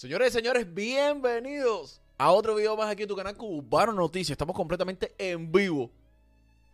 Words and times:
Señores 0.00 0.30
y 0.30 0.38
señores, 0.38 0.72
bienvenidos 0.72 2.00
a 2.16 2.32
otro 2.32 2.54
video 2.54 2.74
más 2.74 2.90
aquí 2.90 3.02
en 3.02 3.08
tu 3.10 3.14
canal 3.14 3.36
Cubano 3.36 3.92
Noticias. 3.92 4.30
Estamos 4.30 4.56
completamente 4.56 5.14
en 5.18 5.52
vivo. 5.52 5.90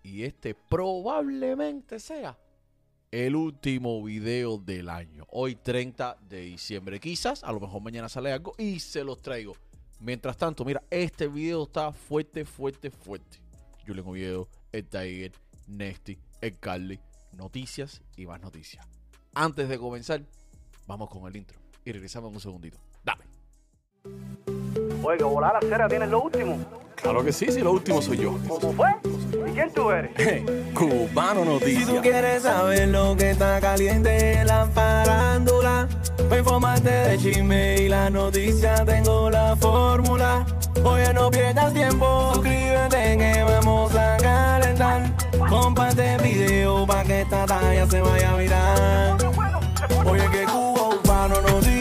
Y 0.00 0.22
este 0.22 0.54
probablemente 0.54 1.98
sea 1.98 2.38
el 3.10 3.34
último 3.34 4.00
video 4.04 4.58
del 4.58 4.88
año. 4.88 5.26
Hoy 5.32 5.56
30 5.56 6.18
de 6.28 6.42
diciembre. 6.42 7.00
Quizás, 7.00 7.42
a 7.42 7.50
lo 7.50 7.58
mejor 7.58 7.82
mañana 7.82 8.08
sale 8.08 8.30
algo 8.30 8.54
y 8.58 8.78
se 8.78 9.02
los 9.02 9.20
traigo. 9.20 9.56
Mientras 9.98 10.36
tanto, 10.36 10.64
mira, 10.64 10.84
este 10.88 11.26
video 11.26 11.64
está 11.64 11.90
fuerte, 11.90 12.44
fuerte, 12.44 12.92
fuerte. 12.92 13.40
Julian 13.84 14.06
Oviedo, 14.06 14.46
el 14.70 14.86
Tiger, 14.86 15.32
Nesty, 15.66 16.16
el 16.40 16.56
Carly, 16.60 17.00
noticias 17.32 18.02
y 18.16 18.24
más 18.24 18.40
noticias. 18.40 18.86
Antes 19.34 19.68
de 19.68 19.78
comenzar, 19.78 20.22
vamos 20.86 21.10
con 21.10 21.26
el 21.26 21.34
intro 21.34 21.58
y 21.84 21.90
regresamos 21.90 22.30
en 22.30 22.36
un 22.36 22.40
segundito. 22.40 22.78
Oye, 25.06 25.18
que 25.18 25.22
volar 25.24 25.52
la 25.54 25.60
cera 25.60 25.86
tienes 25.86 26.08
lo 26.08 26.22
último. 26.22 26.58
Claro 26.96 27.22
que 27.24 27.32
sí, 27.32 27.46
sí, 27.52 27.60
lo 27.60 27.70
último 27.70 28.02
soy 28.02 28.16
yo. 28.16 28.36
¿Cómo 28.48 28.72
fue? 28.72 28.88
¿Y 29.48 29.52
quién 29.52 29.70
tú 29.72 29.88
eres? 29.88 30.10
Cubano 30.74 31.42
Si 31.42 31.46
tú 31.46 31.52
Noticias. 31.52 32.00
quieres 32.02 32.42
saber 32.42 32.88
lo 32.88 33.16
que 33.16 33.30
está 33.30 33.60
caliente 33.60 34.32
en 34.40 34.48
la 34.48 34.66
farándula, 34.66 35.86
para 36.28 36.38
informarte 36.38 36.90
de 36.90 37.18
chisme 37.18 37.76
y 37.82 37.88
la 37.88 38.10
noticia 38.10 38.84
tengo 38.84 39.30
la 39.30 39.54
fórmula. 39.54 40.44
Oye, 40.82 41.14
no 41.14 41.30
pierdas 41.30 41.72
tiempo, 41.72 42.32
suscríbete 42.34 43.16
que 43.16 43.44
vamos 43.44 43.94
a 43.94 44.16
calentar. 44.16 45.02
Comparte 45.48 46.14
el 46.14 46.20
video 46.22 46.84
para 46.84 47.04
que 47.04 47.20
esta 47.20 47.46
talla 47.46 47.86
se 47.86 48.00
vaya 48.00 48.32
a 48.32 48.36
virar. 48.38 49.16
Oye, 50.04 50.28
que 50.32 50.44
Cuba 50.46 50.88
Urbano 50.88 51.40
Noticias, 51.42 51.75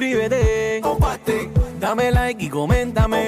Suscríbete, 0.00 0.80
comparte. 0.82 1.50
Dame 1.78 2.10
like 2.10 2.42
y 2.42 2.48
coméntame. 2.48 3.19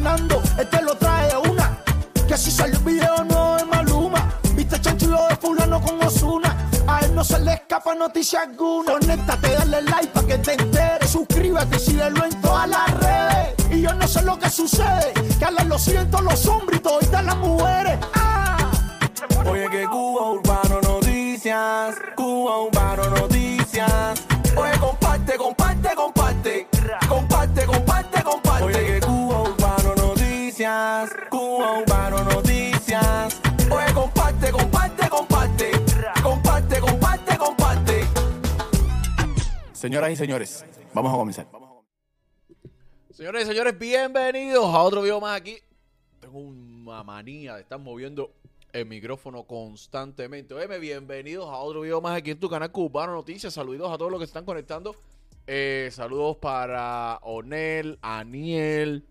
Sonando, 0.00 0.42
este 0.58 0.82
lo 0.82 0.94
trae 0.94 1.30
una. 1.50 1.78
Que 2.26 2.36
si 2.36 2.50
sale 2.50 2.72
el 2.72 2.78
video 2.78 3.24
no 3.24 3.58
es 3.58 3.66
Maluma. 3.66 4.32
Viste 4.54 4.80
chanchulo 4.80 5.18
de 5.28 5.36
fulano 5.36 5.80
con 5.80 6.02
Osuna. 6.02 6.56
A 6.86 7.00
él 7.00 7.14
no 7.14 7.22
se 7.22 7.38
le 7.40 7.54
escapa 7.54 7.94
noticia 7.94 8.42
alguna. 8.42 8.92
Conéctate, 8.92 9.52
dale 9.52 9.82
like 9.82 10.08
para 10.08 10.26
que 10.26 10.38
te 10.38 10.52
enteres. 10.54 11.10
Suscríbete 11.10 11.76
y 11.76 11.80
síguelo 11.80 12.24
en 12.24 12.40
todas 12.40 12.68
las 12.68 12.90
redes. 13.00 13.54
Y 13.70 13.82
yo 13.82 13.92
no 13.94 14.08
sé 14.08 14.22
lo 14.22 14.38
que 14.38 14.48
sucede. 14.48 15.12
Que 15.38 15.44
a 15.44 15.50
lo 15.50 15.78
siento 15.78 16.20
los 16.22 16.46
hombres 16.46 16.80
y 16.80 16.82
toditas 16.82 17.24
las 17.24 17.36
mujeres. 17.36 17.98
Ah. 18.14 18.70
Oye, 19.46 19.68
que 19.70 19.86
Cuba 19.86 20.30
Urbano 20.30 20.80
Noticias, 20.82 21.94
Cuba 22.16 22.29
Urbano 31.02 32.24
Noticias. 32.24 33.40
Oye, 33.70 33.94
comparte, 33.94 34.52
comparte, 34.52 35.08
comparte. 35.08 35.70
Comparte, 36.22 36.80
comparte, 36.80 37.38
comparte. 37.38 38.04
Señoras 39.72 40.10
y 40.10 40.16
señores, 40.16 40.62
vamos 40.92 41.14
a 41.14 41.16
comenzar. 41.16 41.46
Señores 43.12 43.44
y 43.44 43.46
señores, 43.46 43.78
bienvenidos 43.78 44.66
a 44.66 44.82
otro 44.82 45.00
video 45.00 45.20
más 45.22 45.40
aquí. 45.40 45.56
Tengo 46.20 46.38
una 46.38 47.02
manía 47.02 47.54
de 47.54 47.62
estar 47.62 47.78
moviendo 47.78 48.34
el 48.70 48.84
micrófono 48.84 49.44
constantemente. 49.44 50.52
Oye, 50.52 50.78
bienvenidos 50.78 51.48
a 51.48 51.56
otro 51.56 51.80
video 51.80 52.02
más 52.02 52.18
aquí 52.18 52.32
en 52.32 52.40
tu 52.40 52.50
canal 52.50 52.70
Cubano 52.70 53.14
Noticias. 53.14 53.54
Saludos 53.54 53.90
a 53.90 53.96
todos 53.96 54.10
los 54.10 54.20
que 54.20 54.26
están 54.26 54.44
conectando. 54.44 54.94
Eh, 55.46 55.88
saludos 55.92 56.36
para 56.36 57.18
Onel, 57.22 57.98
Aniel, 58.02 59.06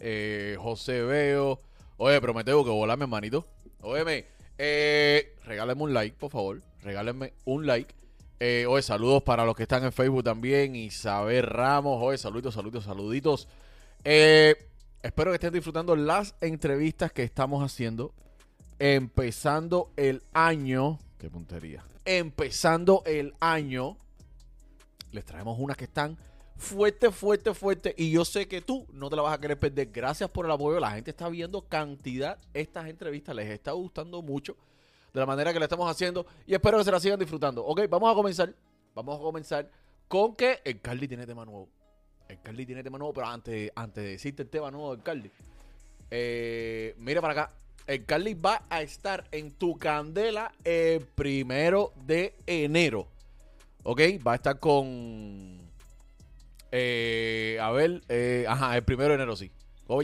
eh, 0.00 0.56
José 0.58 1.02
Veo. 1.02 1.60
Oye, 1.96 2.20
pero 2.20 2.34
me 2.34 2.44
tengo 2.44 2.64
que 2.64 2.70
volar, 2.70 2.96
mi 2.96 3.04
hermanito. 3.04 3.46
Óyeme, 3.80 4.26
eh, 4.58 5.36
regálenme 5.44 5.82
un 5.82 5.94
like, 5.94 6.16
por 6.16 6.30
favor. 6.30 6.62
Regálenme 6.82 7.32
un 7.44 7.66
like. 7.66 7.94
Eh, 8.40 8.66
oye, 8.68 8.82
saludos 8.82 9.22
para 9.22 9.44
los 9.44 9.56
que 9.56 9.64
están 9.64 9.84
en 9.84 9.92
Facebook 9.92 10.24
también. 10.24 10.76
Isabel 10.76 11.42
Ramos. 11.44 11.98
Oye, 12.00 12.18
saluditos, 12.18 12.54
saluditos, 12.54 12.84
saluditos. 12.84 13.48
Eh, 14.04 14.54
espero 15.02 15.30
que 15.30 15.36
estén 15.36 15.52
disfrutando 15.52 15.96
las 15.96 16.34
entrevistas 16.40 17.12
que 17.12 17.24
estamos 17.24 17.64
haciendo. 17.64 18.14
Empezando 18.78 19.90
el 19.96 20.22
año. 20.32 21.00
Qué 21.18 21.30
puntería. 21.30 21.84
Empezando 22.04 23.02
el 23.06 23.34
año. 23.40 23.96
Les 25.10 25.24
traemos 25.24 25.58
unas 25.58 25.76
que 25.76 25.84
están 25.84 26.16
fuerte, 26.58 27.10
fuerte, 27.10 27.54
fuerte. 27.54 27.94
Y 27.96 28.10
yo 28.10 28.24
sé 28.24 28.46
que 28.46 28.60
tú 28.60 28.86
no 28.92 29.08
te 29.08 29.16
la 29.16 29.22
vas 29.22 29.34
a 29.34 29.40
querer 29.40 29.58
perder. 29.58 29.86
Gracias 29.90 30.28
por 30.28 30.44
el 30.44 30.50
apoyo. 30.50 30.78
La 30.78 30.90
gente 30.90 31.10
está 31.10 31.28
viendo 31.28 31.62
cantidad 31.62 32.38
estas 32.52 32.88
entrevistas. 32.88 33.34
Les 33.34 33.48
está 33.48 33.72
gustando 33.72 34.20
mucho 34.20 34.56
de 35.14 35.20
la 35.20 35.26
manera 35.26 35.52
que 35.52 35.58
la 35.58 35.64
estamos 35.64 35.90
haciendo. 35.90 36.26
Y 36.46 36.54
espero 36.54 36.76
que 36.78 36.84
se 36.84 36.92
la 36.92 37.00
sigan 37.00 37.18
disfrutando. 37.18 37.64
Ok, 37.64 37.82
vamos 37.88 38.12
a 38.12 38.14
comenzar. 38.14 38.52
Vamos 38.94 39.18
a 39.18 39.22
comenzar 39.22 39.70
con 40.08 40.34
que 40.34 40.60
el 40.64 40.80
Carly 40.80 41.08
tiene 41.08 41.24
tema 41.24 41.44
nuevo. 41.44 41.68
El 42.28 42.40
Carly 42.42 42.66
tiene 42.66 42.82
tema 42.82 42.98
nuevo. 42.98 43.14
Pero 43.14 43.28
antes, 43.28 43.70
antes 43.74 44.04
de 44.04 44.10
decirte 44.10 44.42
el 44.42 44.48
tema 44.48 44.70
nuevo 44.70 44.94
del 44.94 45.02
Carly, 45.02 45.30
eh, 46.10 46.94
mira 46.98 47.20
para 47.20 47.32
acá. 47.32 47.54
El 47.86 48.04
Carly 48.04 48.34
va 48.34 48.64
a 48.68 48.82
estar 48.82 49.24
en 49.30 49.52
tu 49.52 49.78
candela 49.78 50.52
el 50.62 51.06
primero 51.06 51.94
de 52.04 52.34
enero. 52.46 53.06
Ok, 53.82 54.00
va 54.26 54.32
a 54.32 54.34
estar 54.34 54.58
con. 54.58 55.67
Eh, 56.70 57.58
a 57.60 57.70
ver, 57.70 58.02
eh, 58.08 58.46
ajá, 58.48 58.76
el 58.76 58.84
primero 58.84 59.10
de 59.10 59.16
enero 59.16 59.36
sí. 59.36 59.50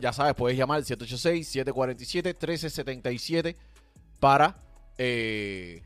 Ya 0.01 0.15
sabes, 0.15 0.35
puedes 0.35 0.57
llamar 0.57 0.79
al 0.79 0.85
786-747-1377 0.85 3.55
para 4.19 4.57
eh, 4.97 5.83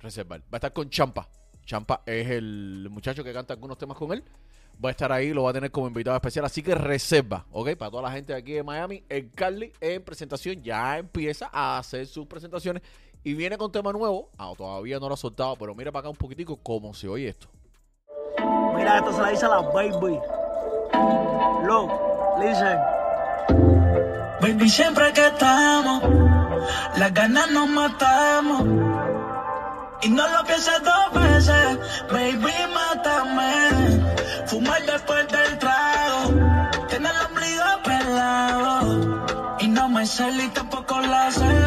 reservar. 0.00 0.40
Va 0.42 0.46
a 0.52 0.56
estar 0.56 0.72
con 0.72 0.88
Champa. 0.88 1.28
Champa 1.64 2.02
es 2.06 2.30
el 2.30 2.86
muchacho 2.90 3.24
que 3.24 3.32
canta 3.32 3.54
algunos 3.54 3.76
temas 3.76 3.96
con 3.96 4.12
él. 4.12 4.22
Va 4.84 4.90
a 4.90 4.92
estar 4.92 5.10
ahí, 5.10 5.32
lo 5.32 5.42
va 5.44 5.50
a 5.50 5.52
tener 5.52 5.72
como 5.72 5.88
invitado 5.88 6.16
especial. 6.16 6.44
Así 6.44 6.62
que 6.62 6.76
reserva, 6.76 7.44
¿ok? 7.50 7.74
Para 7.76 7.90
toda 7.90 8.04
la 8.04 8.12
gente 8.12 8.32
de 8.32 8.38
aquí 8.38 8.52
de 8.52 8.62
Miami, 8.62 9.02
el 9.08 9.32
Carly 9.32 9.72
en 9.80 10.00
presentación 10.02 10.62
ya 10.62 10.98
empieza 10.98 11.50
a 11.52 11.78
hacer 11.78 12.06
sus 12.06 12.26
presentaciones 12.26 12.82
y 13.24 13.34
viene 13.34 13.58
con 13.58 13.72
tema 13.72 13.92
nuevo. 13.92 14.30
Ah, 14.38 14.52
todavía 14.56 15.00
no 15.00 15.08
lo 15.08 15.14
ha 15.14 15.16
soltado, 15.16 15.56
pero 15.56 15.74
mira 15.74 15.90
para 15.90 16.00
acá 16.00 16.08
un 16.08 16.16
poquitico 16.16 16.56
cómo 16.56 16.94
se 16.94 17.08
oye 17.08 17.28
esto. 17.28 17.48
Mira, 18.74 18.98
esto 18.98 19.12
se 19.12 19.20
la 19.20 19.28
dice 19.30 19.46
a 19.46 19.48
la 19.48 19.60
baby. 19.60 20.20
Look, 21.64 21.90
listen. 22.40 22.78
Baby, 24.40 24.68
siempre 24.68 25.12
que 25.12 25.26
estamos, 25.26 26.02
las 26.96 27.14
ganas 27.14 27.50
nos 27.50 27.68
matamos. 27.68 28.62
Y 30.02 30.08
no 30.08 30.28
lo 30.28 30.44
pienses 30.44 30.82
dos 30.82 31.22
veces, 31.22 31.78
baby, 32.10 32.52
mátame. 32.74 34.02
Fumar 34.46 34.82
después 34.84 35.28
del 35.28 35.58
trago, 35.58 36.88
tener 36.88 37.12
el 37.12 37.26
ombligo 37.26 37.64
pelado. 37.84 39.56
Y 39.60 39.68
no 39.68 39.88
me 39.88 40.04
salí 40.04 40.48
tampoco 40.48 41.00
la 41.00 41.30
celo. 41.30 41.61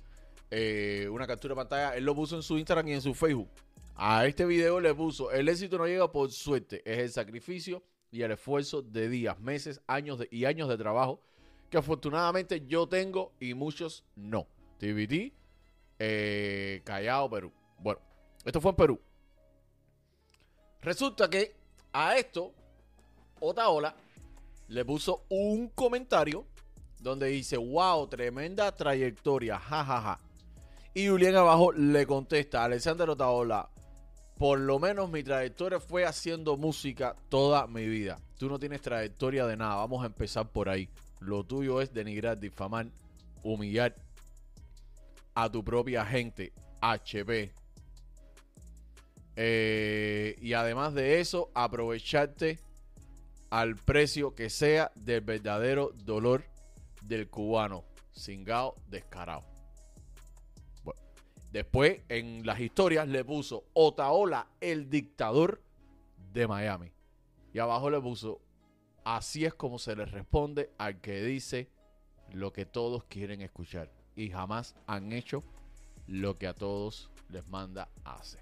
eh, 0.52 1.08
una 1.12 1.28
captura 1.28 1.54
de 1.54 1.58
pantalla. 1.58 1.96
Él 1.96 2.04
lo 2.04 2.16
puso 2.16 2.36
en 2.36 2.44
su 2.44 2.58
Instagram 2.58 2.88
y 2.88 2.94
en 2.94 3.02
su 3.02 3.14
Facebook. 3.14 3.50
A 3.96 4.26
este 4.26 4.46
video 4.46 4.80
le 4.80 4.94
puso, 4.94 5.32
el 5.32 5.48
éxito 5.48 5.78
no 5.78 5.88
llega 5.88 6.12
por 6.12 6.32
suerte, 6.32 6.82
es 6.86 7.00
el 7.00 7.12
sacrificio 7.12 7.82
y 8.12 8.24
el 8.24 8.32
esfuerzo 8.32 8.82
de 8.82 9.08
días, 9.08 9.40
meses, 9.40 9.82
años 9.88 10.20
y 10.30 10.46
años 10.46 10.68
de 10.68 10.78
trabajo 10.78 11.22
que 11.70 11.78
afortunadamente 11.78 12.66
yo 12.68 12.88
tengo 12.88 13.34
y 13.40 13.54
muchos 13.54 14.04
no. 14.16 14.48
TBT, 14.78 15.34
eh, 16.00 16.82
Callao, 16.84 17.30
Perú. 17.30 17.52
Bueno, 17.80 18.02
esto 18.44 18.62
fue 18.62 18.72
en 18.72 18.76
Perú. 18.76 19.02
Resulta 20.82 21.30
que 21.30 21.56
a 21.94 22.18
esto, 22.18 22.54
Otaola 23.40 23.96
le 24.68 24.86
puso 24.86 25.24
un 25.30 25.70
comentario 25.70 26.46
donde 27.00 27.28
dice, 27.28 27.58
wow, 27.58 28.08
tremenda 28.08 28.72
trayectoria, 28.74 29.58
jajaja. 29.58 30.20
Y 30.98 31.10
Julián 31.10 31.36
abajo 31.36 31.74
le 31.74 32.08
contesta, 32.08 32.64
Alexander 32.64 33.10
Otaola, 33.10 33.70
por 34.38 34.58
lo 34.58 34.80
menos 34.80 35.12
mi 35.12 35.24
trayectoria 35.24 35.82
fue 35.82 36.06
haciendo 36.06 36.56
música 36.56 37.18
toda 37.28 37.68
mi 37.68 37.86
vida. 37.86 38.18
Tú 38.38 38.48
no 38.48 38.58
tienes 38.60 38.82
trayectoria 38.82 39.46
de 39.46 39.58
nada, 39.58 39.76
vamos 39.76 40.04
a 40.04 40.06
empezar 40.06 40.50
por 40.50 40.70
ahí. 40.70 40.88
Lo 41.20 41.44
tuyo 41.44 41.82
es 41.82 41.94
denigrar, 41.94 42.40
difamar, 42.40 42.88
humillar 43.44 43.94
a 45.34 45.52
tu 45.52 45.66
propia 45.66 46.06
gente, 46.06 46.54
HP. 46.80 47.52
Eh, 49.36 50.38
y 50.42 50.54
además 50.54 50.94
de 50.94 51.20
eso, 51.20 51.52
aprovecharte 51.54 52.58
al 53.50 53.76
precio 53.76 54.34
que 54.34 54.50
sea 54.50 54.94
del 54.96 55.20
verdadero 55.20 55.92
dolor 56.06 56.46
del 57.02 57.30
cubano, 57.30 57.84
cingao 58.14 58.78
descarado. 58.88 59.55
Después 61.56 62.02
en 62.10 62.46
las 62.46 62.60
historias 62.60 63.08
le 63.08 63.24
puso 63.24 63.64
Otaola, 63.72 64.46
el 64.60 64.90
dictador 64.90 65.62
de 66.34 66.50
Miami. 66.50 66.92
Y 67.54 67.60
abajo 67.60 67.90
le 67.90 68.02
puso, 68.02 68.42
así 69.06 69.46
es 69.46 69.54
como 69.54 69.80
se 69.80 69.96
le 69.96 70.04
responde 70.04 70.70
al 70.78 71.00
que 71.00 71.24
dice 71.24 71.70
lo 72.34 72.52
que 72.52 72.66
todos 72.66 73.06
quieren 73.06 73.40
escuchar 73.40 73.90
y 74.18 74.32
jamás 74.32 74.76
han 74.86 75.14
hecho 75.14 75.46
lo 76.08 76.38
que 76.38 76.48
a 76.48 76.54
todos 76.54 77.10
les 77.30 77.48
manda 77.48 77.88
hacer. 78.04 78.42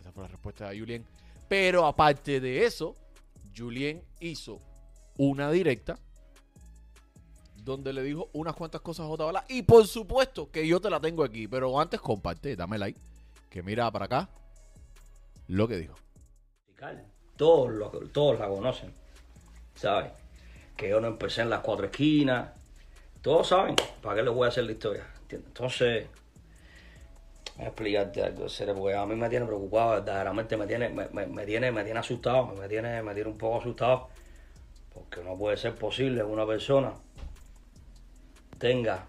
Esa 0.00 0.10
fue 0.10 0.24
la 0.24 0.28
respuesta 0.30 0.68
de 0.68 0.80
Julien. 0.80 1.06
Pero 1.46 1.86
aparte 1.86 2.40
de 2.40 2.66
eso, 2.66 2.96
Julien 3.56 4.02
hizo 4.18 4.58
una 5.16 5.52
directa 5.52 5.96
donde 7.64 7.92
le 7.92 8.02
dijo 8.02 8.28
unas 8.34 8.54
cuantas 8.54 8.80
cosas 8.82 9.06
a 9.06 9.08
Otaola. 9.08 9.44
Y 9.48 9.62
por 9.62 9.86
supuesto 9.86 10.50
que 10.50 10.66
yo 10.66 10.80
te 10.80 10.90
la 10.90 11.00
tengo 11.00 11.24
aquí. 11.24 11.48
Pero 11.48 11.80
antes 11.80 12.00
comparte, 12.00 12.54
dame 12.56 12.78
like. 12.78 12.98
Que 13.50 13.62
mira 13.62 13.90
para 13.90 14.04
acá 14.06 14.28
lo 15.48 15.66
que 15.68 15.76
dijo. 15.76 15.94
Todos, 17.36 17.70
lo- 17.72 17.90
todos 18.12 18.38
la 18.38 18.48
conocen, 18.48 18.92
¿sabes? 19.74 20.12
Que 20.76 20.90
yo 20.90 21.00
no 21.00 21.08
empecé 21.08 21.42
en 21.42 21.50
las 21.50 21.60
cuatro 21.60 21.86
esquinas. 21.86 22.50
Todos 23.22 23.48
saben, 23.48 23.74
¿para 24.02 24.16
qué 24.16 24.22
les 24.22 24.34
voy 24.34 24.44
a 24.44 24.48
hacer 24.48 24.64
la 24.64 24.72
historia? 24.72 25.06
Entonces, 25.30 26.06
voy 27.56 27.64
a 27.64 27.68
explicarte 27.68 28.22
algo, 28.22 28.46
porque 28.76 28.94
a 28.94 29.06
mí 29.06 29.16
me 29.16 29.28
tiene 29.28 29.46
preocupado, 29.46 29.90
verdaderamente 29.92 30.56
me 30.56 30.66
tiene, 30.66 30.88
me, 30.90 31.08
me- 31.08 31.26
me 31.26 31.44
tiene, 31.46 31.72
me 31.72 31.82
tiene 31.84 31.98
asustado, 32.00 32.46
me 32.48 32.68
tiene, 32.68 33.02
me 33.02 33.14
tiene 33.14 33.30
un 33.30 33.38
poco 33.38 33.58
asustado, 33.60 34.08
porque 34.92 35.22
no 35.24 35.36
puede 35.36 35.56
ser 35.56 35.74
posible 35.74 36.22
una 36.22 36.46
persona 36.46 36.92
tenga 38.64 39.04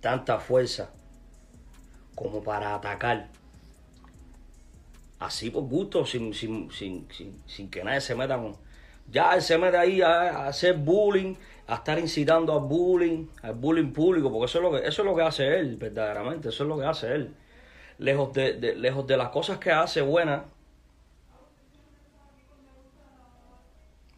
tanta 0.00 0.38
fuerza 0.38 0.90
como 2.14 2.40
para 2.42 2.76
atacar 2.76 3.26
así 5.18 5.50
por 5.50 5.64
gusto, 5.64 6.06
sin, 6.06 6.32
sin, 6.34 6.70
sin, 6.70 7.08
sin, 7.46 7.68
que 7.70 7.82
nadie 7.82 8.00
se 8.00 8.14
meta 8.14 8.36
con... 8.36 8.56
Ya 9.10 9.34
él 9.34 9.42
se 9.42 9.58
mete 9.58 9.76
ahí 9.76 10.02
a, 10.02 10.44
a 10.44 10.46
hacer 10.48 10.76
bullying, 10.76 11.34
a 11.66 11.74
estar 11.76 11.98
incitando 11.98 12.52
al 12.52 12.60
bullying, 12.60 13.26
al 13.42 13.54
bullying 13.54 13.92
público, 13.92 14.30
porque 14.30 14.46
eso 14.46 14.58
es 14.58 14.62
lo 14.64 14.70
que, 14.70 14.86
eso 14.86 15.02
es 15.02 15.06
lo 15.06 15.16
que 15.16 15.22
hace 15.22 15.58
él, 15.58 15.76
verdaderamente, 15.76 16.50
eso 16.50 16.62
es 16.62 16.68
lo 16.68 16.78
que 16.78 16.84
hace 16.86 17.12
él. 17.12 17.34
Lejos 17.98 18.32
de, 18.34 18.54
de- 18.54 18.76
lejos 18.76 19.04
de 19.08 19.16
las 19.16 19.30
cosas 19.30 19.58
que 19.58 19.72
hace 19.72 20.00
buenas, 20.00 20.42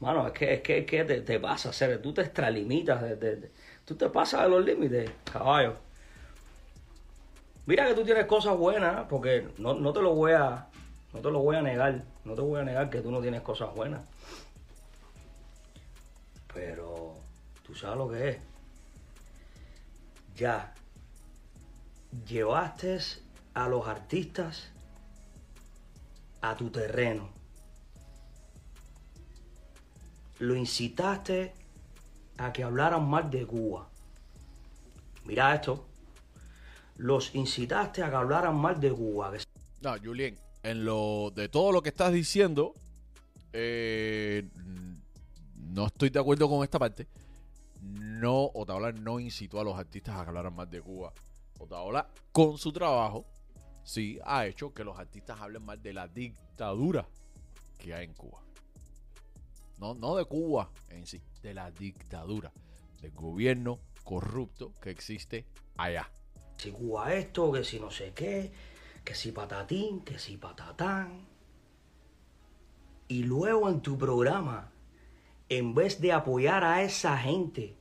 mano, 0.00 0.26
es 0.26 0.32
que, 0.32 0.54
es 0.54 0.86
que, 0.86 1.04
te, 1.04 1.20
te 1.20 1.40
pasa, 1.40 1.70
hacer, 1.70 2.00
tú 2.02 2.12
te 2.12 2.22
extralimitas, 2.22 3.02
de- 3.02 3.50
tú 3.84 3.94
te 3.94 4.08
pasas 4.08 4.42
de 4.42 4.48
los 4.48 4.64
límites, 4.64 5.10
caballo. 5.30 5.74
Mira 7.66 7.86
que 7.86 7.94
tú 7.94 8.04
tienes 8.04 8.26
cosas 8.26 8.56
buenas, 8.56 9.06
porque 9.08 9.48
no, 9.58 9.74
no 9.74 9.92
te 9.92 10.02
lo 10.02 10.14
voy 10.14 10.32
a, 10.32 10.66
no 11.12 11.20
te 11.20 11.30
lo 11.30 11.40
voy 11.40 11.56
a 11.56 11.62
negar, 11.62 12.02
no 12.24 12.34
te 12.34 12.42
voy 12.42 12.60
a 12.60 12.64
negar 12.64 12.90
que 12.90 13.00
tú 13.00 13.10
no 13.10 13.20
tienes 13.20 13.40
cosas 13.40 13.74
buenas. 13.74 14.02
Pero 16.52 17.14
tú 17.66 17.74
sabes 17.74 17.96
lo 17.96 18.10
que 18.10 18.28
es. 18.28 18.38
Ya 20.36 20.74
llevaste 22.28 22.98
a 23.54 23.68
los 23.68 23.86
artistas 23.88 24.68
a 26.42 26.56
tu 26.56 26.70
terreno. 26.70 27.28
Lo 30.38 30.54
incitaste 30.54 31.52
a 32.38 32.52
que 32.52 32.62
hablaran 32.64 33.08
mal 33.08 33.30
de 33.30 33.46
Cuba. 33.46 33.88
Mira 35.24 35.54
esto 35.54 35.86
los 36.96 37.34
incitaste 37.34 38.02
a 38.02 38.10
que 38.10 38.16
hablaran 38.16 38.56
mal 38.56 38.80
de 38.80 38.92
Cuba. 38.92 39.32
No, 39.80 39.96
Julien, 40.02 40.38
en 40.62 40.84
lo 40.84 41.32
de 41.34 41.48
todo 41.48 41.72
lo 41.72 41.82
que 41.82 41.88
estás 41.90 42.12
diciendo, 42.12 42.74
eh, 43.52 44.48
no 45.56 45.86
estoy 45.86 46.10
de 46.10 46.20
acuerdo 46.20 46.48
con 46.48 46.62
esta 46.62 46.78
parte. 46.78 47.06
no, 47.82 48.50
Otaola 48.54 48.92
no 48.92 49.20
incitó 49.20 49.60
a 49.60 49.64
los 49.64 49.78
artistas 49.78 50.16
a 50.16 50.22
que 50.22 50.28
hablaran 50.28 50.54
más 50.54 50.70
de 50.70 50.80
Cuba. 50.80 51.12
Otaola, 51.58 52.08
con 52.32 52.58
su 52.58 52.72
trabajo, 52.72 53.24
sí 53.84 54.18
ha 54.24 54.46
hecho 54.46 54.72
que 54.72 54.84
los 54.84 54.98
artistas 54.98 55.40
hablen 55.40 55.64
más 55.64 55.82
de 55.82 55.92
la 55.92 56.08
dictadura 56.08 57.06
que 57.78 57.94
hay 57.94 58.04
en 58.04 58.14
Cuba. 58.14 58.43
No, 59.84 59.92
no 59.92 60.16
de 60.16 60.24
Cuba 60.24 60.70
en 60.88 61.06
sí, 61.06 61.20
de 61.42 61.52
la 61.52 61.70
dictadura, 61.70 62.50
del 63.02 63.10
gobierno 63.12 63.80
corrupto 64.02 64.72
que 64.80 64.88
existe 64.88 65.44
allá. 65.76 66.10
Si 66.56 66.70
Cuba 66.70 67.12
esto, 67.12 67.52
que 67.52 67.64
si 67.64 67.78
no 67.78 67.90
sé 67.90 68.14
qué, 68.14 68.50
que 69.04 69.14
si 69.14 69.30
patatín, 69.30 70.00
que 70.00 70.18
si 70.18 70.38
patatán. 70.38 71.26
Y 73.08 73.24
luego 73.24 73.68
en 73.68 73.82
tu 73.82 73.98
programa, 73.98 74.70
en 75.50 75.74
vez 75.74 76.00
de 76.00 76.12
apoyar 76.12 76.64
a 76.64 76.82
esa 76.82 77.18
gente 77.18 77.76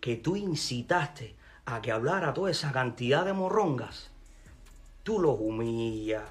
que 0.00 0.14
tú 0.14 0.36
incitaste 0.36 1.34
a 1.64 1.82
que 1.82 1.90
hablara 1.90 2.32
toda 2.32 2.52
esa 2.52 2.70
cantidad 2.70 3.24
de 3.24 3.32
morrongas, 3.32 4.12
tú 5.02 5.18
los 5.18 5.36
humillas, 5.40 6.30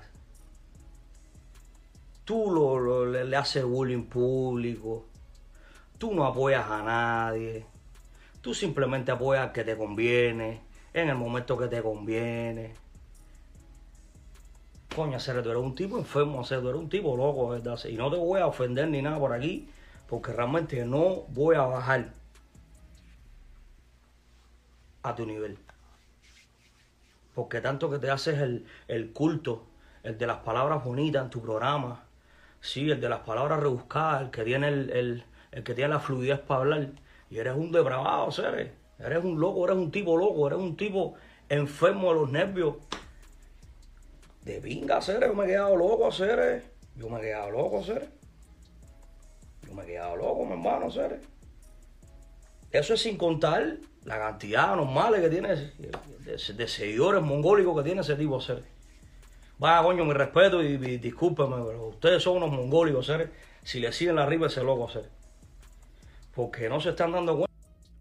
tú 2.26 2.52
lo- 2.52 3.06
le, 3.06 3.26
le 3.26 3.36
haces 3.36 3.64
bullying 3.64 4.04
público, 4.06 5.06
tú 5.98 6.14
no 6.14 6.26
apoyas 6.26 6.70
a 6.70 6.82
nadie, 6.84 7.66
tú 8.42 8.54
simplemente 8.54 9.12
apoyas 9.12 9.48
al 9.48 9.52
que 9.52 9.64
te 9.64 9.78
conviene, 9.78 10.62
en 10.94 11.10
el 11.10 11.16
momento 11.16 11.58
que 11.58 11.68
te 11.68 11.82
conviene. 11.82 12.76
Coño, 14.96 15.20
Cere, 15.20 15.42
tú 15.42 15.50
eres 15.50 15.64
un 15.64 15.74
tipo 15.74 15.98
enfermo, 15.98 16.44
Cere, 16.46 16.62
tú 16.62 16.70
eres 16.70 16.82
un 16.82 16.90
tipo 16.90 17.18
loco, 17.18 17.50
¿verdad? 17.50 17.80
Y 17.86 17.94
no 17.94 18.12
te 18.12 18.18
voy 18.18 18.40
a 18.40 18.48
ofender 18.48 18.88
ni 18.90 19.02
nada 19.02 19.18
por 19.18 19.34
aquí, 19.34 19.68
porque 20.08 20.32
realmente 20.32 20.86
no 20.86 21.24
voy 21.30 21.56
a 21.56 21.62
bajar 21.64 22.14
a 25.02 25.16
tu 25.16 25.26
nivel. 25.26 25.58
Porque 27.34 27.62
tanto 27.62 27.90
que 27.90 27.98
te 27.98 28.12
haces 28.12 28.38
el, 28.40 28.68
el 28.88 29.12
culto, 29.12 29.64
el 30.04 30.18
de 30.18 30.28
las 30.28 30.38
palabras 30.40 30.84
bonitas 30.84 31.24
en 31.24 31.30
tu 31.32 31.42
programa, 31.42 32.04
sí, 32.64 32.90
el 32.90 33.00
de 33.02 33.10
las 33.10 33.20
palabras 33.20 33.60
rebuscadas, 33.60 34.24
el 34.24 34.32
que 34.32 34.44
tiene 34.44 34.70
el, 34.70 34.90
el- 34.90 35.24
el 35.52 35.64
que 35.64 35.76
tiene 35.76 35.90
la 35.92 36.00
fluidez 36.00 36.40
para 36.40 36.62
hablar, 36.62 36.88
y 37.30 37.38
eres 37.38 37.56
un 37.56 37.72
depravado, 37.72 38.32
Cere. 38.32 38.72
Eres 38.98 39.24
un 39.24 39.40
loco, 39.40 39.66
eres 39.66 39.78
un 39.78 39.92
tipo 39.92 40.18
loco, 40.18 40.48
eres 40.48 40.58
un 40.58 40.76
tipo 40.76 41.14
enfermo 41.50 42.10
de 42.12 42.20
los 42.22 42.32
nervios. 42.32 42.76
De 44.44 44.60
pinga, 44.60 45.00
Cere, 45.02 45.28
yo 45.28 45.34
me 45.36 45.44
he 45.44 45.48
quedado 45.48 45.76
loco, 45.76 46.12
Cere. 46.12 46.64
Yo 46.96 47.10
me 47.10 47.20
he 47.20 47.22
quedado 47.22 47.52
loco, 47.52 47.84
Cere. 47.84 48.10
Yo 49.68 49.74
me 49.74 49.84
he 49.84 49.86
quedado 49.86 50.16
loco, 50.16 50.46
mi 50.46 50.54
hermano, 50.54 50.90
Cere. 50.90 51.20
Eso 52.72 52.96
es 52.96 53.02
sin 53.02 53.18
contar 53.18 53.78
la 54.06 54.18
cantidad 54.18 54.76
normal 54.76 55.14
que 55.22 55.30
tiene 55.30 55.56
de, 55.56 56.68
seguidores 56.68 57.22
mongólicos 57.22 57.78
que 57.78 57.84
tiene 57.84 58.02
ese 58.02 58.16
tipo, 58.16 58.42
Cere. 58.42 58.64
Vaya, 59.64 59.82
coño, 59.82 60.04
mi 60.04 60.12
respeto 60.12 60.62
y, 60.62 60.74
y 60.74 60.98
discúlpeme, 60.98 61.56
pero 61.66 61.88
ustedes 61.88 62.22
son 62.22 62.36
unos 62.36 62.52
mongólicos, 62.52 63.06
Cere. 63.06 63.30
Si 63.64 63.80
le 63.80 63.94
siguen 63.94 64.18
la 64.18 64.24
arriba 64.24 64.48
ese 64.48 64.62
loco, 64.62 64.90
Cere. 64.90 65.08
Porque 66.36 66.68
no 66.68 66.82
se 66.82 66.90
están 66.90 67.14
dando 67.14 67.38
cuenta. 67.38 67.54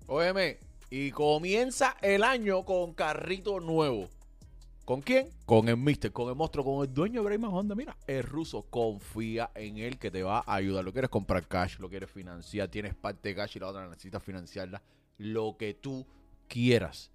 Óyeme, 0.08 0.58
y 0.90 1.12
comienza 1.12 1.96
el 2.02 2.24
año 2.24 2.64
con 2.64 2.94
carrito 2.94 3.60
nuevo. 3.60 4.08
¿Con 4.84 5.02
quién? 5.02 5.30
Con 5.46 5.68
el 5.68 5.76
Mister, 5.76 6.10
con 6.10 6.28
el 6.30 6.34
monstruo, 6.34 6.64
con 6.64 6.82
el 6.84 6.92
dueño 6.92 7.20
de 7.20 7.26
Brayman 7.26 7.52
Honda. 7.52 7.76
Mira, 7.76 7.96
el 8.08 8.24
ruso 8.24 8.66
confía 8.68 9.52
en 9.54 9.78
él 9.78 10.00
que 10.00 10.10
te 10.10 10.24
va 10.24 10.42
a 10.44 10.56
ayudar. 10.56 10.84
Lo 10.84 10.90
quieres 10.90 11.10
comprar 11.10 11.46
cash, 11.46 11.78
lo 11.78 11.88
quieres 11.88 12.10
financiar, 12.10 12.66
tienes 12.70 12.96
parte 12.96 13.28
de 13.28 13.36
cash 13.36 13.52
y 13.54 13.60
la 13.60 13.68
otra 13.68 13.86
necesitas 13.86 14.20
financiarla. 14.20 14.82
Lo 15.16 15.56
que 15.56 15.74
tú 15.74 16.08
quieras. 16.48 17.12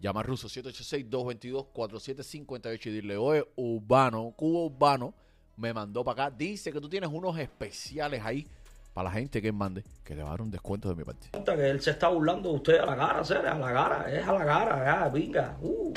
Llama 0.00 0.22
ruso 0.22 0.48
786-222-4758 0.48 2.86
y 2.86 2.90
dile, 2.90 3.16
oye, 3.16 3.44
Urbano, 3.56 4.32
Cuba 4.36 4.66
Urbano, 4.66 5.14
me 5.56 5.72
mandó 5.72 6.04
para 6.04 6.26
acá. 6.26 6.36
Dice 6.36 6.72
que 6.72 6.80
tú 6.80 6.88
tienes 6.88 7.10
unos 7.10 7.36
especiales 7.38 8.22
ahí 8.24 8.46
para 8.92 9.08
la 9.10 9.14
gente 9.14 9.42
que 9.42 9.52
mande, 9.52 9.84
que 10.04 10.14
le 10.14 10.22
va 10.22 10.28
a 10.28 10.32
dar 10.32 10.42
un 10.42 10.50
descuento 10.50 10.88
de 10.88 10.94
mi 10.94 11.04
parte. 11.04 11.28
que 11.32 11.70
él 11.70 11.82
se 11.82 11.90
está 11.90 12.08
burlando 12.08 12.50
de 12.50 12.56
usted 12.56 12.78
a 12.78 12.86
la 12.86 12.96
cara, 12.96 13.24
Cere, 13.24 13.48
a 13.48 13.58
la 13.58 13.72
cara, 13.72 14.10
es 14.10 14.26
a 14.26 14.32
la 14.32 14.44
cara, 14.44 14.84
ya, 14.84 15.08
venga, 15.08 15.56
uh, 15.60 15.92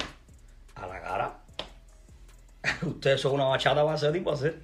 a 0.75 0.87
la 0.87 1.01
cara. 1.01 1.39
Ustedes 2.81 3.21
son 3.21 3.35
una 3.35 3.45
bachata 3.45 3.83
para 3.83 3.95
ese 3.95 4.11
tipo 4.11 4.31
hacer. 4.31 4.59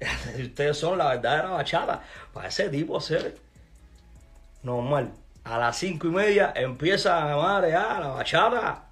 Ustedes 0.40 0.78
son 0.78 0.98
la 0.98 1.08
verdadera 1.08 1.50
bachata 1.50 2.02
para 2.32 2.48
ese 2.48 2.68
tipo 2.68 2.96
hacer. 2.96 3.36
Normal. 4.62 5.12
A 5.46 5.58
las 5.58 5.76
cinco 5.76 6.08
y 6.08 6.10
media 6.10 6.52
empieza 6.56 7.20
madre, 7.36 7.70
ya, 7.70 8.00
la 8.00 8.08
bachata. 8.08 8.86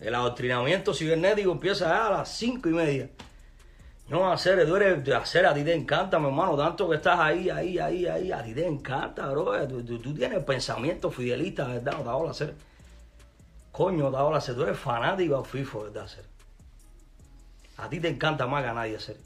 El 0.00 0.12
adoctrinamiento 0.12 0.92
cibernético 0.92 1.52
empieza 1.52 2.04
a 2.04 2.10
las 2.10 2.28
cinco 2.28 2.68
y 2.68 2.72
media. 2.72 3.08
No, 4.08 4.32
hacer, 4.32 4.66
tú 4.66 4.74
eres 4.74 5.08
hacer, 5.14 5.46
a 5.46 5.54
ti 5.54 5.62
te 5.62 5.72
encanta, 5.72 6.18
mi 6.18 6.26
hermano, 6.26 6.56
tanto 6.56 6.88
que 6.90 6.96
estás 6.96 7.20
ahí, 7.20 7.48
ahí, 7.48 7.78
ahí, 7.78 8.06
ahí, 8.08 8.32
a 8.32 8.42
ti 8.42 8.52
te 8.52 8.66
encanta, 8.66 9.28
bro. 9.28 9.68
Tú, 9.68 10.12
tienes 10.12 10.42
pensamiento 10.42 11.12
fidelista, 11.12 11.68
¿verdad? 11.68 11.94
Hago 11.94 12.28
hacer. 12.28 12.54
Coño, 13.70 14.08
hago 14.08 14.34
hacer, 14.34 14.56
tú 14.56 14.64
eres 14.64 14.78
fanático 14.80 15.38
al 15.38 15.44
FIFO, 15.44 15.84
¿verdad? 15.84 16.06
Hacer. 16.06 16.24
A 17.76 17.88
ti 17.88 18.00
te 18.00 18.08
encanta 18.08 18.48
más 18.48 18.64
que 18.64 18.68
a 18.68 18.74
nadie 18.74 18.96
hacer. 18.96 19.16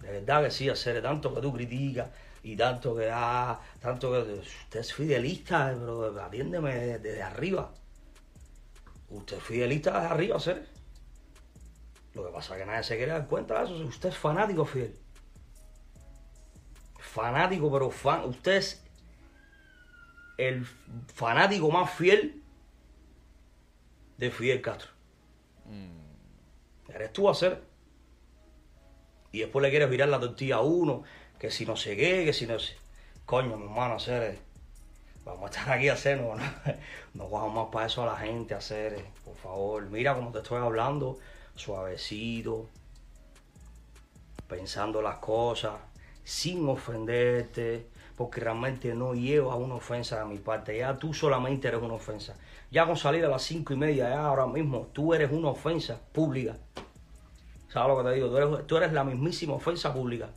De 0.00 0.12
verdad 0.12 0.44
que 0.44 0.52
sí, 0.52 0.68
hacer, 0.68 1.02
tanto 1.02 1.34
que 1.34 1.40
tú 1.40 1.52
criticas 1.52 2.06
y 2.46 2.56
tanto 2.56 2.94
que, 2.94 3.10
ah, 3.12 3.60
tanto 3.80 4.12
que 4.12 4.34
usted 4.34 4.78
es 4.78 4.94
fidelista, 4.94 5.74
pero 5.76 6.16
atiéndeme 6.22 6.76
desde, 6.76 7.20
arriba. 7.20 7.72
Usted 9.08 9.38
es 9.38 9.42
fidelista 9.42 10.00
desde 10.00 10.14
arriba, 10.14 10.36
hacer. 10.36 10.68
Lo 12.14 12.24
que 12.24 12.30
pasa 12.30 12.54
es 12.54 12.60
que 12.60 12.66
nadie 12.66 12.84
se 12.84 12.96
quiere 12.96 13.10
dar 13.10 13.26
cuenta 13.26 13.58
de 13.58 13.64
eso. 13.64 13.74
Usted 13.84 14.10
es 14.10 14.16
fanático, 14.16 14.64
Fidel. 14.64 14.94
Fanático, 17.00 17.68
pero 17.72 17.90
fan. 17.90 18.26
Usted 18.26 18.52
es 18.58 18.84
el 20.38 20.64
fanático 21.12 21.68
más 21.68 21.92
fiel 21.94 22.44
de 24.18 24.30
Fidel 24.30 24.62
Castro. 24.62 24.92
Eres 26.94 27.12
tú 27.12 27.28
a 27.28 27.32
hacer. 27.32 27.60
Y 29.32 29.40
después 29.40 29.64
le 29.64 29.70
quieres 29.70 29.90
virar 29.90 30.08
la 30.08 30.20
tortilla 30.20 30.56
a 30.56 30.60
uno. 30.60 31.02
Que 31.38 31.50
si 31.50 31.66
no 31.66 31.76
sé 31.76 31.96
que 31.96 32.32
si 32.32 32.46
no 32.46 32.58
sé. 32.58 32.76
Coño, 33.26 33.56
mi 33.56 33.64
hermano, 33.64 33.94
hacer. 33.94 34.38
Vamos 35.24 35.42
a 35.42 35.46
estar 35.46 35.76
aquí 35.76 35.88
a 35.88 35.94
hacer, 35.94 36.20
no, 36.20 36.36
no, 37.14 37.28
cojamos 37.28 37.54
más 37.64 37.72
para 37.72 37.86
eso 37.86 38.04
a 38.04 38.06
la 38.06 38.16
gente, 38.16 38.54
hacer, 38.54 39.04
por 39.24 39.34
favor. 39.34 39.82
Mira 39.90 40.14
como 40.14 40.30
te 40.30 40.38
estoy 40.38 40.62
hablando, 40.62 41.18
suavecito, 41.56 42.68
pensando 44.48 45.02
las 45.02 45.16
cosas, 45.16 45.74
sin 46.22 46.68
ofenderte, 46.68 47.86
porque 48.16 48.40
realmente 48.40 48.94
no 48.94 49.14
lleva 49.14 49.56
una 49.56 49.74
ofensa 49.74 50.20
de 50.20 50.26
mi 50.26 50.38
parte. 50.38 50.78
Ya 50.78 50.96
tú 50.96 51.12
solamente 51.12 51.66
eres 51.66 51.82
una 51.82 51.94
ofensa. 51.94 52.36
Ya 52.70 52.86
con 52.86 52.96
salir 52.96 53.24
a 53.24 53.28
las 53.28 53.42
cinco 53.42 53.74
y 53.74 53.76
media, 53.76 54.08
ya 54.08 54.24
ahora 54.24 54.46
mismo, 54.46 54.88
tú 54.92 55.12
eres 55.12 55.32
una 55.32 55.48
ofensa 55.48 56.00
pública. 56.12 56.56
¿Sabes 57.68 57.88
lo 57.88 57.98
que 57.98 58.08
te 58.08 58.14
digo? 58.14 58.28
Tú 58.28 58.36
eres, 58.36 58.66
tú 58.68 58.76
eres 58.76 58.92
la 58.92 59.02
mismísima 59.02 59.54
ofensa 59.54 59.92
pública. 59.92 60.28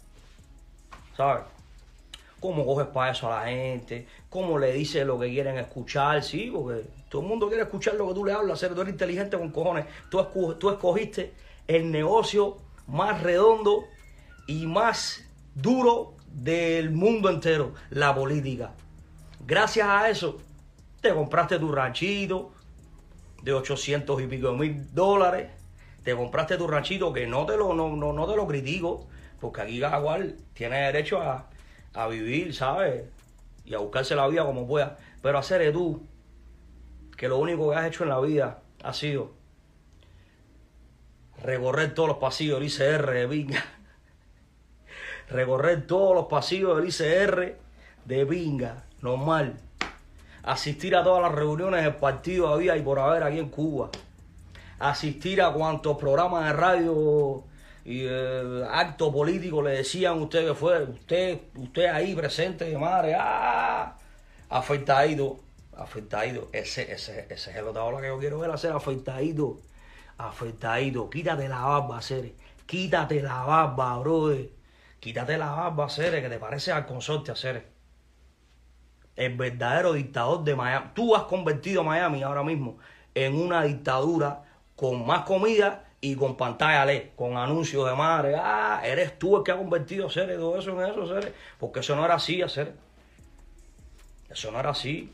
Cómo 2.39 2.65
coges 2.65 2.87
para 2.87 3.11
eso 3.11 3.31
a 3.31 3.41
la 3.41 3.47
gente, 3.51 4.07
cómo 4.29 4.57
le 4.57 4.71
dices 4.71 5.05
lo 5.05 5.19
que 5.19 5.27
quieren 5.29 5.57
escuchar, 5.57 6.23
sí, 6.23 6.49
porque 6.53 6.85
todo 7.09 7.21
el 7.21 7.27
mundo 7.27 7.47
quiere 7.49 7.63
escuchar 7.63 7.95
lo 7.95 8.07
que 8.07 8.13
tú 8.13 8.23
le 8.23 8.31
hablas, 8.31 8.59
ser 8.59 8.73
tú 8.73 8.81
eres 8.81 8.93
inteligente 8.93 9.37
con 9.37 9.49
cojones, 9.51 9.85
tú, 10.09 10.19
escu- 10.19 10.57
tú 10.57 10.69
escogiste 10.69 11.33
el 11.67 11.91
negocio 11.91 12.57
más 12.87 13.21
redondo 13.21 13.83
y 14.47 14.67
más 14.67 15.25
duro 15.53 16.13
del 16.27 16.91
mundo 16.91 17.29
entero, 17.29 17.73
la 17.89 18.15
política. 18.15 18.71
Gracias 19.45 19.85
a 19.87 20.09
eso, 20.09 20.37
te 21.01 21.13
compraste 21.13 21.59
tu 21.59 21.71
ranchito 21.73 22.51
de 23.43 23.51
800 23.51 24.21
y 24.21 24.27
pico 24.27 24.53
mil 24.53 24.93
dólares, 24.93 25.49
te 26.03 26.15
compraste 26.15 26.55
tu 26.57 26.67
ranchito 26.67 27.11
que 27.11 27.27
no 27.27 27.45
te 27.45 27.57
lo, 27.57 27.73
no, 27.73 27.93
no, 27.97 28.13
no 28.13 28.27
te 28.27 28.37
lo 28.37 28.47
critico, 28.47 29.07
porque 29.39 29.61
aquí 29.61 29.79
cada 29.79 30.01
cual 30.01 30.35
tiene 30.53 30.77
derecho 30.77 31.21
a, 31.21 31.47
a 31.93 32.07
vivir, 32.07 32.53
¿sabes? 32.53 33.05
Y 33.65 33.73
a 33.73 33.79
buscarse 33.79 34.15
la 34.15 34.27
vida 34.27 34.45
como 34.45 34.67
pueda. 34.67 34.97
Pero 35.21 35.37
hacer 35.37 35.71
tú, 35.71 36.05
que 37.17 37.27
lo 37.27 37.37
único 37.37 37.69
que 37.69 37.75
has 37.75 37.87
hecho 37.87 38.03
en 38.03 38.09
la 38.09 38.19
vida 38.19 38.61
ha 38.83 38.93
sido 38.93 39.31
recorrer 41.43 41.93
todos 41.93 42.09
los 42.09 42.17
pasillos 42.17 42.59
del 42.59 42.67
ICR 42.67 43.11
de 43.11 43.27
Pinga. 43.27 43.65
Recorrer 45.29 45.85
todos 45.85 46.15
los 46.15 46.25
pasillos 46.25 46.77
del 46.77 46.87
ICR 46.87 47.57
de 48.05 48.25
Pinga, 48.25 48.83
normal. 49.01 49.57
Asistir 50.43 50.95
a 50.95 51.03
todas 51.03 51.21
las 51.21 51.31
reuniones 51.33 51.83
del 51.83 51.95
partido 51.95 52.47
había 52.47 52.75
y 52.77 52.81
por 52.81 52.99
haber 52.99 53.23
aquí 53.23 53.39
en 53.39 53.49
Cuba. 53.49 53.89
Asistir 54.79 55.41
a 55.41 55.51
cuantos 55.51 55.97
programas 55.97 56.45
de 56.45 56.53
radio 56.53 57.43
y 57.89 58.05
eh, 58.05 58.67
acto 58.69 59.11
político 59.11 59.63
le 59.63 59.71
decían 59.71 60.21
usted 60.21 60.45
que 60.45 60.53
fue, 60.53 60.83
usted, 60.83 61.39
usted 61.55 61.87
ahí 61.87 62.13
presente 62.13 62.77
madre, 62.77 63.15
ah, 63.19 63.97
afeitadito, 64.47 65.39
afeitadito. 65.75 66.49
Ese, 66.53 66.91
ese, 66.91 67.25
ese 67.31 67.49
es 67.49 67.57
el 67.57 67.67
otaola 67.67 67.99
que 67.99 68.05
yo 68.09 68.19
quiero 68.19 68.37
ver 68.37 68.51
hacer, 68.51 68.73
afeitadito, 68.73 69.57
afeitadito. 70.19 71.09
Quítate 71.09 71.49
la 71.49 71.61
barba, 71.61 71.99
Cere. 72.03 72.35
Quítate 72.67 73.23
la 73.23 73.41
barba, 73.41 73.97
brother. 73.97 74.51
Quítate 74.99 75.39
la 75.39 75.49
barba, 75.49 75.89
Cere, 75.89 76.21
que 76.21 76.29
te 76.29 76.37
parece 76.37 76.71
al 76.71 76.85
consorte, 76.85 77.35
Cere. 77.35 77.65
El 79.15 79.35
verdadero 79.35 79.93
dictador 79.93 80.43
de 80.43 80.55
Miami. 80.55 80.91
Tú 80.93 81.15
has 81.15 81.23
convertido 81.23 81.81
a 81.81 81.85
Miami 81.85 82.21
ahora 82.21 82.43
mismo 82.43 82.77
en 83.15 83.33
una 83.33 83.63
dictadura 83.63 84.43
con 84.75 85.07
más 85.07 85.23
comida 85.23 85.88
y 86.01 86.15
con 86.15 86.37
pantalla 86.37 86.85
LED, 86.85 87.09
con 87.15 87.37
anuncios 87.37 87.87
de 87.87 87.95
madre. 87.95 88.35
Ah, 88.37 88.81
eres 88.83 89.19
tú 89.19 89.37
el 89.37 89.43
que 89.43 89.51
ha 89.51 89.57
convertido 89.57 90.07
a 90.07 90.11
Cere 90.11 90.35
todo 90.35 90.57
eso 90.57 90.71
en 90.71 90.89
eso. 90.91 91.19
Porque 91.59 91.81
eso 91.81 91.95
no 91.95 92.05
era 92.05 92.15
así, 92.15 92.41
Cere. 92.47 92.73
Eso 94.29 94.51
no 94.51 94.59
era 94.59 94.69
así. 94.69 95.13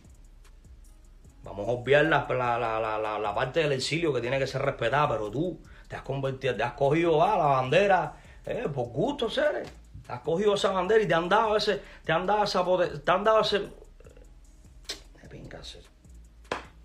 Vamos 1.43 1.67
a 1.67 1.71
obviar 1.71 2.05
la, 2.05 2.25
la, 2.29 2.79
la, 2.79 3.19
la, 3.19 3.35
parte 3.35 3.61
del 3.61 3.71
exilio 3.71 4.13
que 4.13 4.21
tiene 4.21 4.39
que 4.39 4.47
ser 4.47 4.61
respetada, 4.61 5.09
pero 5.09 5.29
tú 5.29 5.59
te 5.87 5.95
has 5.95 6.01
convertido, 6.01 6.55
te 6.55 6.63
has 6.63 6.73
cogido 6.73 7.23
ah, 7.23 7.37
la 7.37 7.45
bandera 7.45 8.13
eh, 8.45 8.67
por 8.73 8.87
gusto, 8.87 9.29
seres. 9.29 9.69
Te 10.05 10.13
has 10.13 10.21
cogido 10.21 10.55
esa 10.55 10.71
bandera 10.71 11.03
y 11.03 11.07
te 11.07 11.13
han 11.13 11.29
dado 11.29 11.55
ese, 11.55 11.81
te 12.03 12.11
han 12.11 12.25
dado 12.25 12.43
esa 12.43 12.63
poder- 12.63 12.99
te 12.99 13.11
han 13.11 13.23
dado 13.23 13.41
ese. 13.41 13.59
De 13.59 15.29
pinga, 15.29 15.63
Cere. 15.63 15.85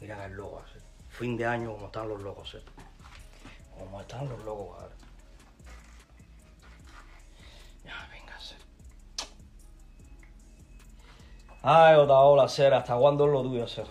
Mira 0.00 0.25
el 0.26 0.33
loco. 0.33 0.62
Fin 1.09 1.37
de 1.37 1.45
año 1.45 1.73
como 1.73 1.87
están 1.87 2.09
los 2.09 2.21
locos, 2.23 2.50
Cere. 2.50 2.64
Como 3.80 3.99
están 3.99 4.28
los 4.28 4.44
locos, 4.44 4.76
Cere. 4.78 4.94
Ya, 7.84 8.08
venga, 8.12 8.38
Cere. 8.38 8.60
Ay, 11.62 11.96
Otaola, 11.96 12.46
Cere, 12.46 12.76
¿hasta 12.76 12.94
cuándo 12.96 13.25
es 13.25 13.32
lo 13.32 13.42
tuyo, 13.42 13.66
Cere? 13.66 13.88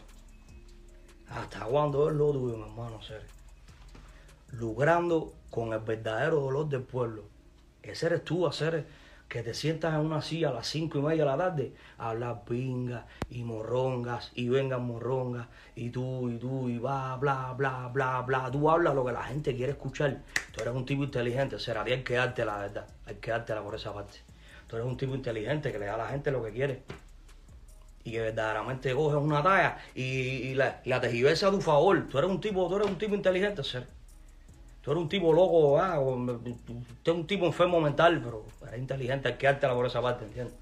¿Hasta 1.27 1.65
cuándo 1.65 2.08
es 2.08 2.15
lo 2.15 2.31
tuyo, 2.31 2.58
mi 2.58 2.63
hermano, 2.63 3.01
Cere? 3.01 3.25
Logrando 4.51 5.34
con 5.50 5.74
el 5.74 5.79
verdadero 5.79 6.39
dolor 6.39 6.69
del 6.69 6.84
pueblo. 6.84 7.24
Ese 7.81 8.05
eres 8.05 8.24
tú, 8.24 8.48
Cere, 8.51 8.86
que 9.29 9.43
te 9.43 9.53
sientas 9.53 9.93
en 9.93 10.00
una 10.00 10.24
silla 10.24 10.50
a 10.50 10.53
las 10.53 10.67
cinco 10.67 10.98
y 10.98 11.01
media 11.03 11.24
de 11.24 11.29
la 11.29 11.38
tarde 11.38 11.74
a 12.00 12.09
hablar 12.09 12.43
pingas 12.45 13.05
y 13.29 13.43
morrongas 13.43 14.31
y 14.33 14.50
vengan 14.50 14.83
morrongas 14.83 15.48
y 15.75 15.91
tú 15.91 16.29
y 16.29 16.38
tú 16.39 16.67
y 16.67 16.79
va, 16.79 17.15
bla, 17.17 17.53
bla, 17.55 17.89
bla, 17.93 18.21
bla. 18.24 18.50
Tú 18.51 18.69
hablas 18.71 18.95
lo 18.95 19.05
que 19.05 19.12
la 19.12 19.24
gente 19.24 19.55
quiere 19.55 19.74
escuchar. 19.74 20.24
Tú 20.51 20.62
eres 20.62 20.74
un 20.74 20.83
tipo 20.83 21.03
inteligente, 21.03 21.57
ti 21.57 21.71
hay 21.71 22.03
que 22.03 22.15
la 22.43 22.57
verdad. 22.57 22.88
Hay 23.05 23.15
que 23.15 23.29
dártela 23.29 23.62
por 23.62 23.75
esa 23.75 23.93
parte. 23.93 24.17
Tú 24.67 24.75
eres 24.75 24.88
un 24.88 24.98
tipo 24.98 25.13
inteligente 25.13 25.71
que 25.71 25.77
le 25.77 25.86
da 25.86 25.93
a 25.93 25.98
la 25.98 26.07
gente 26.07 26.31
lo 26.31 26.43
que 26.43 26.51
quiere 26.51 26.81
y 28.03 28.12
que 28.12 28.21
verdaderamente 28.21 28.95
coges 28.95 29.19
una 29.19 29.43
talla 29.43 29.77
y, 29.93 30.55
la, 30.55 30.81
la 30.86 31.00
tergiversa 31.00 31.50
a 31.50 31.51
tu 31.51 31.62
favor. 31.62 32.07
Tú 32.09 32.17
eres 32.17 32.31
un 32.31 32.41
tipo, 32.41 32.67
tú 32.67 32.77
eres 32.77 32.88
un 32.88 32.98
tipo 32.98 33.13
inteligente, 33.13 33.63
ser. 33.63 33.99
Tú 34.89 34.93
eres 34.93 35.03
un 35.03 35.10
tipo 35.10 35.31
loco, 35.31 35.79
ah, 35.79 36.00
o- 36.00 36.15
un 36.15 37.27
tipo 37.27 37.46
enfermo 37.46 37.79
mental, 37.79 38.24
pero 38.24 38.43
eres 38.67 38.79
inteligente, 38.79 39.27
hay 39.27 39.38
que 39.38 39.46
dártela 39.46 39.75
por 39.75 39.86
esa 39.86 40.01
parte, 40.01 40.25
¿entiendes? 40.25 40.55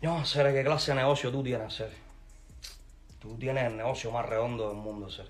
No 0.00 0.24
sé 0.24 0.44
qué 0.52 0.62
clase 0.62 0.92
de 0.92 0.98
negocio 0.98 1.32
tú 1.32 1.42
tienes, 1.42 1.74
ser. 1.74 1.90
Tú 3.18 3.36
tienes 3.36 3.64
el 3.64 3.76
negocio 3.76 4.12
más 4.12 4.24
redondo 4.24 4.68
del 4.68 4.76
mundo, 4.76 5.10
ser. 5.10 5.26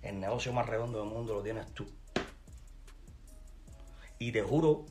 El 0.00 0.20
negocio 0.20 0.54
más 0.54 0.64
redondo 0.64 1.00
del 1.00 1.08
mundo 1.10 1.34
lo 1.34 1.42
tienes 1.42 1.66
tú. 1.74 1.86
Y 4.18 4.32
te 4.32 4.40
juro 4.40 4.86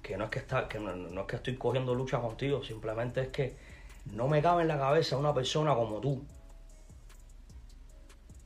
que 0.00 0.16
no 0.16 0.26
es 0.26 0.30
que 0.30 0.38
está, 0.38 0.68
que 0.68 0.78
no, 0.78 0.94
no 0.94 1.22
es 1.22 1.26
que 1.26 1.34
estoy 1.34 1.56
cogiendo 1.56 1.92
lucha 1.92 2.20
contigo, 2.20 2.62
simplemente 2.62 3.22
es 3.22 3.28
que 3.30 3.56
no 4.12 4.28
me 4.28 4.40
cabe 4.40 4.62
en 4.62 4.68
la 4.68 4.78
cabeza 4.78 5.16
una 5.16 5.34
persona 5.34 5.74
como 5.74 5.98
tú, 5.98 6.24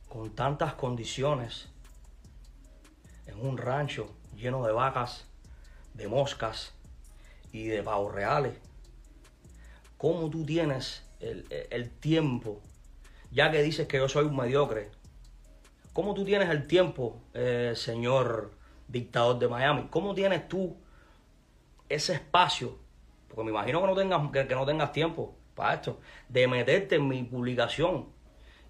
con 0.07 0.35
tantas 0.35 0.73
condiciones, 0.73 1.69
en 3.25 3.45
un 3.45 3.57
rancho 3.57 4.15
lleno 4.35 4.65
de 4.65 4.71
vacas, 4.71 5.27
de 5.93 6.07
moscas 6.07 6.73
y 7.51 7.65
de 7.65 7.81
pavos 7.83 8.13
reales. 8.13 8.53
¿Cómo 9.97 10.29
tú 10.29 10.45
tienes 10.45 11.03
el, 11.19 11.45
el 11.49 11.89
tiempo, 11.89 12.61
ya 13.31 13.51
que 13.51 13.61
dices 13.61 13.87
que 13.87 13.97
yo 13.97 14.09
soy 14.09 14.25
un 14.25 14.35
mediocre? 14.35 14.91
¿Cómo 15.93 16.13
tú 16.13 16.25
tienes 16.25 16.49
el 16.49 16.67
tiempo, 16.67 17.21
eh, 17.33 17.73
señor 17.75 18.51
dictador 18.87 19.39
de 19.39 19.47
Miami? 19.47 19.87
¿Cómo 19.89 20.13
tienes 20.13 20.47
tú 20.49 20.75
ese 21.89 22.13
espacio, 22.13 22.77
porque 23.27 23.43
me 23.43 23.51
imagino 23.51 23.81
que 23.81 23.87
no 23.87 23.95
tengas, 23.95 24.31
que, 24.31 24.47
que 24.47 24.55
no 24.55 24.65
tengas 24.65 24.91
tiempo 24.91 25.35
para 25.55 25.75
esto, 25.75 25.99
de 26.27 26.47
meterte 26.47 26.95
en 26.95 27.07
mi 27.07 27.23
publicación 27.23 28.07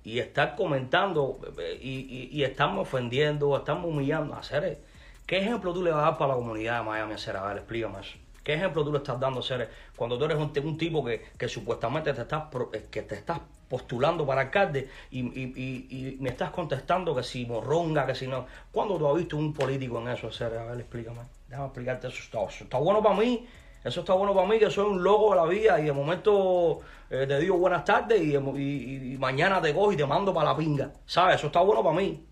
y 0.06 0.20
estar 0.20 0.56
comentando 0.56 1.40
eh, 1.58 1.80
y, 1.82 2.30
y, 2.32 2.44
estarme 2.44 2.80
ofendiendo, 2.80 3.58
estarme 3.58 3.88
humillando. 3.88 4.36
Hacer, 4.36 4.80
¿Qué 5.26 5.40
ejemplo 5.40 5.74
tú 5.74 5.82
le 5.82 5.90
vas 5.90 6.02
a 6.02 6.06
dar 6.12 6.18
para 6.18 6.30
la 6.30 6.36
comunidad 6.36 6.80
de 6.80 6.86
Miami? 6.86 7.14
A 7.14 7.42
ver, 7.48 7.58
explícame 7.58 8.00
eso. 8.00 8.18
¿Qué 8.44 8.54
ejemplo 8.54 8.84
tú 8.84 8.92
le 8.92 9.00
estás 9.00 9.20
dando, 9.20 9.40
hacer 9.40 9.68
cuando 9.96 10.20
tú 10.20 10.26
eres 10.26 10.38
un, 10.38 10.78
tipo 10.78 11.04
que, 11.04 11.26
que 11.36 11.50
supuestamente 11.50 12.14
te 12.14 12.22
estás, 12.22 12.44
eh, 12.74 12.86
que 12.92 13.02
te 13.02 13.16
estás 13.16 13.40
postulando 13.68 14.28
para 14.28 14.42
alcalde 14.42 14.88
y, 15.10 15.22
y, 15.22 16.18
me 16.20 16.30
estás 16.30 16.52
contestando 16.52 17.16
que 17.16 17.24
si 17.24 17.48
morronga, 17.48 18.06
que 18.06 18.14
si 18.14 18.28
no. 18.28 18.46
¿Cuándo 18.72 19.00
tú 19.00 19.08
has 19.08 19.16
visto 19.16 19.36
un 19.38 19.52
político 19.52 20.00
en 20.00 20.10
eso, 20.10 20.28
hacer? 20.28 20.56
A 20.56 20.66
ver, 20.66 20.82
explícame. 20.82 21.22
Déjame 21.50 21.66
explicarte 21.66 22.08
eso. 22.10 22.20
Está, 22.20 22.64
está 22.64 22.78
bueno 22.78 23.02
para 23.02 23.16
mí. 23.16 23.48
Eso 23.86 24.00
está 24.02 24.14
bueno 24.14 24.34
para 24.34 24.48
mí, 24.48 24.58
que 24.58 24.70
soy 24.72 24.86
un 24.90 25.04
loco 25.04 25.30
de 25.30 25.36
la 25.36 25.46
vida 25.46 25.80
y 25.80 25.86
de 25.86 25.92
momento 25.94 26.80
eh, 27.10 27.26
te 27.28 27.40
digo 27.40 27.56
buenas 27.58 27.86
tardes 27.86 28.20
y, 28.20 28.36
y- 28.36 29.18
mañana 29.20 29.62
te 29.62 29.74
cojo 29.76 29.92
y 29.94 29.96
te 29.98 30.06
mando 30.08 30.34
para 30.34 30.52
la 30.52 30.58
pinga. 30.58 30.92
¿Sabes? 31.06 31.36
Eso 31.36 31.48
está 31.48 31.62
bueno 31.62 31.84
para 31.84 31.96
mí. 31.96 32.26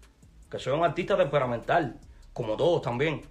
Que 0.50 0.58
soy 0.58 0.74
un 0.74 0.84
artista 0.84 1.16
temperamental, 1.16 1.96
como 2.34 2.58
todos 2.58 2.82
también. 2.82 3.22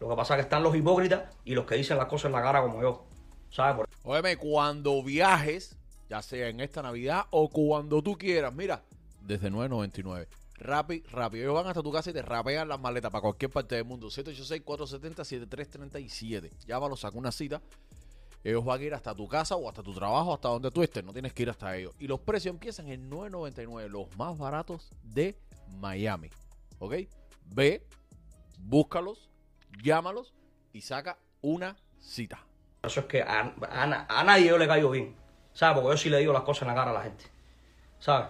Lo 0.00 0.08
que 0.08 0.16
pasa 0.16 0.34
es 0.34 0.38
que 0.38 0.42
están 0.42 0.62
los 0.62 0.74
hipócritas 0.76 1.22
y 1.44 1.54
los 1.54 1.64
que 1.66 1.74
dicen 1.74 1.96
las 1.98 2.06
cosas 2.06 2.26
en 2.26 2.32
la 2.32 2.42
cara 2.42 2.62
como 2.62 2.80
yo. 2.80 3.04
¿Sabes? 3.50 3.86
Óyeme, 4.04 4.36
cuando 4.36 5.02
viajes, 5.02 5.76
ya 6.08 6.22
sea 6.22 6.48
en 6.48 6.60
esta 6.60 6.80
Navidad 6.80 7.24
o 7.30 7.48
cuando 7.50 8.02
tú 8.02 8.16
quieras, 8.16 8.54
mira, 8.54 8.82
desde 9.20 9.50
9.99. 9.50 10.26
Rappi, 10.62 11.02
rápido. 11.10 11.44
Ellos 11.44 11.54
van 11.54 11.66
hasta 11.66 11.82
tu 11.82 11.92
casa 11.92 12.10
y 12.10 12.12
te 12.12 12.22
rapean 12.22 12.68
las 12.68 12.80
maletas 12.80 13.10
para 13.10 13.22
cualquier 13.22 13.50
parte 13.50 13.74
del 13.74 13.84
mundo. 13.84 14.08
786-470-7337. 14.08 16.50
Llámalo, 16.66 16.96
saca 16.96 17.18
una 17.18 17.32
cita. 17.32 17.60
Ellos 18.44 18.64
van 18.64 18.80
a 18.80 18.84
ir 18.84 18.94
hasta 18.94 19.14
tu 19.14 19.28
casa 19.28 19.56
o 19.56 19.68
hasta 19.68 19.82
tu 19.82 19.94
trabajo, 19.94 20.34
hasta 20.34 20.48
donde 20.48 20.70
tú 20.70 20.82
estés. 20.82 21.04
No 21.04 21.12
tienes 21.12 21.32
que 21.32 21.42
ir 21.42 21.50
hasta 21.50 21.76
ellos. 21.76 21.94
Y 21.98 22.06
los 22.06 22.20
precios 22.20 22.54
empiezan 22.54 22.88
en 22.88 23.10
9.99, 23.10 23.88
los 23.88 24.16
más 24.16 24.38
baratos 24.38 24.90
de 25.02 25.36
Miami. 25.78 26.30
¿Ok? 26.78 26.94
Ve, 27.46 27.86
búscalos, 28.58 29.28
llámalos 29.82 30.32
y 30.72 30.80
saca 30.80 31.18
una 31.40 31.76
cita. 32.00 32.44
Eso 32.82 33.00
es 33.00 33.06
que 33.06 33.22
a 33.22 34.22
nadie 34.24 34.48
yo 34.48 34.58
le 34.58 34.66
caigo 34.66 34.90
bien. 34.90 35.14
¿Sabes? 35.52 35.80
Porque 35.80 35.94
yo 35.94 35.96
sí 35.96 36.10
le 36.10 36.18
digo 36.18 36.32
las 36.32 36.42
cosas 36.42 36.62
en 36.62 36.68
la 36.68 36.74
cara 36.74 36.90
a 36.90 36.94
la 36.94 37.02
gente. 37.02 37.24
¿Sabes? 37.98 38.28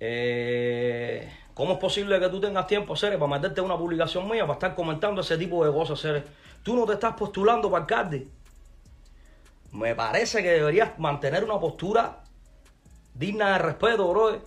Eh, 0.00 1.32
¿Cómo 1.54 1.72
es 1.72 1.78
posible 1.78 2.20
que 2.20 2.28
tú 2.28 2.40
tengas 2.40 2.66
tiempo, 2.66 2.96
Ceres, 2.96 3.18
para 3.18 3.30
meterte 3.30 3.60
una 3.62 3.78
publicación 3.78 4.28
mía, 4.28 4.42
para 4.42 4.54
estar 4.54 4.74
comentando 4.74 5.22
ese 5.22 5.38
tipo 5.38 5.64
de 5.64 5.72
cosas, 5.72 6.00
Ceres? 6.00 6.24
Tú 6.62 6.76
no 6.76 6.84
te 6.84 6.94
estás 6.94 7.14
postulando 7.14 7.70
para 7.70 7.82
alcalde. 7.82 8.28
Me 9.72 9.94
parece 9.94 10.42
que 10.42 10.50
deberías 10.50 10.98
mantener 10.98 11.44
una 11.44 11.58
postura 11.58 12.24
digna 13.14 13.52
de 13.52 13.58
respeto, 13.58 14.08
bro. 14.08 14.42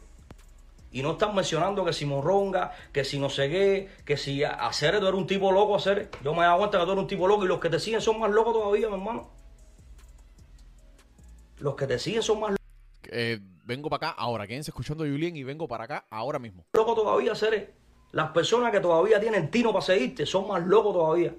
Y 0.92 1.02
no 1.02 1.12
estás 1.12 1.34
mencionando 1.34 1.86
que 1.86 1.94
si 1.94 2.06
morronga, 2.06 2.72
que 2.92 3.04
si 3.04 3.20
no 3.20 3.30
sé 3.30 3.50
qué, 3.50 3.90
que 4.06 4.18
si 4.18 4.44
hacer 4.44 5.00
tú 5.00 5.08
eres 5.08 5.20
un 5.20 5.28
tipo 5.28 5.52
loco, 5.52 5.76
hacer. 5.76 6.10
Yo 6.24 6.34
me 6.34 6.42
he 6.42 6.44
dado 6.44 6.60
cuenta 6.60 6.80
que 6.80 6.86
tú 6.86 6.92
eres 6.92 7.02
un 7.02 7.08
tipo 7.08 7.28
loco 7.28 7.46
y 7.46 7.48
los 7.48 7.60
que 7.60 7.70
te 7.70 7.80
siguen 7.80 8.02
son 8.02 8.20
más 8.20 8.32
locos 8.32 8.54
todavía, 8.54 8.88
mi 8.88 8.96
hermano. 8.96 9.30
Los 11.60 11.76
que 11.76 11.88
te 11.88 12.00
siguen 12.00 12.24
son 12.24 12.40
más 12.40 12.59
Eh, 13.12 13.40
vengo 13.66 13.90
para 13.90 14.10
acá 14.10 14.22
ahora. 14.22 14.48
Quédense 14.48 14.72
escuchando 14.72 15.04
a 15.04 15.08
Julien 15.08 15.36
y 15.36 15.44
vengo 15.44 15.68
para 15.68 15.84
acá 15.84 16.06
ahora 16.10 16.40
mismo. 16.40 16.66
locos 16.74 16.96
todavía, 16.96 17.36
seres. 17.36 17.70
Las 18.12 18.32
personas 18.32 18.72
que 18.72 18.80
todavía 18.80 19.20
tienen 19.20 19.52
tino 19.52 19.72
para 19.72 19.86
seguirte 19.86 20.26
son 20.26 20.48
más 20.48 20.66
locos 20.66 20.94
todavía. 20.94 21.34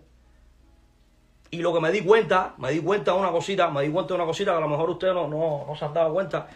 Y 1.51 1.59
lo 1.59 1.75
que 1.75 1.81
me 1.81 1.91
di 1.91 2.03
cuenta, 2.03 2.55
me 2.59 2.71
di 2.71 2.81
cuenta 2.81 3.13
de 3.13 3.19
una 3.19 3.33
cosita, 3.33 3.69
me 3.71 3.83
di 3.83 3.91
cuenta 3.91 4.15
de 4.15 4.21
una 4.21 4.27
cosita 4.27 4.53
que 4.53 4.59
a 4.59 4.61
lo 4.61 4.69
mejor 4.69 4.91
ustedes 4.91 5.15
no, 5.15 5.27
no, 5.27 5.65
no 5.67 5.75
se 5.75 5.85
han 5.85 5.93
dado 5.93 6.13
cuenta. 6.13 6.47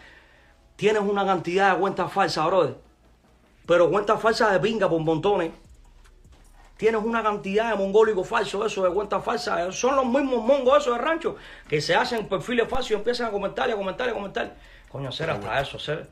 Tienes 0.77 1.01
una 1.01 1.25
cantidad 1.25 1.73
de 1.73 1.79
cuentas 1.79 2.11
falsas, 2.11 2.45
brother. 2.45 2.75
Pero 3.65 3.89
cuentas 3.89 4.21
falsas 4.21 4.53
de 4.53 4.59
pinga 4.59 4.87
por 4.87 5.01
montones. 5.01 5.51
Tienes 6.77 7.01
una 7.03 7.23
cantidad 7.23 7.71
de 7.71 7.77
mongólicos 7.77 8.27
falsos, 8.27 8.65
eso 8.71 8.83
de 8.83 8.93
cuentas 8.93 9.23
falsas. 9.23 9.75
Son 9.75 9.95
los 9.95 10.05
mismos 10.05 10.43
mongos 10.43 10.79
esos 10.79 10.97
de 10.97 11.03
rancho 11.03 11.35
que 11.67 11.81
se 11.81 11.95
hacen 11.95 12.27
perfiles 12.27 12.67
falsos 12.67 12.91
y 12.91 12.93
empiezan 12.95 13.27
a 13.27 13.31
comentar 13.31 13.69
y 13.69 13.71
a 13.71 13.75
comentar 13.75 14.07
y 14.07 14.11
a 14.11 14.13
comentar. 14.13 14.55
Coño, 14.95 15.11
ser 15.11 15.29
hasta 15.29 15.59
eso, 15.59 15.77
ser. 15.77 16.09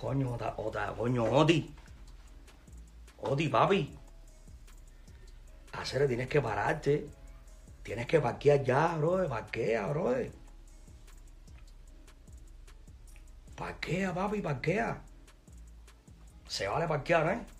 Coño, 0.00 0.34
ota, 0.34 0.54
ota, 0.56 0.94
coño, 0.96 1.24
Oti. 1.24 1.74
Oti, 3.18 3.48
papi. 3.48 3.98
Hacer, 5.72 6.06
tienes 6.06 6.28
que 6.28 6.40
pararte. 6.40 7.08
Tienes 7.82 8.06
que 8.06 8.20
parquear 8.20 8.62
ya, 8.62 8.94
bro. 8.96 9.28
Parquea, 9.28 9.86
bro. 9.88 10.14
Parquea, 13.56 14.14
papi, 14.14 14.40
parquea. 14.40 15.02
Se 16.46 16.68
vale 16.68 16.86
parquear, 16.86 17.26
¿eh? 17.32 17.57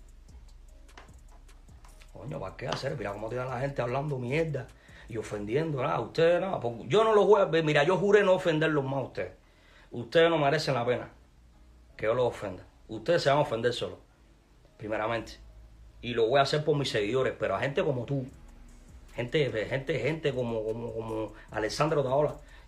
Coño, 2.19 2.39
parquea, 2.39 2.71
hacer. 2.71 2.97
Mira 2.97 3.13
cómo 3.13 3.29
tiene 3.29 3.45
la 3.45 3.59
gente 3.59 3.81
hablando 3.81 4.19
mierda 4.19 4.67
y 5.07 5.15
ofendiendo. 5.15 5.81
Nada, 5.81 6.01
ustedes 6.01 6.41
nada. 6.41 6.59
porque 6.59 6.85
Yo 6.87 7.03
no 7.03 7.13
los 7.13 7.25
voy 7.25 7.41
a 7.41 7.45
ver. 7.45 7.63
Mira, 7.63 7.83
yo 7.83 7.95
juré 7.95 8.23
no 8.23 8.33
ofenderlos 8.33 8.83
más 8.83 8.95
a 8.95 9.01
ustedes. 9.01 9.31
Ustedes 9.91 10.29
no 10.29 10.37
merecen 10.37 10.73
la 10.73 10.85
pena 10.85 11.09
que 11.95 12.05
yo 12.05 12.13
los 12.13 12.27
ofenda. 12.27 12.63
Ustedes 12.89 13.23
se 13.23 13.29
van 13.29 13.39
a 13.39 13.41
ofender 13.41 13.71
solos, 13.71 13.99
primeramente. 14.77 15.33
Y 16.01 16.13
lo 16.13 16.27
voy 16.27 16.39
a 16.39 16.43
hacer 16.43 16.63
por 16.65 16.77
mis 16.77 16.89
seguidores, 16.89 17.33
pero 17.39 17.55
a 17.55 17.59
gente 17.59 17.83
como 17.83 18.05
tú, 18.05 18.25
gente, 19.15 19.49
gente, 19.67 19.99
gente 19.99 20.33
como, 20.33 20.63
como, 20.63 20.93
como 20.93 21.33
Alessandro 21.51 22.03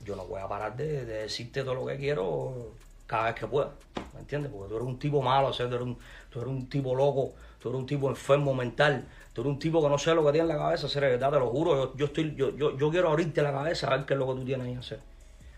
yo 0.04 0.16
no 0.16 0.26
voy 0.26 0.42
a 0.42 0.48
parar 0.48 0.76
de, 0.76 1.06
de 1.06 1.14
decirte 1.24 1.64
todo 1.64 1.76
lo 1.76 1.86
que 1.86 1.98
quiero 1.98 2.72
cada 3.06 3.26
vez 3.26 3.36
que 3.36 3.48
pueda. 3.48 3.72
¿Me 4.14 4.22
entiendes? 4.22 4.52
Porque 4.52 4.70
tú 4.70 4.76
eres 4.78 4.88
un 4.88 4.98
tipo 4.98 5.22
malo, 5.22 5.48
o 5.48 5.54
sea, 5.54 5.68
tú, 5.68 5.76
eres 5.76 5.88
un, 5.88 5.98
tú 6.30 6.42
eres 6.42 6.52
un 6.52 6.68
tipo 6.68 6.96
loco, 6.96 7.34
tú 7.62 7.70
eres 7.70 7.80
un 7.80 7.86
tipo 7.86 8.10
enfermo 8.10 8.54
mental, 8.56 9.08
tú 9.34 9.42
eres 9.42 9.54
un 9.54 9.60
tipo 9.60 9.82
que 9.82 9.90
no 9.90 9.98
sé 9.98 10.16
lo 10.16 10.26
que 10.26 10.32
tiene 10.32 10.52
en 10.52 10.58
la 10.58 10.64
cabeza, 10.64 10.88
hacer 10.88 11.04
verdad, 11.04 11.32
te 11.32 11.40
lo 11.40 11.50
juro. 11.50 11.96
Yo, 11.96 12.08
estoy, 12.08 12.36
yo, 12.36 12.56
yo, 12.58 12.76
yo 12.76 12.90
quiero 12.90 13.10
abrirte 13.10 13.42
la 13.44 13.52
cabeza 13.52 13.88
a 13.88 13.98
ver 13.98 14.06
qué 14.06 14.14
es 14.14 14.20
lo 14.20 14.28
que 14.28 14.34
tú 14.34 14.46
tienes 14.46 14.68
ahí, 14.68 14.76
hacer. 14.76 15.00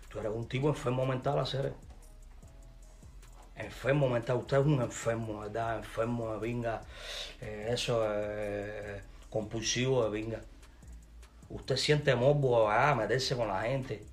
Tú 0.09 0.19
eres 0.19 0.31
un 0.33 0.47
tipo 0.47 0.67
enfermo 0.67 1.05
mental, 1.05 1.39
hacer. 1.39 1.73
Enfermo 3.55 4.09
mental, 4.09 4.37
usted 4.37 4.57
es 4.57 4.65
un 4.65 4.81
enfermo, 4.81 5.39
¿verdad? 5.39 5.77
Enfermo 5.77 6.33
de 6.33 6.39
vinga, 6.39 6.81
eh, 7.39 7.69
eso, 7.71 8.03
eh, 8.05 9.01
compulsivo 9.29 10.03
de 10.03 10.09
vinga. 10.09 10.41
Usted 11.49 11.77
siente 11.77 12.15
morbo 12.15 12.69
a 12.69 12.93
meterse 12.95 13.37
con 13.37 13.47
la 13.47 13.61
gente. 13.61 14.03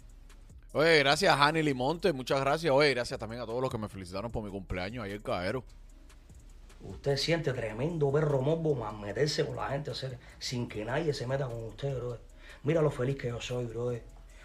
Oye, 0.72 1.00
gracias 1.00 1.37
Hani 1.37 1.62
Limonte, 1.64 2.12
muchas 2.12 2.40
gracias. 2.40 2.72
Oye, 2.72 2.90
gracias 2.90 3.18
también 3.18 3.42
a 3.42 3.46
todos 3.46 3.61
los 3.61 3.70
que 3.70 3.79
me 3.79 3.88
felicitaron 3.88 4.31
por 4.31 4.44
mi 4.44 4.50
cumpleaños 4.50 5.05
ayer, 5.05 5.20
caballero. 5.20 5.64
Usted 6.83 7.16
siente 7.16 7.53
tremendo 7.53 8.11
perro 8.11 8.40
morbo 8.40 8.75
más 8.75 8.95
meterse 8.95 9.45
con 9.47 9.57
la 9.57 9.69
gente, 9.69 9.90
hacer, 9.90 10.19
sin 10.38 10.69
que 10.69 10.85
nadie 10.85 11.12
se 11.12 11.27
meta 11.27 11.47
con 11.47 11.64
usted, 11.64 11.95
bro. 11.97 12.19
Mira 12.62 12.81
lo 12.81 12.90
feliz 12.90 13.16
que 13.16 13.29
yo 13.29 13.40
soy, 13.40 13.66
bro. 13.66 13.93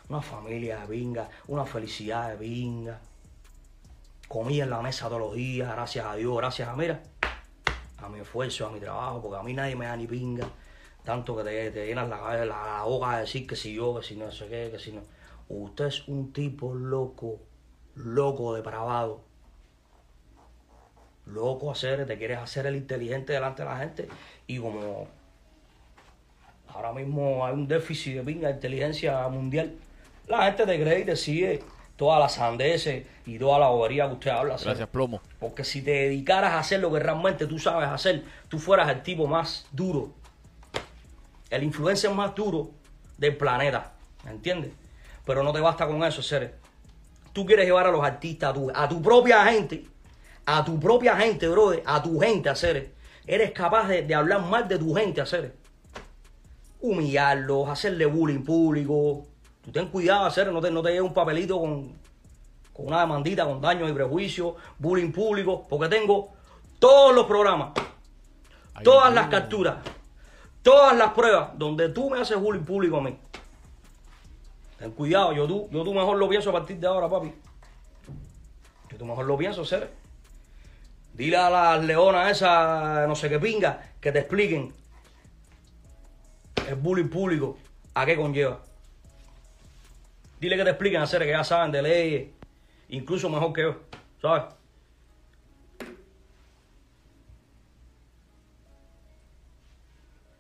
Una 0.10 0.22
familia 0.22 0.82
de 0.82 0.88
vinga, 0.88 1.30
una 1.48 1.66
felicidad 1.66 2.30
de 2.30 2.38
vinga. 2.38 3.00
Comí 4.28 4.60
en 4.60 4.70
la 4.70 4.82
mesa 4.82 5.08
todos 5.08 5.22
los 5.22 5.34
días, 5.36 5.72
gracias 5.72 6.06
a 6.06 6.16
Dios, 6.16 6.36
gracias 6.38 6.68
a, 6.68 6.76
mira, 6.76 7.02
a 7.98 8.10
mi 8.10 8.20
esfuerzo, 8.20 8.68
a 8.68 8.72
mi 8.72 8.80
trabajo, 8.80 9.22
porque 9.22 9.38
a 9.38 9.44
mí 9.44 9.54
nadie 9.54 9.76
me 9.76 9.86
da 9.86 9.96
ni 9.96 10.08
pinga. 10.08 10.48
Tanto 11.04 11.38
que 11.38 11.44
te, 11.44 11.86
llenas 11.86 12.10
la, 12.10 12.18
la, 12.38 12.46
la 12.46 12.84
boca 12.84 13.16
de 13.16 13.22
decir 13.22 13.48
que 13.48 13.56
si 13.56 13.74
yo, 13.74 14.00
que 14.00 14.06
si 14.06 14.16
no 14.16 14.32
sé 14.32 14.48
qué, 14.48 14.70
que 14.72 14.80
si 14.80 14.92
no. 14.92 15.02
Usted 15.48 15.86
es 15.86 16.08
un 16.08 16.34
tipo 16.34 16.74
loco, 16.74 17.40
loco, 17.96 18.56
depravado. 18.56 19.25
Loco 21.26 21.72
hacer, 21.72 22.06
te 22.06 22.18
quieres 22.18 22.38
hacer 22.38 22.68
el 22.68 22.76
inteligente 22.76 23.34
delante 23.34 23.64
de 23.64 23.70
la 23.70 23.78
gente 23.78 24.08
y 24.48 24.60
como 24.60 25.08
ahora 26.68 26.92
mismo 26.92 27.46
hay 27.46 27.54
un 27.54 27.68
déficit 27.68 28.18
de 28.18 28.24
pinga 28.24 28.50
de 28.50 28.56
inteligencia 28.56 29.28
mundial, 29.28 29.74
la 30.28 30.46
gente 30.46 30.66
te 30.66 30.82
cree 30.82 31.00
y 31.00 31.06
te 31.06 31.16
sigue 31.16 31.64
todas 31.96 32.20
las 32.20 32.34
sandeces 32.34 33.06
y 33.26 33.40
toda 33.40 33.60
la 33.60 33.68
bobería 33.68 34.08
que 34.08 34.14
usted 34.14 34.32
habla. 34.32 34.56
hacer. 34.56 34.68
Gracias, 34.68 34.90
Plomo. 34.90 35.22
Porque 35.40 35.64
si 35.64 35.82
te 35.82 35.92
dedicaras 35.92 36.54
a 36.54 36.60
hacer 36.60 36.80
lo 36.80 36.92
que 36.92 37.00
realmente 37.00 37.48
tú 37.48 37.58
sabes 37.60 37.88
hacer, 37.90 38.24
tú 38.50 38.60
fueras 38.60 38.90
el 38.90 39.02
tipo 39.02 39.28
más 39.28 39.68
duro, 39.72 40.14
el 41.50 41.64
influencer 41.64 42.12
más 42.12 42.36
duro 42.36 42.72
del 43.18 43.38
planeta, 43.38 43.94
¿me 44.26 44.32
entiendes? 44.32 44.72
Pero 45.26 45.44
no 45.44 45.54
te 45.54 45.62
basta 45.62 45.88
con 45.88 46.04
eso, 46.04 46.22
seres. 46.22 46.52
Tú 47.34 47.46
quieres 47.46 47.66
llevar 47.66 47.88
a 47.88 47.92
los 47.92 48.04
artistas, 48.04 48.50
a 48.50 48.54
tu, 48.54 48.72
a 48.74 48.90
tu 48.90 49.02
propia 49.02 49.46
gente, 49.46 49.86
a 50.46 50.64
tu 50.64 50.80
propia 50.80 51.16
gente, 51.18 51.48
brother, 51.48 51.84
a 51.86 52.02
tu 52.02 52.20
gente, 52.20 52.50
hacer. 52.50 52.94
Eres 53.26 53.52
capaz 53.52 53.88
de, 53.88 54.04
de 54.04 54.16
hablar 54.16 54.42
mal 54.42 54.68
de 54.68 54.78
tu 54.78 54.94
gente, 54.94 55.22
hacer. 55.22 55.56
Humillarlos, 56.80 57.68
hacerle 57.68 58.06
bullying 58.06 58.44
público. 58.44 59.26
Tú 59.64 59.72
ten 59.72 59.88
cuidado, 59.88 60.26
hacer, 60.26 60.52
no 60.52 60.62
te, 60.62 60.70
no 60.70 60.84
te 60.84 60.90
lleves 60.90 61.08
un 61.08 61.14
papelito 61.14 61.60
con, 61.60 61.94
con 62.72 62.88
una 62.88 63.02
demandita, 63.02 63.46
con 63.46 63.60
daños 63.60 63.90
y 63.90 63.94
prejuicios, 63.94 64.54
bullying 64.78 65.12
público, 65.12 65.66
porque 65.68 65.88
tengo 65.90 66.30
todos 66.78 67.16
los 67.16 67.26
programas, 67.26 67.72
todas 68.84 69.12
las 69.12 69.28
capturas, 69.28 69.78
todas 70.62 70.96
las 70.96 71.14
pruebas 71.14 71.58
donde 71.58 71.90
tú 71.90 72.12
me 72.12 72.20
haces 72.20 72.40
bullying 72.40 72.64
público 72.64 72.98
a 72.98 73.02
mí. 73.02 73.18
Ten 74.78 74.92
cuidado, 74.92 75.34
yo 75.34 75.48
tú, 75.48 75.68
yo 75.72 75.84
tú 75.84 75.94
mejor 75.94 76.18
lo 76.18 76.30
pienso 76.30 76.52
a 76.52 76.54
partir 76.54 76.78
de 76.78 76.86
ahora, 76.86 77.10
papi. 77.10 77.34
Yo 78.92 78.98
tú 78.98 79.06
mejor 79.06 79.26
lo 79.26 79.38
pienso, 79.38 79.66
ser. 79.66 80.05
Dile 81.16 81.38
a 81.38 81.50
las 81.50 81.86
leonas 81.86 82.30
esas, 82.30 83.08
no 83.08 83.16
sé 83.16 83.30
qué 83.30 83.40
pinga, 83.40 83.94
que 84.02 84.12
te 84.12 84.20
expliquen 84.20 84.74
el 86.68 86.76
bullying 86.76 87.08
público, 87.08 87.58
a 87.94 88.06
qué 88.06 88.18
conlleva. 88.18 88.62
Dile 90.42 90.58
que 90.58 90.64
te 90.66 90.70
expliquen 90.72 91.02
hacer 91.02 91.22
que 91.22 91.30
ya 91.30 91.44
saben 91.46 91.72
de 91.72 91.82
leyes, 91.82 92.30
incluso 92.90 93.30
mejor 93.30 93.54
que 93.54 93.62
yo, 93.62 93.82
¿sabes? 94.22 94.44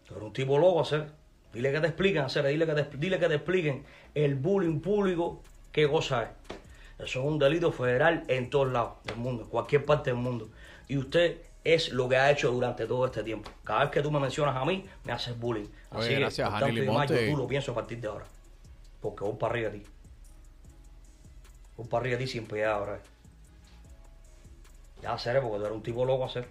Eres 0.09 0.23
un 0.23 0.33
tipo 0.33 0.57
loco, 0.57 0.81
hacer. 0.81 1.09
Dile 1.53 1.71
que 1.71 1.79
te 1.79 1.87
expliquen, 1.87 2.23
hacer. 2.23 2.45
Dile 2.45 2.65
que 2.65 2.73
te, 2.73 2.97
dile 2.97 3.19
que 3.19 3.27
te 3.27 3.35
expliquen 3.35 3.85
el 4.13 4.35
bullying 4.35 4.81
público, 4.81 5.41
qué 5.71 5.87
cosa 5.87 6.23
es. 6.23 6.29
Eso 6.97 7.19
es 7.19 7.25
un 7.25 7.39
delito 7.39 7.71
federal 7.71 8.23
en 8.27 8.49
todos 8.49 8.71
lados 8.71 9.03
del 9.03 9.17
mundo, 9.17 9.43
en 9.43 9.49
cualquier 9.49 9.83
parte 9.85 10.11
del 10.11 10.19
mundo. 10.19 10.49
Y 10.87 10.97
usted 10.97 11.41
es 11.63 11.91
lo 11.91 12.07
que 12.07 12.15
ha 12.15 12.31
hecho 12.31 12.51
durante 12.51 12.85
todo 12.85 13.05
este 13.05 13.23
tiempo. 13.23 13.49
Cada 13.63 13.81
vez 13.81 13.89
que 13.91 14.01
tú 14.01 14.11
me 14.11 14.19
mencionas 14.19 14.55
a 14.55 14.63
mí, 14.65 14.85
me 15.03 15.11
haces 15.11 15.37
bullying. 15.37 15.67
Así 15.89 15.99
Oye, 15.99 16.09
que, 16.09 16.19
gracias, 16.19 16.49
por 16.49 16.59
tanto 16.59 16.77
y 16.77 16.81
demás, 16.81 17.09
yo 17.09 17.31
tú 17.31 17.37
lo 17.37 17.47
pienso 17.47 17.71
a 17.71 17.75
partir 17.75 17.99
de 17.99 18.07
ahora. 18.07 18.25
Porque 19.01 19.23
voy 19.23 19.35
para 19.35 19.51
arriba 19.51 19.69
de 19.71 19.79
ti. 19.79 19.85
Voy 21.77 21.87
para 21.87 22.01
arriba 22.01 22.17
de 22.17 22.25
ti 22.25 22.31
sin 22.31 22.45
piedad 22.45 22.73
ahora. 22.73 22.99
Ya, 25.01 25.17
seré, 25.17 25.41
porque 25.41 25.57
tú 25.57 25.65
eres 25.65 25.75
un 25.75 25.83
tipo 25.83 26.05
loco, 26.05 26.25
hacer. 26.25 26.47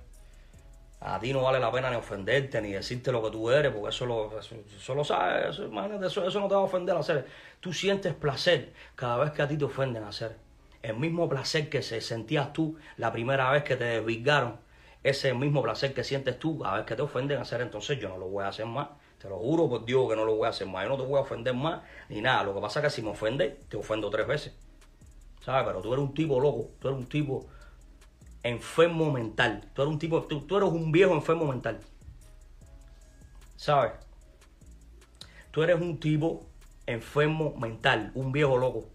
A 1.01 1.21
ti 1.21 1.33
no 1.33 1.43
vale 1.43 1.61
la 1.61 1.71
pena 1.71 1.91
ni 1.91 1.97
ofenderte, 1.97 2.61
ni 2.61 2.73
decirte 2.73 3.13
lo 3.13 3.23
que 3.23 3.31
tú 3.31 3.51
eres, 3.51 3.73
porque 3.73 3.91
eso 3.91 4.07
lo, 4.07 4.39
eso, 4.39 4.57
eso 4.75 4.95
lo 4.95 5.05
sabes, 5.05 5.51
eso, 5.51 5.65
imagínate, 5.65 6.07
eso, 6.07 6.27
eso 6.27 6.41
no 6.41 6.49
te 6.49 6.55
va 6.55 6.63
a 6.63 6.65
ofender 6.65 6.97
hacer. 6.97 7.27
Tú 7.61 7.73
sientes 7.73 8.15
placer 8.15 8.73
cada 8.95 9.19
vez 9.19 9.33
que 9.33 9.43
a 9.43 9.49
ti 9.49 9.57
te 9.59 9.65
ofenden 9.65 10.03
hacer. 10.05 10.44
El 10.85 10.99
mismo 10.99 11.31
placer 11.31 11.71
que 11.71 11.81
se 11.81 12.03
sentías 12.03 12.53
tú 12.53 12.77
la 12.99 13.11
primera 13.11 13.51
vez 13.51 13.65
que 13.65 13.75
te 13.75 13.85
desvirgaron, 13.85 14.61
ese 15.03 15.33
mismo 15.33 15.63
placer 15.63 15.95
que 15.95 16.05
sientes 16.05 16.39
tú 16.39 16.59
cada 16.59 16.77
vez 16.77 16.85
que 16.85 16.95
te 16.95 17.01
ofenden 17.01 17.41
hacer, 17.41 17.63
entonces 17.63 17.99
yo 17.99 18.11
no 18.11 18.19
lo 18.19 18.29
voy 18.29 18.45
a 18.45 18.49
hacer 18.49 18.67
más. 18.67 18.89
Te 19.19 19.31
lo 19.31 19.39
juro 19.39 19.67
por 19.67 19.87
Dios 19.87 20.07
que 20.11 20.15
no 20.15 20.27
lo 20.27 20.37
voy 20.37 20.45
a 20.45 20.51
hacer 20.51 20.67
más. 20.67 20.85
Yo 20.85 20.91
no 20.91 20.99
te 20.99 21.05
voy 21.05 21.17
a 21.17 21.23
ofender 21.23 21.55
más 21.55 21.81
ni 22.11 22.21
nada. 22.21 22.45
Lo 22.45 22.55
que 22.55 22.61
pasa 22.61 22.81
es 22.81 22.85
que 22.85 22.91
si 22.91 23.01
me 23.01 23.09
ofendes, 23.09 23.67
te 23.71 23.79
ofendo 23.79 24.11
tres 24.11 24.27
veces. 24.27 24.53
¿Sabes? 25.43 25.65
Pero 25.67 25.81
tú 25.81 25.95
eres 25.95 26.05
un 26.05 26.13
tipo 26.13 26.39
loco, 26.39 26.69
tú 26.79 26.89
eres 26.89 27.01
un 27.01 27.07
tipo 27.07 27.47
enfermo 28.43 29.11
mental. 29.11 29.67
Tú 29.73 29.81
eres 29.81 29.93
un 29.95 29.99
tipo, 29.99 30.23
tú, 30.25 30.43
tú 30.43 30.59
eres 30.59 30.69
un 30.69 30.93
viejo 30.93 31.15
enfermo 31.15 31.47
mental. 31.47 31.81
¿Sabes? 33.57 33.93
Tú 35.51 35.63
eres 35.63 35.81
un 35.81 35.99
tipo 35.99 36.45
enfermo 36.85 37.55
mental, 37.57 38.13
un 38.15 38.33
viejo 38.33 38.59
loco. 38.59 38.91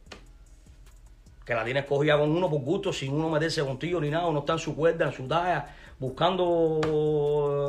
Que 1.49 1.55
la 1.55 1.65
tienes 1.65 1.85
cogida 1.85 2.15
con 2.15 2.29
uno 2.29 2.47
por 2.47 2.61
gusto, 2.61 2.93
sin 2.93 3.11
uno 3.11 3.27
meterse 3.27 3.65
contigo 3.65 3.99
ni 3.99 4.11
nada. 4.11 4.27
Uno 4.27 4.41
está 4.41 4.53
en 4.53 4.59
su 4.59 4.75
cuerda, 4.75 5.07
en 5.07 5.13
su 5.13 5.27
talla, 5.27 5.65
buscando, 5.97 6.79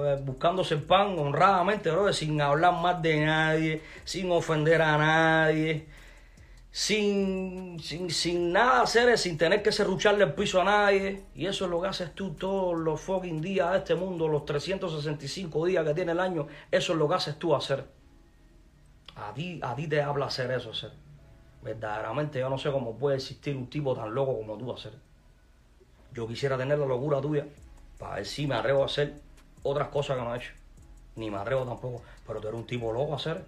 eh, 0.06 0.20
buscándose 0.22 0.74
el 0.74 0.82
pan 0.82 1.18
honradamente, 1.18 1.90
bro, 1.90 2.12
sin 2.12 2.38
hablar 2.42 2.74
más 2.74 3.00
de 3.00 3.24
nadie, 3.24 3.80
sin 4.04 4.30
ofender 4.32 4.82
a 4.82 4.98
nadie 4.98 5.86
sin, 6.72 7.80
sin, 7.80 8.10
sin 8.10 8.52
nada 8.52 8.82
hacer, 8.82 9.16
sin 9.18 9.36
tener 9.36 9.62
que 9.62 9.72
serrucharle 9.72 10.24
el 10.24 10.34
piso 10.34 10.60
a 10.60 10.64
nadie. 10.64 11.24
Y 11.34 11.46
eso 11.46 11.64
es 11.64 11.70
lo 11.70 11.80
que 11.80 11.88
haces 11.88 12.14
tú 12.14 12.34
todos 12.34 12.78
los 12.78 13.00
fucking 13.00 13.40
días 13.40 13.72
de 13.72 13.78
este 13.78 13.94
mundo, 13.94 14.28
los 14.28 14.44
365 14.44 15.64
días 15.64 15.86
que 15.86 15.94
tiene 15.94 16.12
el 16.12 16.20
año. 16.20 16.46
Eso 16.70 16.92
es 16.92 16.98
lo 16.98 17.08
que 17.08 17.14
haces 17.14 17.38
tú 17.38 17.54
hacer. 17.54 17.86
A 19.16 19.32
ti, 19.32 19.58
a 19.62 19.74
ti 19.74 19.86
te 19.86 20.02
habla 20.02 20.26
hacer 20.26 20.50
eso, 20.50 20.70
hacer. 20.70 20.92
Verdaderamente 21.62 22.38
yo 22.38 22.48
no 22.48 22.58
sé 22.58 22.70
cómo 22.70 22.96
puede 22.96 23.16
existir 23.16 23.56
un 23.56 23.68
tipo 23.68 23.94
tan 23.94 24.14
loco 24.14 24.36
como 24.36 24.56
tú 24.56 24.72
hacer. 24.72 24.92
Yo 26.12 26.26
quisiera 26.26 26.56
tener 26.56 26.78
la 26.78 26.86
locura 26.86 27.20
tuya 27.20 27.46
para 27.98 28.16
ver 28.16 28.26
si 28.26 28.46
me 28.46 28.54
atrevo 28.54 28.82
a 28.82 28.86
hacer 28.86 29.14
otras 29.62 29.88
cosas 29.88 30.16
que 30.16 30.22
no 30.22 30.34
he 30.34 30.38
hecho. 30.38 30.52
Ni 31.16 31.30
me 31.30 31.36
atrevo 31.36 31.64
tampoco. 31.64 32.02
Pero 32.26 32.40
tú 32.40 32.48
eres 32.48 32.60
un 32.60 32.66
tipo 32.66 32.92
loco 32.92 33.14
hacer. 33.14 33.44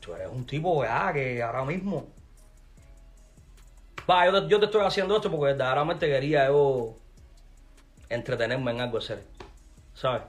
Tú 0.00 0.14
eres 0.14 0.28
un 0.32 0.46
tipo 0.46 0.82
ah, 0.82 1.10
que 1.12 1.42
ahora 1.42 1.64
mismo 1.64 2.06
Va, 4.10 4.26
yo 4.26 4.42
te, 4.42 4.48
yo 4.48 4.58
te 4.58 4.66
estoy 4.66 4.84
haciendo 4.84 5.14
esto 5.14 5.30
porque 5.30 5.46
verdaderamente 5.46 6.08
quería 6.08 6.48
yo 6.48 6.96
entretenerme 8.08 8.72
en 8.72 8.80
algo 8.80 8.98
hacer. 8.98 9.22
¿Sabes? 9.94 10.22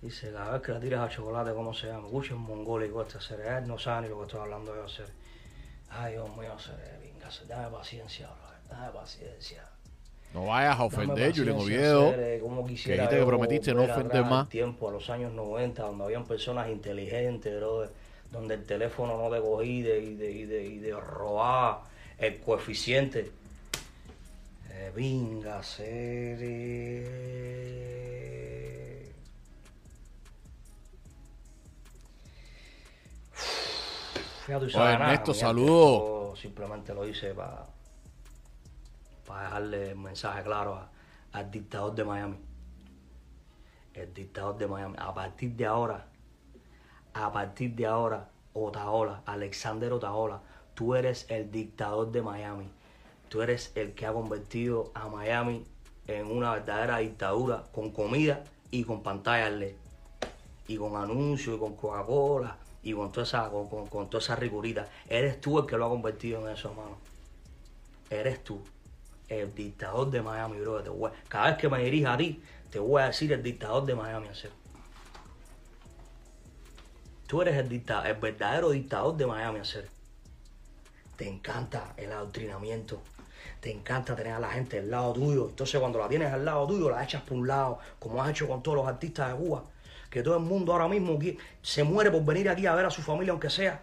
Dice, 0.00 0.30
cada 0.32 0.52
vez 0.52 0.62
que 0.62 0.72
le 0.72 0.80
tiras 0.80 1.00
a 1.00 1.08
chocolate, 1.14 1.52
¿cómo 1.52 1.74
se 1.74 1.88
llama? 1.88 2.06
Gucci 2.08 2.32
es 2.32 2.38
mongólico 2.38 3.02
este 3.02 3.20
ser. 3.20 3.40
Él 3.40 3.66
no 3.66 3.78
sabe 3.78 4.02
ni 4.02 4.08
lo 4.08 4.18
que 4.18 4.26
estoy 4.26 4.40
hablando 4.40 4.74
yo, 4.74 4.88
ser. 4.88 5.08
Ay, 5.90 6.12
Dios 6.12 6.36
mío, 6.36 6.56
ser. 6.58 7.00
Venga, 7.02 7.30
ser, 7.30 7.48
dame 7.48 7.68
paciencia, 7.76 8.28
bro. 8.28 8.36
Dame 8.70 8.92
paciencia. 8.92 9.64
No 10.34 10.46
vayas 10.46 10.78
a 10.78 10.84
ofender, 10.84 11.34
Julián 11.34 11.56
Oviedo. 11.56 12.10
Sere, 12.10 12.38
como 12.40 12.64
quisiera 12.66 13.02
dijiste 13.04 13.18
que 13.18 13.26
prometiste 13.26 13.74
no 13.74 13.82
ofender 13.84 14.24
más. 14.24 14.48
tiempo, 14.48 14.88
a 14.88 14.92
los 14.92 15.10
años 15.10 15.32
90, 15.32 15.82
donde 15.82 16.04
habían 16.04 16.26
personas 16.26 16.68
inteligentes, 16.68 17.56
brother, 17.56 17.90
donde 18.30 18.54
el 18.54 18.64
teléfono 18.64 19.16
no 19.16 19.34
te 19.34 19.40
cogí 19.40 19.82
de, 19.82 19.98
y 20.00 20.14
de, 20.14 20.30
y 20.30 20.44
de, 20.44 20.64
y 20.64 20.78
de 20.78 20.92
robar 20.92 21.78
el 22.18 22.38
coeficiente. 22.40 23.32
Eh, 24.70 24.92
venga, 24.94 25.62
Sere. 25.62 27.08
Nada, 34.48 34.92
Ernesto, 34.94 35.34
saludos. 35.34 35.70
yo 36.30 36.36
Simplemente 36.36 36.94
lo 36.94 37.06
hice 37.06 37.34
para 37.34 37.66
para 39.26 39.42
dejarle 39.44 39.90
el 39.90 39.96
mensaje 39.98 40.42
claro 40.42 40.74
a- 40.74 40.88
al 41.32 41.50
dictador 41.50 41.94
de 41.94 42.04
Miami. 42.04 42.38
El 43.92 44.14
dictador 44.14 44.56
de 44.56 44.66
Miami. 44.66 44.94
A 44.98 45.12
partir 45.12 45.52
de 45.54 45.66
ahora, 45.66 46.06
a 47.12 47.30
partir 47.32 47.74
de 47.74 47.86
ahora, 47.86 48.28
Otaola, 48.54 49.22
Alexander 49.26 49.92
Otaola, 49.92 50.40
tú 50.74 50.94
eres 50.94 51.26
el 51.28 51.50
dictador 51.50 52.10
de 52.10 52.22
Miami. 52.22 52.70
Tú 53.28 53.42
eres 53.42 53.72
el 53.74 53.92
que 53.94 54.06
ha 54.06 54.12
convertido 54.12 54.90
a 54.94 55.08
Miami 55.08 55.64
en 56.06 56.26
una 56.26 56.52
verdadera 56.52 56.98
dictadura 56.98 57.64
con 57.72 57.90
comida 57.90 58.42
y 58.70 58.84
con 58.84 59.02
pantallas 59.02 59.52
LED. 59.52 59.74
Y 60.68 60.76
con 60.78 60.96
anuncios 60.96 61.56
y 61.56 61.58
con 61.58 61.74
Coca-Cola 61.76 62.56
y 62.90 62.94
con 62.94 63.10
toda 63.12 63.24
esa, 63.26 63.48
con, 63.50 63.68
con- 63.68 63.86
con 63.88 64.08
toda 64.10 64.22
esa 64.22 64.36
ricurita. 64.36 64.88
Eres 65.08 65.40
tú 65.40 65.58
el 65.58 65.66
que 65.66 65.76
lo 65.76 65.86
ha 65.86 65.88
convertido 65.88 66.40
en 66.46 66.54
eso, 66.54 66.70
hermano. 66.70 66.96
Eres 68.10 68.42
tú, 68.42 68.60
el 69.28 69.54
dictador 69.54 70.10
de 70.10 70.22
Miami, 70.22 70.58
bro. 70.60 70.82
Te 70.82 70.88
voy 70.88 71.10
cada 71.28 71.48
vez 71.50 71.58
que 71.58 71.68
me 71.68 71.82
dirija 71.84 72.14
a 72.14 72.16
ti, 72.16 72.42
te 72.70 72.78
voy 72.78 73.02
a 73.02 73.06
decir 73.06 73.32
el 73.32 73.42
dictador 73.42 73.84
de 73.84 73.94
Miami, 73.94 74.28
en 74.28 74.34
serio. 74.34 74.56
Tú 77.26 77.42
eres 77.42 77.56
el, 77.56 77.68
dicta- 77.68 78.08
el 78.08 78.16
verdadero 78.16 78.70
dictador 78.70 79.16
de 79.16 79.26
Miami, 79.26 79.58
en 79.58 79.64
serio. 79.66 79.90
Te 81.16 81.28
encanta 81.28 81.92
el 81.96 82.12
adoctrinamiento. 82.12 83.00
Te 83.60 83.70
encanta 83.72 84.14
tener 84.16 84.32
a 84.34 84.40
la 84.40 84.50
gente 84.50 84.78
al 84.78 84.90
lado 84.90 85.12
tuyo. 85.12 85.48
Entonces, 85.48 85.78
cuando 85.80 85.98
la 85.98 86.08
tienes 86.08 86.32
al 86.32 86.44
lado 86.44 86.66
tuyo, 86.66 86.88
la 86.90 87.02
echas 87.04 87.22
por 87.22 87.36
un 87.36 87.46
lado, 87.48 87.80
como 87.98 88.22
has 88.22 88.30
hecho 88.30 88.48
con 88.48 88.62
todos 88.62 88.76
los 88.78 88.86
artistas 88.86 89.30
de 89.32 89.36
Cuba. 89.44 89.64
Que 90.10 90.22
todo 90.22 90.36
el 90.36 90.42
mundo 90.42 90.72
ahora 90.72 90.88
mismo 90.88 91.18
se 91.62 91.84
muere 91.84 92.10
por 92.10 92.24
venir 92.24 92.48
aquí 92.48 92.66
a 92.66 92.74
ver 92.74 92.86
a 92.86 92.90
su 92.90 93.02
familia, 93.02 93.32
aunque 93.32 93.50
sea. 93.50 93.82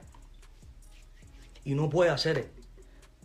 Y 1.63 1.75
no 1.75 1.89
puede 1.89 2.09
hacer 2.11 2.49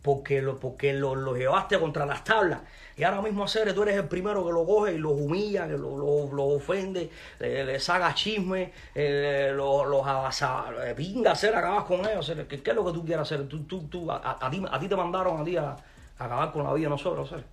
porque 0.03 0.41
lo, 0.41 0.59
porque 0.59 0.93
lo, 0.93 1.15
lo 1.15 1.37
llevaste 1.37 1.79
contra 1.79 2.07
las 2.07 2.25
tablas. 2.25 2.61
Y 2.97 3.05
ahora 3.05 3.23
mismo 3.23 3.45
hacer, 3.45 3.73
tú 3.75 3.83
eres 3.83 3.97
el 3.97 4.09
primero 4.09 4.45
que 4.45 4.53
lo 4.53 4.67
coge 4.67 4.95
y 4.95 4.99
los 4.99 5.13
humilla, 5.13 5.67
que 5.67 5.77
lo, 5.77 5.97
lo, 5.97 6.33
lo 6.33 6.45
ofende, 6.45 7.11
le, 7.39 7.65
le 7.65 7.81
saca 7.81 8.15
chisme, 8.15 8.73
eh, 8.95 9.53
los 9.55 10.07
abasa, 10.07 10.67
eh, 10.85 10.95
pinga 10.95 11.33
hacer, 11.33 11.55
acabas 11.55 11.85
con 11.85 12.01
ellos. 12.01 12.33
¿Qué, 12.49 12.63
es 12.65 12.75
lo 12.75 12.85
que 12.85 12.93
tú 12.93 13.05
quieras 13.05 13.31
hacer? 13.31 13.47
Tú, 13.49 13.65
tú, 13.65 13.89
tú, 13.89 14.11
a, 14.11 14.51
ti, 14.51 14.63
a 14.71 14.79
ti 14.79 14.89
te 14.89 14.97
mandaron 14.97 15.41
a 15.41 15.45
ti 15.45 15.57
a, 15.57 15.71
a 15.71 16.25
acabar 16.25 16.53
con 16.53 16.65
la 16.65 16.73
vida 16.73 16.87
de 16.87 16.91
nosotros. 16.91 17.33
hacer. 17.33 17.45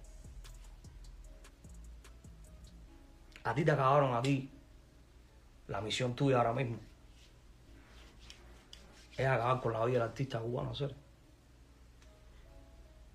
A 3.43 3.53
ti 3.53 3.63
te 3.63 3.71
acabaron 3.71 4.13
a 4.13 4.21
ti. 4.21 4.49
La 5.67 5.81
misión 5.81 6.15
tuya 6.15 6.37
ahora 6.37 6.53
mismo 6.53 6.77
es 9.17 9.25
acabar 9.25 9.59
con 9.59 9.73
la 9.73 9.83
vida 9.85 9.99
del 9.99 10.09
artista 10.09 10.39
cubano. 10.39 10.71
hacer. 10.71 10.93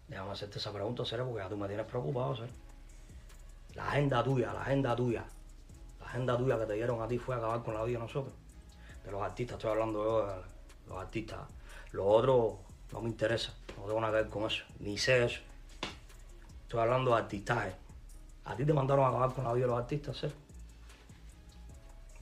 Déjame 0.08 0.32
hacerte 0.32 0.58
esa 0.58 0.72
pregunta, 0.72 1.04
Cere, 1.04 1.22
porque 1.22 1.38
ya 1.38 1.48
tú 1.48 1.56
me 1.56 1.68
tienes 1.68 1.86
preocupado, 1.86 2.36
Cere. 2.36 2.50
La 3.74 3.88
agenda 3.88 4.22
tuya, 4.22 4.52
la 4.52 4.62
agenda 4.62 4.94
tuya, 4.94 5.24
la 6.00 6.06
agenda 6.06 6.36
tuya 6.36 6.58
que 6.58 6.66
te 6.66 6.74
dieron 6.74 7.00
a 7.00 7.08
ti 7.08 7.18
fue 7.18 7.36
acabar 7.36 7.62
con 7.62 7.74
la 7.74 7.84
vida 7.84 7.98
de 7.98 8.04
nosotros. 8.04 8.34
De 9.04 9.10
los 9.10 9.22
artistas, 9.22 9.56
estoy 9.56 9.70
hablando 9.70 10.26
de 10.26 10.42
los 10.88 10.98
artistas. 10.98 11.40
Lo 11.92 12.06
otro 12.06 12.58
no 12.92 13.00
me 13.00 13.08
interesa, 13.08 13.54
no 13.78 13.84
tengo 13.84 14.00
nada 14.00 14.12
que 14.12 14.22
ver 14.24 14.30
con 14.30 14.44
eso, 14.44 14.64
ni 14.80 14.98
sé 14.98 15.24
eso. 15.24 15.40
Estoy 16.64 16.80
hablando 16.80 17.12
de 17.12 17.16
artistaje. 17.16 17.72
A 18.44 18.56
ti 18.56 18.64
te 18.64 18.72
mandaron 18.72 19.04
a 19.04 19.08
acabar 19.08 19.32
con 19.32 19.44
la 19.44 19.52
vida 19.52 19.66
de 19.66 19.72
los 19.72 19.80
artistas, 19.80 20.18
Cere. 20.18 20.34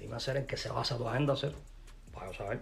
Dime, 0.00 0.18
Cere, 0.18 0.40
en 0.40 0.46
qué 0.46 0.56
se 0.56 0.70
basa 0.70 0.96
tu 0.96 1.06
agenda, 1.06 1.36
Cere, 1.36 1.54
para 2.12 2.32
saber. 2.32 2.60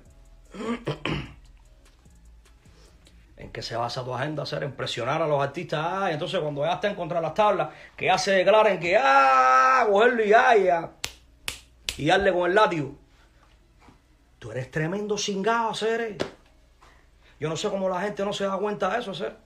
en 3.38 3.52
qué 3.52 3.62
se 3.62 3.76
basa 3.76 4.04
tu 4.04 4.12
agenda, 4.12 4.42
hacer 4.42 4.64
en 4.64 4.72
presionar 4.72 5.22
a 5.22 5.26
los 5.26 5.40
artistas. 5.40 5.80
Ah, 5.82 6.10
entonces 6.10 6.40
cuando 6.40 6.64
ya 6.64 6.74
estén 6.74 6.96
contra 6.96 7.20
las 7.20 7.34
tablas, 7.34 7.68
que 7.96 8.06
ya 8.06 8.18
se 8.18 8.32
declaren 8.32 8.80
que 8.80 8.96
ah, 9.00 9.86
cogerlo 9.88 10.24
y 10.24 10.26
y 10.26 10.30
ya, 10.30 10.90
y 11.96 12.06
darle 12.06 12.32
con 12.32 12.50
el 12.50 12.54
látigo. 12.56 12.96
Tú 14.40 14.50
eres 14.50 14.70
tremendo 14.70 15.16
cingado, 15.16 15.70
hacer. 15.70 16.16
Yo 17.38 17.48
no 17.48 17.56
sé 17.56 17.70
cómo 17.70 17.88
la 17.88 18.00
gente 18.00 18.24
no 18.24 18.32
se 18.32 18.44
da 18.44 18.56
cuenta 18.56 18.90
de 18.90 18.98
eso, 18.98 19.12
hacer. 19.12 19.36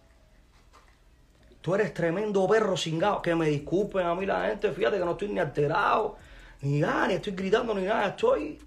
Tú 1.60 1.74
eres 1.74 1.92
tremendo 1.92 2.48
perro 2.48 2.76
cingado. 2.76 3.20
Que 3.20 3.34
me 3.34 3.48
disculpen 3.48 4.06
a 4.06 4.14
mí 4.14 4.24
la 4.24 4.46
gente, 4.48 4.72
fíjate 4.72 4.98
que 4.98 5.04
no 5.04 5.12
estoy 5.12 5.28
ni 5.28 5.38
alterado, 5.38 6.16
ni 6.62 6.78
nada, 6.78 7.08
ni 7.08 7.14
estoy 7.14 7.32
gritando, 7.34 7.74
ni 7.74 7.82
nada. 7.82 8.08
Estoy 8.08 8.58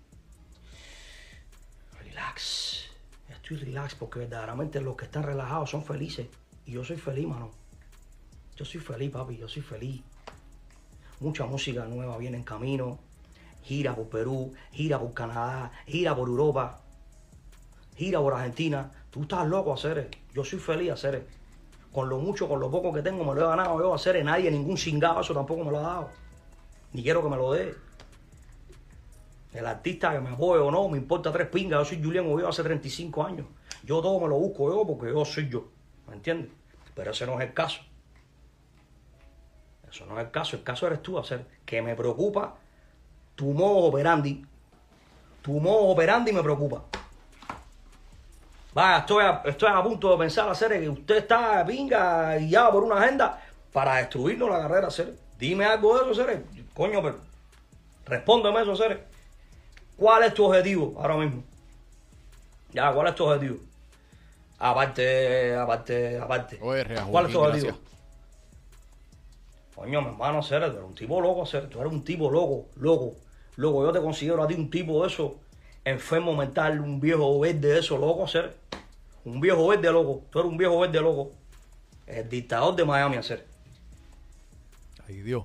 relax. 1.98 2.90
Estoy 3.30 3.58
relax 3.58 3.96
porque 3.96 4.20
verdaderamente 4.20 4.82
los 4.82 4.96
que 4.96 5.06
están 5.06 5.24
relajados 5.24 5.70
son 5.70 5.84
felices. 5.84 6.28
Y 6.66 6.74
yo 6.74 6.84
soy 6.84 6.98
feliz, 6.98 7.28
mano. 7.28 7.52
Yo 8.58 8.66
soy 8.66 8.82
feliz, 8.82 9.12
papi, 9.12 9.38
yo 9.38 9.48
soy 9.48 9.62
feliz. 9.62 10.02
Mucha 11.22 11.46
música 11.46 11.86
nueva 11.86 12.18
viene 12.18 12.38
en 12.38 12.44
camino. 12.44 13.00
Gira 13.64 13.96
por 13.96 14.10
Perú, 14.10 14.54
gira 14.72 15.00
por 15.00 15.14
Canadá, 15.14 15.72
gira 15.88 16.16
por 16.16 16.28
Europa, 16.28 16.82
gira 17.96 18.20
por 18.20 18.34
Argentina. 18.34 18.92
Tú 19.10 19.24
estás 19.24 19.48
loco, 19.48 19.74
hacer. 19.74 20.12
Yo 20.34 20.44
soy 20.44 20.60
feliz, 20.60 20.92
hacer. 20.92 21.26
Con 21.92 22.10
lo 22.10 22.20
mucho, 22.20 22.48
con 22.48 22.60
lo 22.60 22.70
poco 22.70 22.94
que 22.94 23.02
tengo, 23.02 23.24
me 23.24 23.34
lo 23.34 23.42
he 23.42 23.48
ganado 23.48 23.80
yo, 23.80 23.94
hacer. 23.94 24.24
Nadie, 24.24 24.52
ningún 24.52 24.78
cingado, 24.78 25.22
eso 25.22 25.34
tampoco 25.34 25.64
me 25.64 25.72
lo 25.72 25.80
ha 25.80 25.82
dado. 25.82 26.10
Ni 26.94 27.02
quiero 27.02 27.24
que 27.24 27.30
me 27.30 27.38
lo 27.38 27.54
dé. 27.54 27.85
El 29.56 29.66
artista 29.66 30.12
que 30.12 30.20
me 30.20 30.32
apoye 30.32 30.60
o 30.62 30.70
no, 30.70 30.90
me 30.90 30.98
importa 30.98 31.32
tres 31.32 31.48
pingas. 31.48 31.80
Yo 31.80 31.86
soy 31.86 32.04
Julián 32.04 32.30
Oviedo 32.30 32.50
hace 32.50 32.62
35 32.62 33.24
años. 33.24 33.48
Yo 33.84 34.02
todo 34.02 34.20
me 34.20 34.28
lo 34.28 34.36
busco 34.36 34.70
yo 34.70 34.86
porque 34.86 35.14
yo 35.14 35.24
soy 35.24 35.48
yo. 35.48 35.70
¿Me 36.10 36.16
entiendes? 36.16 36.52
Pero 36.94 37.12
ese 37.12 37.26
no 37.26 37.40
es 37.40 37.48
el 37.48 37.54
caso. 37.54 37.82
Eso 39.90 40.06
no 40.08 40.20
es 40.20 40.26
el 40.26 40.32
caso. 40.32 40.58
El 40.58 40.64
caso 40.64 40.88
eres 40.88 41.02
tú, 41.02 41.18
hacer. 41.18 41.46
Que 41.66 41.82
me 41.82 41.96
preocupa 41.96 42.56
tu 43.34 43.54
modo 43.54 43.86
operandi. 43.86 44.46
Tu 45.42 45.54
modo 45.54 45.88
operandi 45.88 46.34
me 46.34 46.44
preocupa. 46.44 46.84
Vaya, 48.74 48.98
estoy 48.98 49.24
a, 49.24 49.42
estoy 49.46 49.70
a 49.72 49.82
punto 49.82 50.12
de 50.12 50.18
pensar 50.18 50.50
hacer 50.50 50.78
que 50.78 50.90
usted 50.90 51.16
está 51.16 51.66
pinga 51.66 52.36
guiado 52.36 52.74
por 52.74 52.84
una 52.84 52.98
agenda 52.98 53.42
para 53.72 53.96
destruirnos 53.96 54.50
la 54.50 54.60
carrera, 54.60 54.88
hacer. 54.88 55.16
Dime 55.40 55.64
algo 55.64 55.98
de 55.98 56.12
eso, 56.12 56.22
hacer. 56.22 56.44
Coño, 56.74 57.02
pero 57.02 57.20
respóndeme 58.06 58.62
eso, 58.62 58.74
hacer. 58.74 59.15
¿Cuál 59.98 60.24
es 60.24 60.34
tu 60.34 60.46
objetivo 60.46 60.94
ahora 60.98 61.18
mismo? 61.18 61.44
Ya, 62.74 62.92
¿cuál 62.92 63.08
es 63.08 63.16
tu 63.16 63.24
objetivo? 63.26 63.58
Aparte, 64.60 65.56
aparte, 65.56 66.18
aparte. 66.18 66.60
Oye, 66.62 66.86
¿Cuál 67.10 67.26
es 67.26 67.32
tu 67.32 67.40
objetivo? 67.40 67.78
Coño, 69.76 70.02
mi 70.02 70.08
hermano, 70.08 70.42
Ceres, 70.42 70.72
tú 70.72 70.78
eres 70.78 70.88
un 70.88 70.96
tipo 70.96 71.22
loco, 71.22 71.46
Ceres. 71.46 71.70
Tú 71.70 71.80
eres 71.80 71.92
un 71.92 72.04
tipo 72.04 72.30
loco, 72.32 72.68
loco, 72.78 73.16
loco. 73.58 73.86
Yo 73.86 73.92
te 73.92 74.02
considero 74.02 74.44
a 74.44 74.48
ti 74.48 74.54
un 74.54 74.70
tipo 74.70 75.02
de 75.02 75.08
eso, 75.08 75.36
enfermo 75.84 76.34
mental, 76.34 76.80
un 76.80 77.00
viejo 77.00 77.40
verde 77.40 77.68
de 77.68 77.80
eso, 77.80 77.98
loco, 77.98 78.28
Ceres. 78.28 78.56
Un 79.26 79.42
viejo 79.42 79.68
verde 79.68 79.92
loco. 79.92 80.24
Tú 80.30 80.40
eres 80.40 80.52
un 80.52 80.58
viejo 80.58 80.80
verde 80.80 81.02
loco. 81.02 81.32
El 82.08 82.30
dictador 82.30 82.76
de 82.76 82.86
Miami, 82.86 83.22
Ceres. 83.22 83.46
Ay, 85.08 85.16
Dios. 85.22 85.44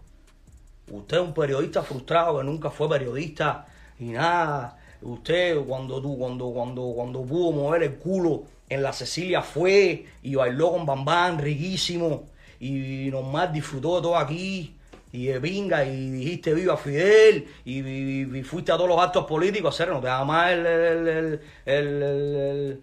Usted 0.89 1.19
es 1.19 1.23
un 1.23 1.35
periodista 1.35 1.83
frustrado 1.83 2.39
que 2.39 2.45
nunca 2.45 2.71
fue 2.71 2.89
periodista 2.89 3.67
y 4.01 4.07
nada. 4.07 4.77
Usted 5.03 5.57
cuando 5.61 6.01
tú, 6.03 6.19
cuando, 6.19 6.51
cuando, 6.51 6.93
cuando 6.95 7.23
pudo 7.23 7.53
mover 7.53 7.85
el 7.85 7.95
culo 7.97 8.45
en 8.69 8.83
la 8.83 8.93
Cecilia 8.93 9.43
fue 9.43 10.07
y 10.23 10.35
bailó 10.35 10.73
con 10.73 10.87
Bambán, 10.87 11.39
riquísimo. 11.39 12.25
Y 12.59 13.09
normal 13.11 13.53
disfrutó 13.53 13.97
de 13.97 14.03
todo 14.03 14.17
aquí. 14.17 14.77
Y 15.13 15.27
de 15.27 15.41
pinga, 15.41 15.85
y 15.85 16.11
dijiste 16.11 16.55
viva 16.55 16.77
Fidel, 16.77 17.49
y, 17.65 18.43
fuiste 18.45 18.71
a 18.71 18.77
todos 18.77 18.89
los 18.89 19.01
actos 19.01 19.27
políticos, 19.27 19.75
hacer, 19.75 19.93
no 19.93 20.01
te 20.01 20.07
da 20.07 20.25
más 20.25 20.53
el, 20.53 20.65
el, 20.65 21.41
el, 21.67 22.83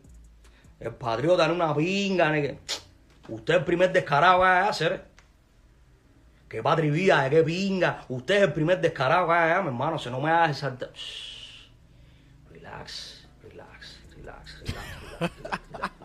el, 0.82 0.92
patriota 0.92 1.46
en 1.46 1.52
una 1.52 1.74
pinga, 1.74 2.34
usted 3.30 3.54
el 3.54 3.64
primer 3.64 3.94
descarado 3.94 4.44
a 4.44 4.68
hacer. 4.68 5.06
Que 6.50 6.62
vida, 6.62 7.24
de 7.24 7.30
qué 7.30 7.44
pinga. 7.44 8.06
Usted 8.08 8.36
es 8.36 8.42
el 8.44 8.54
primer 8.54 8.80
descarado 8.80 9.28
que 9.28 9.34
hay 9.34 9.52
allá, 9.52 9.62
mi 9.62 9.68
hermano. 9.68 10.00
Si 10.00 10.10
no 10.10 10.22
me 10.22 10.32
hagas 10.32 10.60
saltar. 10.60 10.92
Relax, 12.52 13.28
relax, 13.44 14.00
relax, 14.16 14.62
relax, 14.62 15.02
relax, 15.12 15.36
relax, 15.66 15.98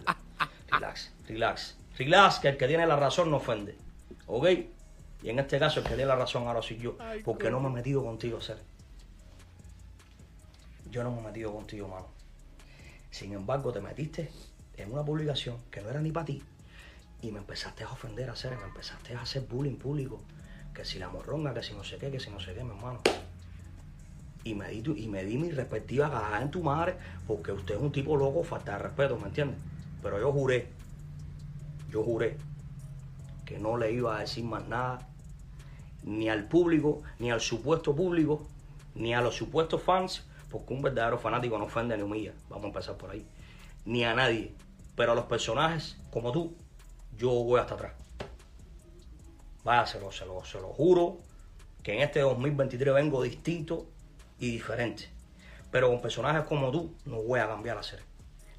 relax, 0.71 1.13
relax, 1.29 1.77
relax, 1.97 2.39
que 2.41 2.49
el 2.49 2.57
que 2.57 2.67
tiene 2.67 2.87
la 2.87 2.97
razón 2.97 3.31
no 3.31 3.37
ofende. 3.37 3.77
¿Ok? 4.27 4.49
Y 5.23 5.31
en 5.31 5.39
este 5.39 5.61
caso 5.61 5.79
el 5.79 5.85
que 5.87 5.95
tiene 5.95 6.07
la 6.07 6.17
razón 6.17 6.49
ahora 6.49 6.61
soy 6.61 6.79
yo. 6.79 6.97
Porque 7.25 7.49
no 7.49 7.61
me 7.61 7.69
he 7.69 7.73
metido 7.73 8.03
contigo, 8.03 8.41
ser. 8.41 8.59
Yo 10.91 11.05
no 11.05 11.13
me 11.13 11.21
he 11.21 11.25
metido 11.25 11.53
contigo, 11.53 11.87
mano. 11.87 12.09
Sin 13.13 13.33
embargo, 13.33 13.73
te 13.73 13.81
metiste 13.81 14.33
en 14.77 14.93
una 14.93 15.05
publicación 15.05 15.59
que 15.71 15.81
no 15.83 15.91
era 15.91 16.01
ni 16.01 16.11
para 16.11 16.27
ti 16.27 16.43
y 17.23 17.31
me 17.31 17.39
empezaste 17.39 17.85
a 17.85 17.91
ofender 17.91 18.29
a 18.29 18.33
hacer, 18.33 18.57
me 18.59 18.65
empezaste 18.65 19.15
a 19.15 19.23
hacer 19.23 19.43
bullying 19.43 19.77
público. 19.77 20.21
Que 20.75 20.85
si 20.85 20.99
la 20.99 21.09
morronga, 21.09 21.55
que 21.55 21.63
si 21.63 21.73
no 21.73 21.85
sé 21.85 21.97
qué, 21.97 22.11
que 22.11 22.19
si 22.19 22.31
no 22.31 22.41
sé 22.41 22.53
qué, 22.53 22.65
mi 22.65 22.71
hermano. 22.71 23.01
Y 24.45 24.55
me 24.55 24.69
di, 24.69 24.83
y 24.97 25.07
me 25.07 25.25
di 25.25 25.39
mi 25.39 25.51
respectiva 25.53 26.11
cagada 26.11 26.43
en 26.43 26.51
tu 26.51 26.63
madre 26.63 26.97
porque 27.29 27.53
usted 27.53 27.77
es 27.77 27.81
un 27.81 27.93
tipo 27.93 28.17
loco, 28.17 28.43
falta 28.43 28.73
de 28.73 28.79
respeto, 28.79 29.17
¿me 29.17 29.29
entiendes? 29.29 29.59
Pero 30.03 30.19
yo 30.19 30.33
juré, 30.33 30.67
yo 31.91 32.03
juré 32.03 32.37
que 33.47 33.59
no 33.59 33.77
le 33.77 33.93
iba 33.93 34.17
a 34.17 34.21
decir 34.21 34.45
más 34.45 34.67
nada 34.67 35.07
ni 36.03 36.29
al 36.29 36.49
público, 36.49 37.03
ni 37.21 37.31
al 37.31 37.41
supuesto 37.41 37.95
público, 37.95 38.49
ni 38.97 39.15
a 39.15 39.21
los 39.21 39.37
supuestos 39.37 39.81
fans, 39.81 40.25
porque 40.51 40.75
un 40.75 40.83
verdadero 40.83 41.19
fanático 41.19 41.57
no 41.57 41.67
ofende 41.67 41.97
ni 41.97 42.03
humilla, 42.03 42.33
vamos 42.49 42.65
a 42.65 42.69
empezar 42.69 42.97
por 42.97 43.11
ahí, 43.11 43.25
ni 43.85 44.05
a 44.05 44.13
nadie. 44.15 44.53
Pero 44.97 45.13
a 45.13 45.15
los 45.15 45.27
personajes 45.27 45.97
como 46.11 46.33
tú, 46.33 46.57
yo 47.23 47.31
voy 47.31 47.61
hasta 47.61 47.75
atrás. 47.75 47.93
Vaya, 49.63 49.87
se 49.87 50.01
lo, 50.01 50.11
se 50.11 50.27
lo, 50.27 50.45
se 50.45 50.59
lo 50.61 50.69
juro, 50.71 51.19
que 51.85 51.95
en 51.95 52.01
este 52.01 52.19
2023 52.19 52.95
vengo 52.95 53.23
distinto 53.23 53.87
y 54.41 54.51
diferente. 54.51 55.09
Pero 55.71 55.89
con 55.89 56.03
personajes 56.03 56.43
como 56.43 56.73
tú, 56.73 56.93
no 57.05 57.23
voy 57.23 57.39
a 57.39 57.47
cambiar 57.47 57.79
a 57.79 57.85
ser. 57.85 58.03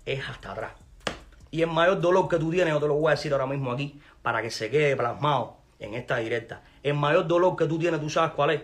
Es 0.06 0.21
hasta 0.30 0.54
atrás. 0.54 0.71
Y 1.52 1.62
el 1.62 1.67
mayor 1.67 1.99
dolor 1.99 2.30
que 2.30 2.38
tú 2.38 2.52
tienes, 2.52 2.73
yo 2.73 2.80
te 2.80 2.88
lo 2.88 2.95
voy 2.95 3.10
a 3.10 3.15
decir 3.15 3.34
ahora 3.34 3.47
mismo 3.47 3.69
aquí, 3.69 4.02
para 4.21 4.41
que 4.41 4.49
se 4.49 4.69
quede 4.69 4.95
plasmado 4.95 5.58
en 5.80 5.93
esta 5.93 6.17
directa. 6.17 6.63
El 6.84 6.93
mayor 6.93 7.28
dolor 7.28 7.58
que 7.58 7.65
tú 7.65 7.78
tienes, 7.78 7.99
¿tú 7.99 8.10
sabes 8.10 8.32
cuál 8.32 8.52
es? 8.52 8.62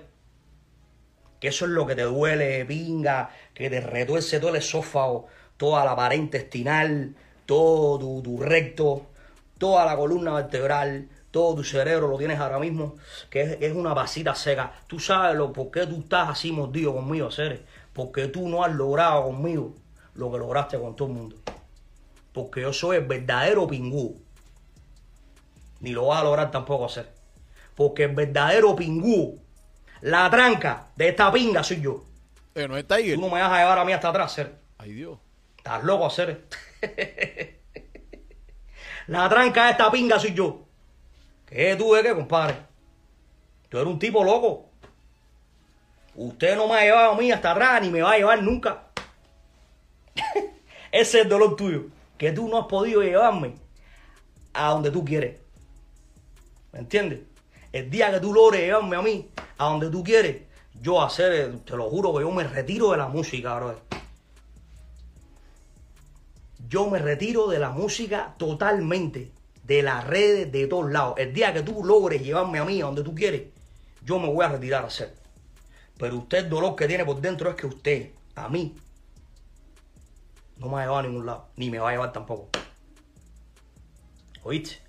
Que 1.42 1.50
eso 1.50 1.66
es 1.66 1.72
lo 1.72 1.86
que 1.86 1.96
te 1.96 2.04
duele, 2.04 2.64
pinga, 2.64 3.32
que 3.54 3.70
te 3.70 3.82
retuerce 3.82 4.40
todo 4.40 4.52
el 4.52 4.56
esófago, 4.56 5.28
toda 5.58 5.84
la 5.84 5.94
pared 5.94 6.18
intestinal, 6.18 7.16
todo 7.46 8.00
tu, 8.00 8.22
tu 8.22 8.42
recto, 8.42 9.09
toda 9.60 9.86
la 9.86 9.95
columna 9.95 10.34
vertebral, 10.34 11.08
todo 11.30 11.56
tu 11.56 11.63
cerebro 11.63 12.08
lo 12.08 12.17
tienes 12.17 12.39
ahora 12.39 12.58
mismo, 12.58 12.95
que 13.30 13.41
es, 13.41 13.58
es 13.62 13.76
una 13.76 13.93
vasita 13.93 14.34
seca. 14.34 14.74
Tú 14.88 15.00
sabes 15.00 15.38
lo, 15.38 15.54
por 15.54 15.69
qué 15.69 15.86
tú 15.86 16.00
estás 16.00 16.30
así 16.30 16.52
mordido 16.52 16.95
conmigo, 16.95 17.30
Ceres. 17.30 17.60
Porque 17.93 18.28
tú 18.28 18.50
no 18.50 18.63
has 18.63 18.74
logrado 18.74 19.26
conmigo 19.26 19.76
lo 20.15 20.32
que 20.32 20.38
lograste 20.39 20.80
con 20.80 20.95
todo 20.95 21.10
el 21.10 21.13
mundo. 21.13 21.36
Porque 22.34 22.62
yo 22.62 22.74
soy 22.74 22.98
el 22.98 23.06
verdadero 23.06 23.67
pingú. 23.67 24.19
Ni 25.82 25.91
lo 25.91 26.08
vas 26.08 26.22
a 26.22 26.24
lograr 26.24 26.50
tampoco 26.50 26.86
hacer. 26.86 27.12
Porque 27.76 28.06
el 28.06 28.15
verdadero 28.15 28.76
pingú, 28.76 29.39
la 30.02 30.30
tranca 30.30 30.88
de 30.95 31.10
esta 31.10 31.32
pinga 31.32 31.63
soy 31.63 31.82
yo. 31.82 32.06
Eh, 32.56 32.67
no 32.67 32.76
es 32.76 32.88
Tiger. 32.88 33.15
Tú 33.15 33.22
no 33.22 33.30
me 33.30 33.41
vas 33.41 33.52
a 33.52 33.60
llevar 33.60 33.78
a 33.78 33.86
mí 33.86 33.93
hasta 33.93 34.10
atrás, 34.10 34.34
Ceres. 34.34 34.54
Ay, 34.78 34.93
Dios. 34.93 35.19
Estás 35.58 35.84
loco, 35.84 36.06
hacer. 36.06 36.45
La 39.10 39.28
tranca 39.28 39.65
de 39.65 39.72
esta 39.72 39.89
pinga 39.89 40.19
soy 40.19 40.36
yo. 40.36 40.67
¿Qué 41.48 41.76
tú 41.76 41.93
de 41.93 42.04
qué, 42.04 42.13
compadre? 42.13 42.58
Tú 43.67 43.80
eres 43.80 43.91
un 43.91 43.98
tipo 43.98 44.24
loco. 44.24 44.69
Usted 46.13 46.56
no 46.56 46.67
me 46.67 46.76
ha 46.76 46.82
llevado 46.84 47.13
a 47.13 47.17
mí 47.17 47.32
hasta 47.32 47.52
atrás 47.52 47.82
ni 47.82 47.89
me 47.89 48.04
va 48.04 48.12
a 48.12 48.17
llevar 48.17 48.43
nunca. 48.43 48.84
Ese 50.91 51.17
es 51.17 51.24
el 51.24 51.30
dolor 51.30 51.56
tuyo. 51.56 51.86
Que 52.19 52.32
tú 52.34 52.48
no 52.48 52.60
has 52.60 52.67
podido 52.67 53.02
llevarme 53.02 53.56
a 54.54 54.69
donde 54.69 54.91
tú 54.91 55.04
quieres. 55.04 55.39
¿Me 56.72 56.78
entiendes? 56.78 57.22
El 57.72 57.89
día 57.89 58.12
que 58.12 58.19
tú 58.19 58.32
logres 58.32 58.62
llevarme 58.62 58.95
a 58.95 59.02
mí 59.02 59.28
a 59.58 59.65
donde 59.65 59.89
tú 59.89 60.04
quieres, 60.04 60.43
yo 60.84 61.02
hacer, 61.02 61.58
te 61.65 61.76
lo 61.76 61.89
juro 61.89 62.13
que 62.13 62.22
yo 62.22 62.30
me 62.30 62.43
retiro 62.43 62.91
de 62.91 62.98
la 62.98 63.08
música, 63.08 63.56
bro. 63.56 63.82
Yo 66.69 66.88
me 66.88 66.99
retiro 66.99 67.47
de 67.47 67.58
la 67.58 67.71
música 67.71 68.36
totalmente, 68.38 69.32
de 69.63 69.82
las 69.82 70.05
redes, 70.05 70.51
de 70.51 70.67
todos 70.67 70.91
lados. 70.91 71.15
El 71.17 71.34
día 71.34 71.51
que 71.51 71.63
tú 71.63 71.84
logres 71.84 72.21
llevarme 72.21 72.60
a 72.60 72.63
mí 72.65 72.79
a 72.79 72.86
donde 72.86 73.01
tú 73.01 73.15
quieres, 73.15 73.47
yo 74.05 74.19
me 74.19 74.32
voy 74.32 74.45
a 74.45 74.49
retirar 74.49 74.84
a 74.84 74.88
hacer. 74.88 75.15
Pero 75.97 76.17
usted 76.17 76.38
el 76.38 76.49
dolor 76.49 76.75
que 76.75 76.88
tiene 76.88 77.05
por 77.05 77.19
dentro 77.19 77.49
es 77.49 77.55
que 77.55 77.65
usted, 77.65 78.12
a 78.36 78.49
mí, 78.49 78.77
no 80.58 80.69
me 80.69 80.77
ha 80.77 80.82
llevado 80.82 80.99
a 80.99 81.03
ningún 81.03 81.25
lado, 81.25 81.49
ni 81.55 81.71
me 81.71 81.79
va 81.79 81.89
a 81.89 81.91
llevar 81.93 82.12
tampoco. 82.12 82.49
¿Oíste? 84.43 84.79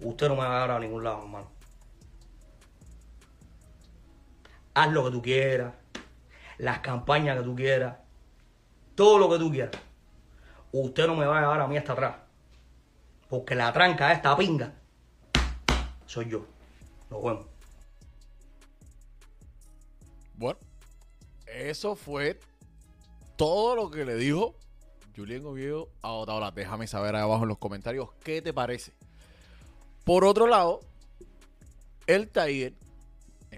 Usted 0.00 0.28
no 0.28 0.34
me 0.34 0.40
va 0.40 0.46
a 0.48 0.62
llevar 0.62 0.70
a 0.72 0.80
ningún 0.80 1.04
lado, 1.04 1.22
hermano. 1.22 1.50
Haz 4.74 4.92
lo 4.92 5.04
que 5.04 5.10
tú 5.12 5.22
quieras, 5.22 5.72
las 6.58 6.80
campañas 6.80 7.38
que 7.38 7.44
tú 7.44 7.54
quieras, 7.54 8.03
todo 8.94 9.18
lo 9.18 9.28
que 9.30 9.38
tú 9.38 9.50
quieras. 9.50 9.80
Usted 10.72 11.06
no 11.06 11.14
me 11.14 11.26
va 11.26 11.38
a 11.38 11.40
llevar 11.40 11.60
a 11.60 11.66
mí 11.66 11.76
hasta 11.76 11.92
atrás. 11.92 12.16
Porque 13.28 13.54
la 13.54 13.72
tranca 13.72 14.08
de 14.08 14.14
esta 14.14 14.36
pinga 14.36 14.72
soy 16.06 16.28
yo. 16.28 16.46
Nos 17.10 17.22
vemos. 17.22 17.46
Bueno, 20.36 20.58
eso 21.46 21.94
fue 21.94 22.38
todo 23.36 23.76
lo 23.76 23.90
que 23.90 24.04
le 24.04 24.16
dijo 24.16 24.54
Julián 25.16 25.44
Oviedo 25.46 25.88
a 26.02 26.12
Otaola. 26.12 26.50
Déjame 26.50 26.86
saber 26.86 27.14
ahí 27.14 27.22
abajo 27.22 27.44
en 27.44 27.48
los 27.48 27.58
comentarios 27.58 28.10
qué 28.22 28.42
te 28.42 28.52
parece. 28.52 28.92
Por 30.04 30.24
otro 30.24 30.46
lado, 30.46 30.80
el 32.06 32.28
Tiger, 32.28 32.74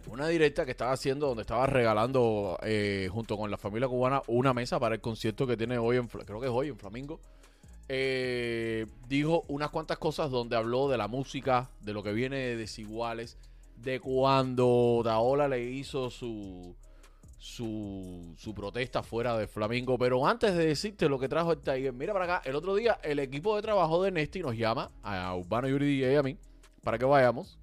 una 0.08 0.28
directa 0.28 0.64
que 0.64 0.70
estaba 0.70 0.92
haciendo, 0.92 1.28
donde 1.28 1.42
estaba 1.42 1.66
regalando 1.66 2.58
eh, 2.62 3.08
junto 3.12 3.36
con 3.36 3.50
la 3.50 3.56
familia 3.56 3.88
cubana 3.88 4.22
una 4.26 4.54
mesa 4.54 4.78
para 4.78 4.94
el 4.94 5.00
concierto 5.00 5.46
que 5.46 5.56
tiene 5.56 5.78
hoy, 5.78 5.96
en, 5.96 6.06
creo 6.08 6.40
que 6.40 6.46
es 6.46 6.52
hoy 6.52 6.68
en 6.68 6.76
Flamingo, 6.76 7.20
eh, 7.88 8.86
dijo 9.08 9.44
unas 9.48 9.70
cuantas 9.70 9.98
cosas 9.98 10.30
donde 10.30 10.56
habló 10.56 10.88
de 10.88 10.96
la 10.96 11.08
música, 11.08 11.68
de 11.80 11.92
lo 11.92 12.02
que 12.02 12.12
viene 12.12 12.36
de 12.36 12.56
Desiguales, 12.56 13.36
de 13.76 14.00
cuando 14.00 15.02
Daola 15.04 15.48
le 15.48 15.62
hizo 15.62 16.10
su, 16.10 16.74
su, 17.38 18.34
su 18.38 18.54
protesta 18.54 19.02
fuera 19.02 19.36
de 19.36 19.46
Flamingo. 19.46 19.98
Pero 19.98 20.26
antes 20.26 20.54
de 20.54 20.66
decirte 20.66 21.08
lo 21.08 21.18
que 21.18 21.28
trajo 21.28 21.52
el 21.52 21.58
Tiger, 21.58 21.92
mira 21.92 22.12
para 22.12 22.24
acá, 22.24 22.42
el 22.44 22.56
otro 22.56 22.74
día 22.74 22.98
el 23.02 23.18
equipo 23.18 23.54
de 23.54 23.62
trabajo 23.62 24.02
de 24.02 24.10
Nesty 24.10 24.40
nos 24.40 24.56
llama 24.56 24.90
a 25.02 25.34
Urbano 25.34 25.68
Yuri 25.68 26.04
y 26.04 26.14
a 26.14 26.22
mí 26.22 26.36
para 26.82 26.98
que 26.98 27.04
vayamos 27.04 27.58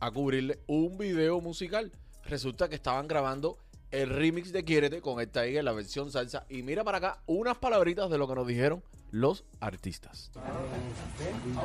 a 0.00 0.10
cubrirle 0.10 0.58
un 0.66 0.98
video 0.98 1.40
musical. 1.40 1.92
Resulta 2.24 2.68
que 2.68 2.74
estaban 2.74 3.08
grabando 3.08 3.58
el 3.90 4.10
remix 4.10 4.52
de 4.52 4.64
Quiérete 4.64 5.00
con 5.00 5.20
el 5.20 5.28
Tiger, 5.28 5.64
la 5.64 5.72
versión 5.72 6.10
salsa. 6.10 6.44
Y 6.48 6.62
mira 6.62 6.84
para 6.84 6.98
acá 6.98 7.18
unas 7.26 7.56
palabritas 7.56 8.10
de 8.10 8.18
lo 8.18 8.28
que 8.28 8.34
nos 8.34 8.46
dijeron 8.46 8.82
los 9.10 9.44
artistas. 9.60 10.30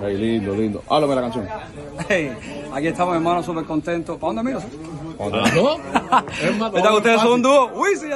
Lindo, 0.01 0.55
lindo. 0.55 0.83
Háblame 0.87 1.15
la 1.15 1.21
canción. 1.21 1.47
Hey, 2.07 2.31
aquí 2.73 2.87
estamos, 2.87 3.15
hermano, 3.15 3.43
súper 3.43 3.65
contentos. 3.65 4.17
¿Para 4.19 4.33
dónde 4.33 4.51
miras? 4.51 4.67
¿No? 5.55 5.77
¿Verdad 6.71 6.89
que 6.89 6.97
ustedes 6.97 7.21
son 7.21 7.33
un 7.33 7.41
dúo? 7.41 7.71
Uy, 7.73 7.95
sí. 7.95 8.07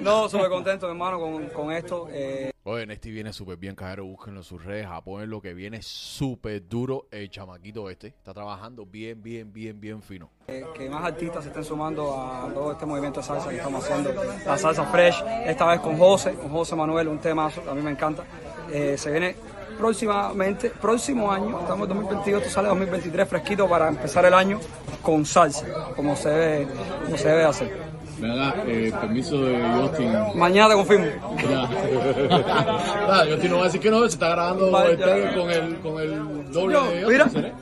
No, 0.00 0.28
súper 0.28 0.48
contentos, 0.48 0.88
hermano, 0.88 1.20
con, 1.20 1.46
con 1.48 1.72
esto. 1.72 2.08
Eh, 2.10 2.53
Oye, 2.66 2.86
Nesty 2.86 3.10
viene 3.10 3.30
súper 3.30 3.58
bien, 3.58 3.74
cajero. 3.74 4.06
Búsquenlo 4.06 4.40
en 4.40 4.44
sus 4.44 4.64
redes, 4.64 4.86
apóyenlo, 4.90 5.42
que 5.42 5.52
viene 5.52 5.82
súper 5.82 6.66
duro 6.66 7.08
el 7.10 7.28
chamaquito 7.28 7.90
este. 7.90 8.06
Está 8.06 8.32
trabajando 8.32 8.86
bien, 8.86 9.22
bien, 9.22 9.52
bien, 9.52 9.78
bien 9.78 10.02
fino. 10.02 10.30
que, 10.46 10.64
que 10.74 10.88
más 10.88 11.04
artistas 11.04 11.42
se 11.44 11.50
estén 11.50 11.62
sumando 11.62 12.18
a 12.18 12.50
todo 12.54 12.72
este 12.72 12.86
movimiento 12.86 13.20
de 13.20 13.26
salsa 13.26 13.50
que 13.50 13.56
estamos 13.56 13.84
haciendo. 13.84 14.14
La 14.46 14.56
salsa 14.56 14.86
fresh, 14.86 15.22
esta 15.44 15.66
vez 15.66 15.80
con 15.80 15.98
José, 15.98 16.32
con 16.36 16.48
José 16.48 16.74
Manuel, 16.74 17.08
un 17.08 17.18
temazo, 17.18 17.62
a 17.70 17.74
mí 17.74 17.82
me 17.82 17.90
encanta. 17.90 18.24
Eh, 18.72 18.96
se 18.96 19.10
viene 19.10 19.36
próximamente, 19.76 20.70
próximo 20.70 21.30
año, 21.30 21.60
estamos 21.60 21.86
en 21.86 21.96
2022, 21.96 22.42
esto 22.44 22.54
sale 22.54 22.68
2023 22.68 23.28
fresquito 23.28 23.68
para 23.68 23.88
empezar 23.88 24.24
el 24.24 24.32
año 24.32 24.58
con 25.02 25.26
salsa, 25.26 25.66
como 25.94 26.16
se 26.16 26.30
debe, 26.30 26.72
como 27.04 27.18
se 27.18 27.28
debe 27.28 27.44
hacer. 27.44 27.83
Me 28.24 28.34
da 28.34 28.54
eh, 28.66 28.90
permiso 29.02 29.42
de 29.44 29.54
Justin. 29.82 30.12
Mañana 30.34 30.70
te 30.70 30.74
confirmo. 30.76 31.06
Ya. 31.42 31.68
Nada, 33.06 33.26
Justin 33.30 33.50
no 33.50 33.56
va 33.56 33.62
a 33.62 33.64
decir 33.66 33.80
que 33.82 33.90
no, 33.90 34.00
se 34.00 34.06
está 34.06 34.30
grabando 34.30 34.70
Vale. 34.70 34.96
Tiger 34.96 35.34
con 35.34 35.50
el, 35.50 35.78
con 35.80 36.00
el 36.00 36.50
doble 36.52 36.74
Yo, 36.74 36.84
de 37.10 37.18
Justin. 37.18 37.42
mira. 37.42 37.52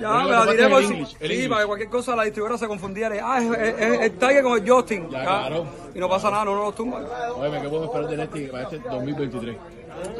Ya, 0.00 0.08
Pero 0.10 0.24
me 0.24 0.30
la 0.30 0.46
diré 0.52 0.68
por 0.68 0.82
si- 0.84 1.04
Sí, 1.42 1.48
para 1.48 1.60
que 1.62 1.66
cualquier 1.66 1.88
cosa 1.90 2.14
la 2.16 2.22
distribuidora 2.24 2.58
se 2.58 2.68
confundiera. 2.68 3.14
Ah, 3.24 3.40
es, 3.42 3.50
es- 3.58 3.80
es 3.80 4.00
el 4.02 4.12
Tiger 4.12 4.42
con 4.44 4.52
el 4.62 4.70
Justin. 4.70 5.10
Ya, 5.10 5.22
claro. 5.22 5.66
Y 5.94 5.98
no 5.98 6.08
pasa 6.08 6.30
nada, 6.30 6.44
no 6.44 6.54
nos 6.64 6.74
tumba. 6.76 7.00
Oye, 7.36 7.60
¿qué 7.60 7.68
podemos 7.68 7.84
esperar 7.86 8.08
de 8.10 8.16
Nesty 8.16 8.46
para 8.46 8.62
este 8.64 8.78
2023? 8.78 9.56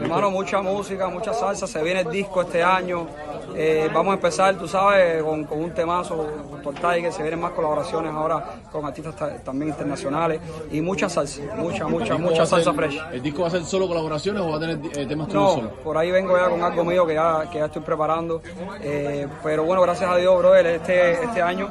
Hermano, 0.00 0.30
mucha 0.30 0.60
música, 0.62 1.08
mucha 1.08 1.32
salsa. 1.34 1.66
Se 1.68 1.82
viene 1.82 2.00
el 2.00 2.10
disco 2.10 2.42
este 2.42 2.62
año. 2.64 3.06
Eh, 3.56 3.88
vamos 3.92 4.12
a 4.12 4.14
empezar, 4.14 4.56
tú 4.56 4.66
sabes, 4.66 5.22
con, 5.22 5.44
con 5.44 5.60
un 5.60 5.70
temazo 5.72 6.26
por 6.62 6.74
Tiger. 6.74 7.12
Se 7.12 7.22
vienen 7.22 7.40
más 7.40 7.52
colaboraciones 7.52 8.12
ahora 8.12 8.44
con 8.72 8.84
artistas 8.84 9.14
ta- 9.16 9.36
también 9.38 9.70
internacionales. 9.70 10.40
Y 10.70 10.80
mucha 10.80 11.08
salsa, 11.08 11.40
mucha, 11.56 11.86
mucha, 11.86 12.14
¿El 12.14 12.20
disco 12.20 12.24
va 12.24 12.30
mucha 12.30 12.42
a 12.42 12.46
ser- 12.46 12.62
salsa 12.64 12.72
fresh. 12.74 13.00
¿El 13.12 13.22
disco 13.22 13.42
va 13.42 13.48
a 13.48 13.50
ser 13.50 13.64
solo 13.64 13.86
colaboraciones 13.88 14.42
o 14.42 14.48
va 14.50 14.56
a 14.56 14.60
tener 14.60 14.78
eh, 14.96 15.06
temas 15.06 15.28
tuyos 15.28 15.42
No, 15.42 15.54
solo? 15.54 15.70
por 15.82 15.98
ahí 15.98 16.10
vengo 16.10 16.36
ya 16.36 16.48
con 16.48 16.62
algo 16.62 16.84
mío 16.84 17.06
que 17.06 17.14
ya, 17.14 17.48
que 17.50 17.58
ya 17.58 17.66
estoy 17.66 17.82
preparando. 17.82 18.42
Eh, 18.80 19.26
pero 19.42 19.64
bueno, 19.64 19.82
gracias 19.82 20.10
a 20.10 20.16
Dios, 20.16 20.36
brother, 20.38 20.66
este, 20.66 21.12
este 21.24 21.42
año 21.42 21.68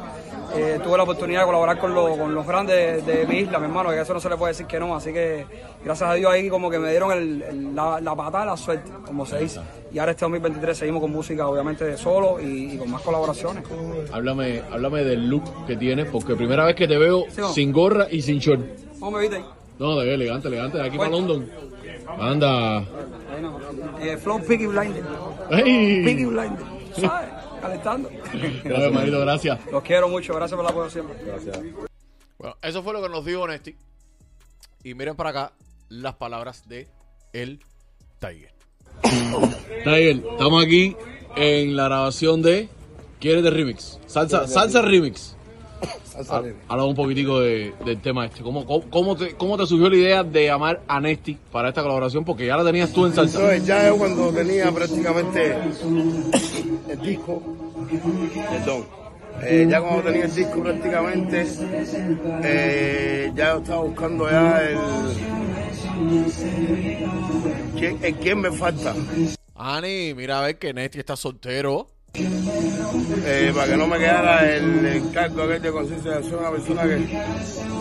eh, 0.55 0.79
tuve 0.83 0.97
la 0.97 1.03
oportunidad 1.03 1.39
de 1.41 1.45
colaborar 1.47 1.79
con, 1.79 1.93
los- 1.95 2.17
con 2.17 2.33
los 2.35 2.45
grandes 2.45 3.05
de, 3.05 3.15
de 3.17 3.25
mi 3.25 3.39
isla, 3.39 3.57
mi 3.59 3.65
hermano, 3.65 3.89
que 3.89 3.99
eso 3.99 4.13
no 4.13 4.19
se 4.19 4.29
le 4.29 4.37
puede 4.37 4.51
decir 4.51 4.67
que 4.67 4.79
no. 4.79 4.95
Así 4.95 5.11
que 5.11 5.45
gracias 5.83 6.09
a 6.09 6.13
Dios 6.13 6.31
ahí 6.31 6.47
como 6.49 6.69
que 6.69 6.77
me 6.79 6.89
dieron 6.91 7.11
el- 7.11 7.41
el- 7.41 7.75
la, 7.75 7.99
la 7.99 8.15
patada 8.15 8.43
de 8.45 8.49
la 8.51 8.57
suerte, 8.57 8.91
como 9.05 9.25
se 9.25 9.39
dice. 9.39 9.59
Y 9.93 9.99
ahora 9.99 10.11
este 10.13 10.25
2023 10.25 10.75
seguimos 10.77 11.01
con 11.01 11.11
música, 11.11 11.47
obviamente, 11.47 11.85
de 11.85 11.97
solo 11.97 12.41
y, 12.41 12.73
y 12.73 12.77
con 12.77 12.89
más 12.89 13.01
colaboraciones. 13.03 13.63
Háblame, 14.11 14.61
háblame 14.71 15.03
del 15.03 15.27
look 15.29 15.67
que 15.67 15.75
tienes, 15.77 16.09
porque 16.09 16.35
primera 16.35 16.65
vez 16.65 16.75
que 16.75 16.87
te 16.87 16.97
veo 16.97 17.25
Sí, 17.29 17.41
sin 17.53 17.71
gorra 17.71 18.07
y 18.09 18.21
sin 18.23 18.39
short. 18.39 18.61
¿Cómo 18.99 19.11
me 19.11 19.21
viste 19.21 19.35
ahí? 19.37 19.45
No, 19.77 19.95
de 19.99 20.13
elegante, 20.13 20.47
elegante, 20.47 20.77
de 20.79 20.87
aquí 20.87 20.97
para 20.97 21.09
Bueno. 21.11 21.27
London. 21.27 21.49
Anda. 22.19 22.83
Eh, 24.01 24.17
Flow 24.17 24.41
Piggy 24.45 24.65
Blinder. 24.67 25.03
¡Ey! 25.51 26.03
Piggy 26.03 26.25
Blinder. 26.25 26.59
¿Sabes? 26.99 27.29
Calentando. 27.61 28.09
Gracias, 28.63 28.91
manito, 28.91 29.19
gracias. 29.21 29.59
Los 29.71 29.83
quiero 29.83 30.09
mucho, 30.09 30.33
gracias 30.33 30.55
por 30.57 30.65
el 30.65 30.71
apoyo 30.71 30.89
siempre. 30.89 31.15
Bueno, 32.37 32.55
eso 32.61 32.83
fue 32.83 32.93
lo 32.93 33.01
que 33.01 33.09
nos 33.09 33.23
dijo 33.23 33.47
Nesti. 33.47 33.75
Y 34.83 34.93
miren 34.95 35.15
para 35.15 35.29
acá 35.29 35.51
las 35.89 36.15
palabras 36.15 36.67
de 36.67 36.87
el 37.31 37.61
Tiger. 38.19 38.52
Tiger, 39.03 40.21
estamos 40.31 40.63
aquí 40.63 40.95
en 41.35 41.75
la 41.75 41.85
grabación 41.85 42.41
de 42.41 42.69
¿Quieres 43.19 43.43
de 43.43 43.49
Remix? 43.51 43.99
Salsa, 44.05 44.47
salsa 44.47 44.81
Remix. 44.81 45.35
Ha- 46.29 46.41
Habla 46.67 46.83
un 46.85 46.95
poquitico 46.95 47.39
de- 47.39 47.73
del 47.85 47.99
tema 48.01 48.25
este. 48.25 48.43
¿Cómo, 48.43 48.65
cómo, 48.65 48.83
cómo 48.89 49.15
te, 49.15 49.33
¿Cómo 49.35 49.57
te 49.57 49.65
surgió 49.65 49.89
la 49.89 49.95
idea 49.95 50.23
de 50.23 50.45
llamar 50.45 50.81
a 50.87 50.99
Nesti 50.99 51.37
para 51.51 51.69
esta 51.69 51.81
colaboración? 51.81 52.23
Porque 52.23 52.45
ya 52.45 52.55
la 52.57 52.63
tenías 52.63 52.91
tú 52.93 53.05
en 53.05 53.13
salsa. 53.13 53.39
Entonces 53.39 53.65
ya 53.65 53.87
yo 53.87 53.97
cuando 53.97 54.29
tenía 54.31 54.71
prácticamente 54.71 55.55
el 56.89 57.01
disco, 57.01 57.41
perdón, 58.49 58.85
eh, 59.45 59.67
ya 59.69 59.81
cuando 59.81 60.03
tenía 60.03 60.25
el 60.25 60.35
disco 60.35 60.61
prácticamente, 60.61 61.45
eh, 62.43 63.31
ya 63.35 63.57
estaba 63.57 63.81
buscando 63.81 64.29
ya 64.29 64.61
el... 64.61 64.77
¿Quién, 67.77 67.99
el 68.03 68.15
quién 68.15 68.41
me 68.41 68.51
falta? 68.51 68.95
Ani, 69.55 70.13
mira 70.13 70.39
a 70.39 70.45
ver 70.45 70.57
que 70.57 70.73
Nesti 70.73 70.99
está 70.99 71.15
soltero. 71.15 71.87
Eh, 72.15 73.51
para 73.55 73.71
que 73.71 73.77
no 73.77 73.87
me 73.87 73.97
quedara 73.97 74.55
el 74.55 74.85
encargo 74.85 75.43
aquel 75.43 75.61
de 75.61 75.71
ser 76.01 76.35
una 76.35 76.51
persona 76.51 76.83
que, 76.83 77.23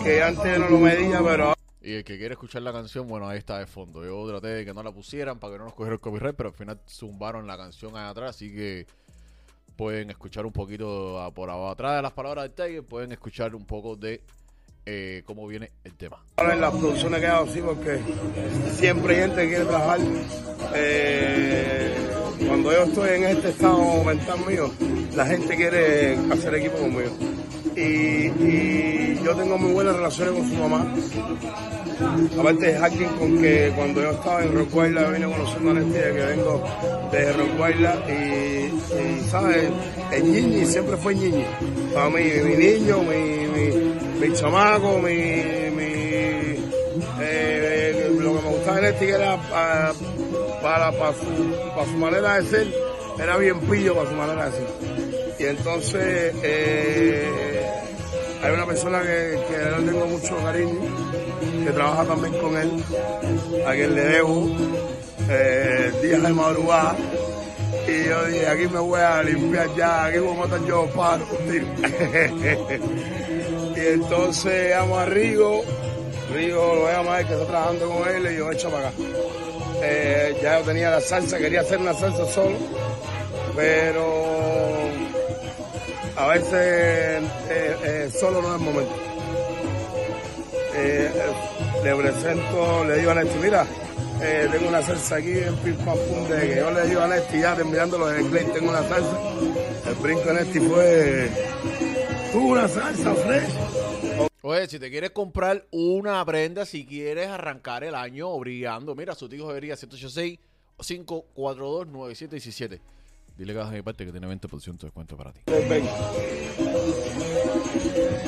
que 0.03 0.23
antes 0.23 0.59
no 0.59 0.69
lo 0.69 0.79
medía, 0.79 1.19
pero 1.23 1.43
ahora 1.45 1.55
Y 1.81 1.93
el 1.93 2.03
que 2.03 2.17
quiere 2.17 2.33
escuchar 2.33 2.63
la 2.63 2.71
canción, 2.71 3.07
bueno, 3.07 3.27
ahí 3.27 3.37
está 3.37 3.59
de 3.59 3.67
fondo. 3.67 4.03
Yo 4.03 4.27
traté 4.27 4.47
de 4.47 4.65
que 4.65 4.73
no 4.73 4.81
la 4.81 4.91
pusieran 4.91 5.39
para 5.39 5.53
que 5.53 5.59
no 5.59 5.65
nos 5.65 5.73
cogiera 5.73 5.93
el 5.93 5.99
copyright, 5.99 6.35
pero 6.35 6.49
al 6.49 6.55
final 6.55 6.79
zumbaron 6.87 7.45
la 7.45 7.57
canción 7.57 7.95
ahí 7.95 8.09
atrás, 8.09 8.31
así 8.31 8.51
que 8.51 8.87
pueden 9.75 10.09
escuchar 10.09 10.45
un 10.45 10.51
poquito 10.51 11.31
por 11.35 11.49
abajo 11.49 11.69
atrás 11.69 11.95
de 11.97 12.01
las 12.01 12.11
palabras 12.11 12.43
del 12.43 12.53
Tiger, 12.53 12.83
pueden 12.83 13.11
escuchar 13.11 13.55
un 13.55 13.65
poco 13.65 13.95
de 13.95 14.21
eh, 14.85 15.23
cómo 15.25 15.47
viene 15.47 15.71
el 15.83 15.93
tema. 15.95 16.17
Ahora 16.35 16.53
en 16.53 16.61
las 16.61 16.71
producciones 16.71 17.19
que 17.19 17.27
hago 17.27 17.47
sí 17.47 17.61
porque 17.63 17.99
siempre 18.73 19.15
hay 19.15 19.21
gente 19.21 19.41
que 19.41 19.47
quiere 19.47 19.65
trabajar. 19.65 19.99
Eh, 20.75 21.95
cuando 22.47 22.71
yo 22.71 22.83
estoy 22.83 23.09
en 23.11 23.23
este 23.23 23.49
estado 23.49 24.03
mental 24.03 24.39
mío, 24.45 24.71
la 25.15 25.25
gente 25.25 25.55
quiere 25.55 26.17
hacer 26.31 26.55
equipo 26.55 26.77
conmigo. 26.77 27.11
Y, 27.75 28.27
y 28.27 29.21
yo 29.23 29.35
tengo 29.35 29.57
muy 29.57 29.71
buenas 29.71 29.95
relaciones 29.95 30.33
con 30.33 30.49
su 30.49 30.55
mamá. 30.55 30.93
Aparte 32.37 32.71
es 32.71 32.81
alguien 32.81 33.09
con 33.17 33.41
que 33.41 33.71
cuando 33.75 34.01
yo 34.01 34.11
estaba 34.11 34.43
en 34.43 34.53
Rockweiler 34.53 35.13
vine 35.13 35.25
conociendo 35.25 35.71
a 35.71 35.73
Nesti 35.75 35.93
de 35.93 36.13
que 36.13 36.25
vengo 36.25 36.63
de 37.11 37.33
Rockweiler 37.33 37.99
y, 38.07 38.11
y, 38.11 38.62
¿sabes? 39.29 39.69
El 40.11 40.23
Ñiñi 40.23 40.65
siempre 40.65 40.97
fue 40.97 41.15
Ñiñi. 41.15 41.45
Para 41.93 42.09
mí, 42.09 42.23
mi 42.43 42.55
niño, 42.55 42.99
mi, 43.03 43.47
mi, 44.19 44.33
chamaco, 44.33 44.99
mi, 44.99 45.15
mi 45.75 45.93
eh, 47.21 48.09
lo 48.19 48.35
que 48.35 48.41
me 48.41 48.49
gustaba 48.49 48.75
de 48.77 48.81
Nesti 48.83 49.05
que 49.05 49.11
era 49.11 49.37
para, 50.61 50.91
para, 50.91 51.13
su, 51.13 51.75
para 51.75 51.85
su 51.85 51.97
manera 51.97 52.41
de 52.41 52.49
ser, 52.49 52.67
era 53.21 53.37
bien 53.37 53.59
pillo 53.61 53.95
para 53.95 54.09
su 54.09 54.15
manera 54.15 54.45
de 54.45 54.51
ser. 54.51 54.67
Y 55.39 55.43
entonces 55.45 56.33
eh, 56.43 57.69
hay 58.43 58.53
una 58.53 58.65
persona 58.65 59.01
que, 59.01 59.39
que 59.49 59.85
tengo 59.85 60.05
mucho 60.05 60.35
cariño, 60.37 60.79
que 61.65 61.71
trabaja 61.71 62.05
también 62.05 62.33
con 62.39 62.57
él, 62.57 62.71
a 63.65 63.71
quien 63.73 63.95
le 63.95 64.03
debo 64.03 64.47
eh, 65.29 65.91
días 66.01 66.21
de 66.21 66.29
madrugada. 66.33 66.95
Y 67.87 68.05
yo 68.07 68.25
dije, 68.25 68.47
aquí 68.47 68.67
me 68.67 68.79
voy 68.79 69.01
a 69.01 69.21
limpiar 69.23 69.75
ya, 69.75 70.05
aquí 70.05 70.19
voy 70.19 70.35
a 70.35 70.39
matar 70.39 70.65
yo 70.65 70.85
para 70.87 71.19
Y 73.75 73.87
entonces 73.87 74.69
llamo 74.69 74.97
a 74.97 75.05
Rigo, 75.05 75.61
Rigo 76.33 76.75
lo 76.75 76.81
voy 76.81 76.91
a 76.91 76.97
llamar 76.97 77.21
el 77.21 77.27
que 77.27 77.33
está 77.33 77.45
trabajando 77.45 77.89
con 77.89 78.07
él 78.07 78.31
y 78.31 78.37
yo 78.37 78.51
echo 78.51 78.69
para 78.69 78.87
acá. 78.87 78.97
Eh, 79.81 80.37
ya 80.41 80.59
yo 80.59 80.65
tenía 80.65 80.91
la 80.91 81.01
salsa, 81.01 81.37
quería 81.37 81.61
hacer 81.61 81.79
una 81.79 81.93
salsa 81.93 82.25
solo, 82.31 82.55
pero 83.55 84.23
a 86.15 86.27
veces 86.27 86.53
eh, 86.53 87.21
eh, 87.83 88.09
solo 88.17 88.41
no 88.41 88.55
es 88.55 88.61
el 88.61 88.65
momento. 88.65 88.95
Le 91.83 91.95
presento, 91.95 92.85
le 92.85 92.97
digo 92.97 93.11
a 93.11 93.15
Néstor, 93.15 93.41
mira, 93.41 93.67
eh, 94.21 94.47
tengo 94.51 94.69
una 94.69 94.81
salsa 94.81 95.15
aquí 95.15 95.31
en 95.31 95.55
Pim 95.57 95.75
Pam 95.77 95.97
Pum 95.97 96.27
de 96.27 96.47
que 96.47 96.55
yo 96.55 96.71
le 96.71 96.87
digo 96.87 97.01
a 97.01 97.07
Néstor, 97.07 97.39
ya 97.39 97.55
terminándolo 97.55 98.13
en 98.13 98.25
inglés, 98.25 98.53
tengo 98.53 98.69
una 98.69 98.83
salsa. 98.83 99.17
El 99.87 99.95
brinco 99.95 100.21
de 100.21 100.33
Néstor 100.33 100.61
fue, 100.69 101.31
tuvo 102.31 102.47
una 102.51 102.67
salsa 102.67 103.15
fresh. 103.15 104.29
Oye, 104.41 104.67
si 104.67 104.77
te 104.77 104.91
quieres 104.91 105.11
comprar 105.11 105.65
una 105.71 106.23
prenda, 106.25 106.65
si 106.65 106.85
quieres 106.85 107.29
arrancar 107.29 107.83
el 107.83 107.95
año 107.95 108.37
brillando, 108.39 108.93
mira, 108.95 109.15
su 109.15 109.29
tío 109.29 109.45
joyería 109.45 109.75
186 109.75 110.39
542 110.77 111.87
9717. 111.87 112.81
Dile 113.37 113.53
que 113.53 113.59
vas 113.59 113.69
a 113.69 113.71
mi 113.71 113.81
parte 113.81 114.05
que 114.05 114.11
tiene 114.11 114.27
20% 114.27 114.77
de 114.77 114.87
descuento 114.87 115.17
para 115.17 115.31
ti. 115.31 115.41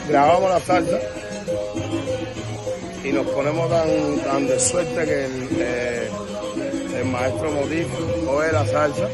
Grabamos 0.07 0.49
la 0.49 0.59
salsa 0.59 0.99
y 3.05 3.11
nos 3.11 3.27
ponemos 3.27 3.69
tan, 3.69 4.19
tan 4.23 4.47
de 4.47 4.59
suerte 4.59 5.05
que 5.05 5.25
el, 5.25 5.47
eh, 5.59 6.09
maestro 7.11 7.51
Motif 7.51 7.87
coge 8.25 8.51
la 8.51 8.65
salsa 8.65 9.07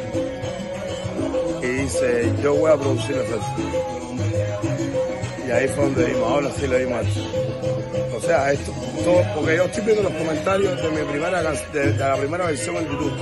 y 1.62 1.68
dice, 1.68 2.32
yo 2.42 2.56
voy 2.56 2.72
a 2.72 2.78
producir 2.78 3.18
la 3.18 3.28
salsa. 3.28 3.56
Y 5.46 5.52
ahí 5.52 5.68
fue 5.68 5.84
donde 5.84 6.06
dimos, 6.06 6.24
ahora 6.24 6.50
sí 6.58 6.68
le 6.68 6.80
dimos 6.80 7.00
a 7.00 7.02
esto. 7.02 7.22
O 8.16 8.22
sea, 8.22 8.52
esto, 8.54 8.72
todo, 9.04 9.24
porque 9.36 9.58
yo 9.58 9.64
estoy 9.66 9.84
viendo 9.84 10.04
los 10.04 10.14
comentarios 10.14 10.82
de 10.82 10.90
mi 10.90 11.12
primera 11.12 11.42
de, 11.42 11.92
de 11.92 11.98
la 11.98 12.16
primera 12.16 12.46
versión 12.46 12.78
en 12.78 12.88
YouTube. 12.90 13.14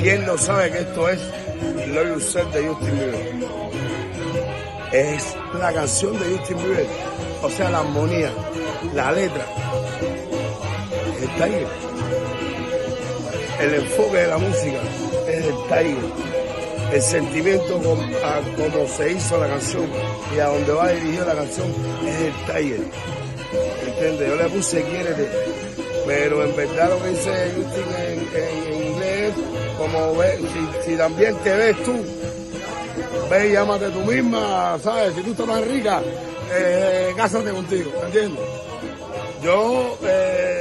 ¿Quién 0.00 0.26
no 0.26 0.36
sabe 0.36 0.72
que 0.72 0.78
esto 0.78 1.08
es 1.08 1.20
Love 1.86 2.08
Yourself 2.08 2.52
de 2.52 2.66
Justin 2.66 2.98
Bieber? 2.98 3.14
Es 4.92 5.36
la 5.60 5.72
canción 5.72 6.18
de 6.18 6.36
Justin 6.36 6.56
Bieber. 6.56 6.86
O 7.42 7.50
sea, 7.50 7.70
la 7.70 7.78
armonía, 7.78 8.32
la 8.92 9.12
letra. 9.12 9.59
El 13.60 13.74
enfoque 13.74 14.18
de 14.18 14.26
la 14.26 14.36
música 14.38 14.78
es 15.26 15.46
el 15.46 15.54
Tiger. 15.68 15.96
El 16.92 17.02
sentimiento 17.02 17.78
com- 17.78 18.10
a 18.24 18.40
cómo 18.56 18.86
se 18.88 19.12
hizo 19.12 19.38
la 19.38 19.46
canción 19.48 19.86
y 20.36 20.38
a 20.38 20.46
dónde 20.48 20.72
va 20.72 20.88
dirigida 20.88 21.24
la 21.26 21.34
canción 21.36 21.66
es 22.06 22.20
el 22.20 22.32
Tiger. 22.46 22.80
¿Entiendes? 23.86 24.28
Yo 24.28 24.36
le 24.36 24.48
puse 24.50 24.82
quiérete. 24.82 25.28
Pero 26.06 26.44
en 26.44 26.56
verdad 26.56 26.90
lo 26.90 27.02
que 27.02 27.08
dice 27.10 27.52
Justin 27.56 27.84
en, 28.34 28.74
inglés, 28.84 29.32
como 29.78 30.16
ve, 30.16 30.38
si, 30.84 30.96
también 30.96 31.34
te 31.36 31.52
ves 31.54 31.76
tú, 31.84 31.94
ve 33.30 33.48
y 33.48 33.52
llámate 33.52 33.88
tú 33.90 34.00
misma, 34.00 34.78
¿sabes? 34.82 35.14
Si 35.14 35.22
tú 35.22 35.30
estás 35.30 35.46
más 35.46 35.64
rica, 35.66 36.02
eh, 36.52 37.12
cásate 37.16 37.50
contigo, 37.50 37.92
¿me 38.00 38.06
entiendes? 38.06 38.44
Yo, 39.44 39.96
eh, 40.02 40.59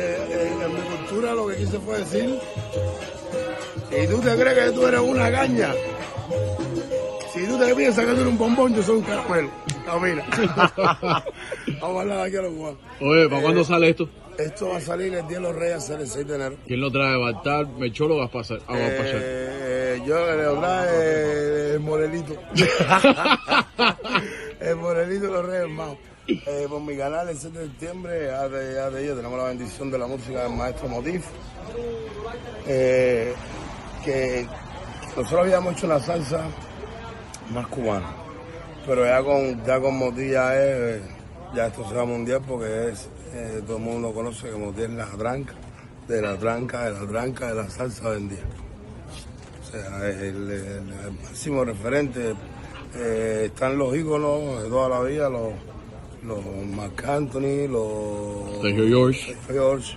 lo 1.60 1.60
que 1.60 1.66
quise 1.66 1.80
fue 1.80 1.98
decir, 2.00 2.40
si 3.90 4.08
tú 4.08 4.20
te 4.22 4.36
crees 4.36 4.66
que 4.66 4.72
tú 4.72 4.86
eres 4.88 5.00
una 5.00 5.32
caña, 5.32 5.74
si 7.34 7.46
tú 7.46 7.58
te 7.58 7.76
piensas 7.76 8.06
que 8.06 8.12
tú 8.12 8.18
eres 8.22 8.28
un 8.32 8.38
bombón, 8.38 8.76
yo 8.76 8.84
soy 8.84 8.98
un 8.98 9.04
caramelo. 9.04 9.50
Camina. 9.86 10.24
Vamos 11.82 11.98
a 11.98 12.02
hablar 12.02 12.28
aquí 12.28 12.36
a 12.36 12.42
los 12.42 12.54
guapos. 12.54 12.80
Oye, 13.02 13.28
¿para 13.28 13.40
Eh, 13.40 13.44
cuándo 13.44 13.64
sale 13.64 13.90
esto? 13.90 14.10
Esto 14.38 14.70
va 14.70 14.78
a 14.78 14.82
salir 14.82 15.14
el 15.14 15.28
Día 15.28 15.38
de 15.38 15.44
los 15.44 15.56
Reyes 15.56 15.90
a 15.90 15.96
el 15.96 16.08
6 16.08 16.28
de 16.28 16.36
enero. 16.36 16.56
¿Quién 16.66 16.80
lo 16.80 16.92
trae? 16.92 17.18
¿Va 17.18 17.30
a 17.30 17.32
estar 17.32 17.68
Mecholo 17.68 18.16
o 18.16 18.20
va 18.20 18.26
a 18.26 18.32
pasar? 18.32 18.60
Ah, 18.68 18.74
a 18.74 18.98
pasar. 18.98 19.20
Eh, 19.22 20.02
yo 20.06 20.16
le 20.16 20.60
trae 20.62 21.74
el 21.74 21.80
Morelito. 21.82 22.36
el 24.62 24.76
Morelito 24.76 25.26
de 25.26 25.32
los 25.32 25.46
Reyes 25.46 25.70
Magos. 25.70 25.98
Eh, 26.32 26.68
por 26.70 26.80
mi 26.82 26.96
canal 26.96 27.28
el 27.28 27.38
7 27.38 27.58
de 27.58 27.66
septiembre, 27.66 28.32
a 28.32 28.48
de, 28.48 28.80
a 28.80 28.90
tenemos 28.92 29.36
la 29.36 29.46
bendición 29.46 29.90
de 29.90 29.98
la 29.98 30.06
música 30.06 30.44
del 30.44 30.54
maestro 30.56 30.88
Motif. 30.88 31.26
Eh, 32.68 33.34
que 34.06 34.46
nosotros 35.18 35.42
habíamos 35.42 35.74
hecho 35.74 35.88
una 35.88 36.00
salsa 36.00 36.44
más 37.52 37.66
cubana, 37.68 38.14
pero 38.86 39.06
ya 39.06 39.24
con, 39.24 39.66
ya 39.66 39.80
con 39.80 39.98
Motif 39.98 40.32
ya 40.32 40.56
es, 40.56 41.02
ya 41.56 41.66
esto 41.66 41.90
se 41.90 41.96
va 41.96 42.06
mundial 42.06 42.42
porque 42.48 42.90
es, 42.90 43.10
eh, 43.34 43.64
todo 43.66 43.78
el 43.78 43.84
mundo 43.84 44.14
conoce 44.14 44.52
que 44.52 44.56
Motif 44.56 44.84
es 44.84 44.90
la 44.92 45.08
tranca, 45.08 45.56
de 46.08 46.22
la 46.22 46.38
tranca, 46.38 46.86
de 46.86 46.92
la 47.00 47.08
tranca, 47.12 47.48
de 47.48 47.56
la 47.56 47.70
salsa 47.72 48.10
vendida. 48.10 48.44
O 49.64 49.72
sea, 49.72 50.08
el, 50.10 50.52
el- 50.52 51.12
máximo 51.24 51.64
referente. 51.66 52.36
Están 52.96 53.78
los 53.78 53.96
íconos 53.96 54.64
de 54.64 54.70
toda 54.70 54.90
la 54.90 55.02
vida, 55.02 55.30
los, 55.30 55.54
los 56.24 56.40
Marc 56.76 57.04
Anthony, 57.06 57.68
los 57.70 58.62
Sergio 58.62 58.88
George. 58.88 59.36
George, 59.48 59.96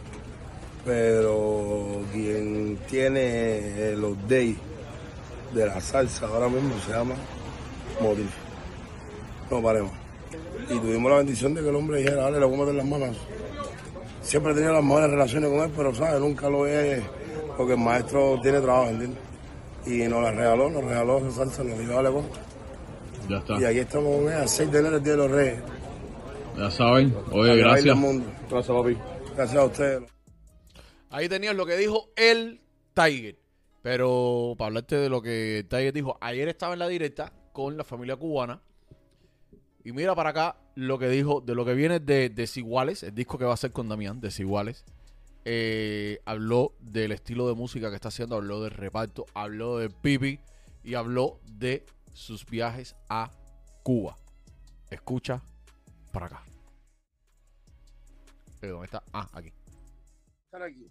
pero 0.84 2.00
quien 2.12 2.78
tiene 2.88 3.94
los 3.96 4.16
days 4.28 4.56
de 5.52 5.66
la 5.66 5.80
salsa 5.80 6.26
ahora 6.26 6.48
mismo 6.48 6.74
se 6.86 6.92
llama 6.92 7.14
Motif. 8.00 8.30
No 9.50 9.62
paremos. 9.62 9.92
Y 10.70 10.78
tuvimos 10.78 11.10
la 11.10 11.18
bendición 11.18 11.54
de 11.54 11.62
que 11.62 11.68
el 11.68 11.76
hombre 11.76 11.98
dijera, 11.98 12.22
dale, 12.22 12.40
le 12.40 12.46
voy 12.46 12.54
a 12.54 12.58
meter 12.60 12.74
las 12.74 12.86
manos. 12.86 13.16
Siempre 14.22 14.52
he 14.52 14.54
tenido 14.54 14.72
las 14.72 14.84
mejores 14.84 15.10
relaciones 15.10 15.50
con 15.50 15.60
él, 15.60 15.70
pero 15.76 15.94
¿sabes? 15.94 16.20
Nunca 16.20 16.48
lo 16.48 16.66
he, 16.66 17.02
porque 17.56 17.72
el 17.72 17.78
maestro 17.78 18.38
tiene 18.40 18.60
trabajo, 18.60 18.88
¿entiendes? 18.90 19.18
Y 19.84 20.08
nos 20.08 20.22
la 20.22 20.30
regaló, 20.30 20.70
nos 20.70 20.84
regaló 20.84 21.18
esa 21.18 21.32
salsa, 21.32 21.64
nos 21.64 21.78
dijo, 21.78 21.92
dale, 21.92 22.10
pues. 22.10 22.24
Ya 23.28 23.38
está. 23.38 23.60
Y 23.60 23.64
aquí 23.64 23.78
estamos 23.80 24.16
con 24.16 24.32
él, 24.32 24.38
a 24.38 24.48
6 24.48 24.72
de 24.72 24.78
enero, 24.78 24.96
el 24.96 25.02
Día 25.02 25.12
de 25.12 25.18
los 25.18 25.30
Reyes. 25.30 25.58
Ya 26.56 26.70
saben. 26.70 27.14
Oye, 27.30 27.56
gracias. 27.56 27.96
Gracias, 28.50 28.76
papi. 28.76 28.96
Gracias 29.34 29.56
a 29.56 29.64
ustedes. 29.64 30.02
Ahí 31.10 31.28
tenías 31.28 31.54
lo 31.54 31.66
que 31.66 31.76
dijo 31.76 32.10
el 32.16 32.60
Tiger. 32.94 33.38
Pero 33.82 34.54
para 34.56 34.68
hablarte 34.68 34.96
de 34.96 35.08
lo 35.08 35.20
que 35.20 35.58
el 35.58 35.68
Tiger 35.68 35.92
dijo, 35.92 36.16
ayer 36.20 36.48
estaba 36.48 36.74
en 36.74 36.78
la 36.78 36.88
directa 36.88 37.32
con 37.52 37.76
la 37.76 37.84
familia 37.84 38.16
cubana. 38.16 38.60
Y 39.84 39.92
mira 39.92 40.14
para 40.14 40.30
acá 40.30 40.56
lo 40.76 40.98
que 40.98 41.08
dijo 41.08 41.40
de 41.40 41.54
lo 41.54 41.64
que 41.64 41.74
viene 41.74 41.98
de 41.98 42.28
Desiguales, 42.28 43.02
el 43.02 43.14
disco 43.14 43.36
que 43.36 43.44
va 43.44 43.50
a 43.50 43.54
hacer 43.54 43.72
con 43.72 43.88
Damián, 43.88 44.20
Desiguales. 44.20 44.84
Eh, 45.44 46.20
habló 46.24 46.74
del 46.78 47.10
estilo 47.10 47.48
de 47.48 47.54
música 47.54 47.90
que 47.90 47.96
está 47.96 48.08
haciendo, 48.08 48.36
habló 48.36 48.62
del 48.62 48.70
reparto, 48.70 49.26
habló 49.34 49.78
de 49.78 49.90
Pipi 49.90 50.38
y 50.84 50.94
habló 50.94 51.40
de 51.44 51.84
sus 52.14 52.46
viajes 52.46 52.94
a 53.08 53.32
Cuba. 53.82 54.16
Escucha 54.90 55.42
para 56.12 56.26
acá. 56.26 56.42
¿Dónde 58.60 58.84
está? 58.84 59.02
Ah, 59.12 59.28
aquí. 59.32 59.52
estar 60.44 60.62
aquí. 60.62 60.86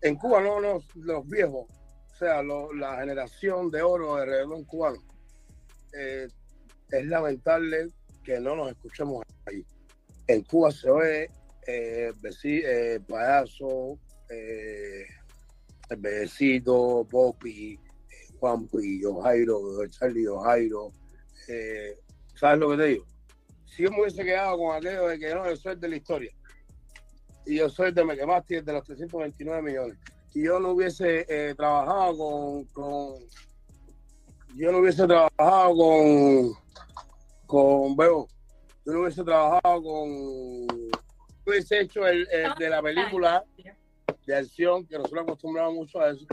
En 0.00 0.16
Cuba 0.16 0.40
no 0.40 0.60
los, 0.60 0.96
los 0.96 1.26
viejos, 1.28 1.66
o 1.70 2.16
sea, 2.16 2.42
la 2.42 2.98
generación 2.98 3.70
de 3.70 3.82
oro 3.82 4.16
de 4.16 4.26
reggaetón 4.26 4.64
cubano, 4.64 5.02
eh, 5.92 6.28
es 6.90 7.06
lamentable 7.06 7.88
que 8.22 8.40
no 8.40 8.56
nos 8.56 8.70
escuchemos 8.70 9.24
ahí. 9.46 9.64
En 10.26 10.42
Cuba 10.42 10.70
se 10.70 10.90
oye 10.90 11.30
eh, 11.66 12.12
eh, 12.44 13.00
Payaso, 13.06 13.98
eh, 14.30 15.06
El 15.90 15.96
Bebecito, 15.96 17.06
Poppy, 17.10 17.74
eh, 17.74 17.78
Juanpi, 18.38 19.04
Ojairo, 19.04 19.86
Charlie 19.88 20.26
Ojairo. 20.26 20.92
Eh, 21.48 21.98
¿Sabes 22.34 22.58
lo 22.58 22.70
que 22.70 22.76
te 22.76 22.84
digo? 22.84 23.06
si 23.74 23.82
yo 23.82 23.90
me 23.90 24.02
hubiese 24.02 24.24
quedado 24.24 24.56
con 24.56 24.76
aquello 24.76 25.08
de 25.08 25.18
que 25.18 25.34
no, 25.34 25.48
yo 25.48 25.56
soy 25.56 25.74
de 25.74 25.88
la 25.88 25.96
historia 25.96 26.32
y 27.44 27.56
yo 27.56 27.68
soy 27.68 27.92
de 27.92 28.04
Me 28.04 28.16
Quemaste 28.16 28.62
de 28.62 28.72
los 28.72 28.84
329 28.84 29.62
millones 29.62 29.98
y 30.32 30.44
yo 30.44 30.60
no 30.60 30.70
hubiese 30.70 31.26
eh, 31.28 31.54
trabajado 31.56 32.16
con, 32.16 32.64
con 32.66 33.14
yo 34.54 34.70
no 34.70 34.78
hubiese 34.78 35.06
trabajado 35.06 35.76
con 35.76 36.52
con 37.46 37.96
Bebo 37.96 38.28
yo 38.86 38.92
no 38.92 39.00
hubiese 39.00 39.24
trabajado 39.24 39.82
con 39.82 40.66
no 40.66 41.46
hubiese 41.46 41.80
hecho 41.80 42.06
el, 42.06 42.28
el 42.30 42.54
de 42.54 42.70
la 42.70 42.80
película 42.80 43.44
de 44.24 44.36
acción 44.36 44.86
que 44.86 44.96
nosotros 44.96 45.24
acostumbramos 45.24 45.74
mucho 45.74 46.00
a 46.00 46.10
eso 46.10 46.26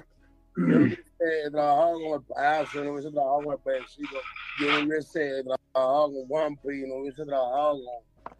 yo 0.55 0.77
hubiese 1.23 1.51
trabajado 1.51 1.93
con 1.93 2.13
el 2.19 2.25
payaso, 2.27 2.83
no 2.83 2.91
hubiese 2.93 3.11
trabajado 3.11 3.43
con 3.43 3.53
el 3.53 3.59
pedacito, 3.59 4.17
yo 4.59 4.67
no 4.71 4.87
hubiese 4.87 5.43
trabajado 5.43 6.11
con 6.13 6.27
Juanpi, 6.27 6.87
no 6.87 6.95
hubiese 6.95 7.25
trabajado 7.25 7.79
con, 7.83 8.33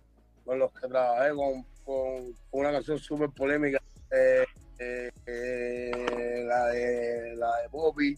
con 0.46 0.60
los 0.60 0.72
que 0.74 0.88
trabajé 0.88 1.30
con, 1.36 1.64
con- 1.84 2.36
una 2.52 2.72
canción 2.72 2.98
súper 3.00 3.30
polémica, 3.32 3.82
eh, 4.12 4.46
eh, 4.80 5.12
eh, 5.26 6.44
la 6.46 6.66
de 6.68 7.36
la 7.36 7.58
de 7.62 7.68
Bobby, 7.70 8.18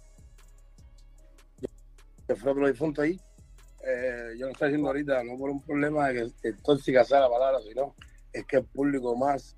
que 2.28 2.36
fue 2.36 2.51
otro 2.51 2.68
difunto 2.68 3.01
ahí. 3.01 3.20
Yo 4.38 4.45
lo 4.45 4.51
estoy 4.51 4.70
diciendo 4.70 4.88
ahorita, 4.88 5.24
no 5.24 5.38
por 5.38 5.49
un 5.49 5.61
problema 5.61 6.07
de 6.07 6.32
que 6.41 6.49
es 6.49 6.64
tóxica 6.64 7.03
sea 7.03 7.20
la 7.20 7.30
palabra, 7.30 7.59
sino 7.61 7.93
es 8.32 8.45
que 8.45 8.57
el 8.57 8.66
público 8.66 9.14
más 9.16 9.57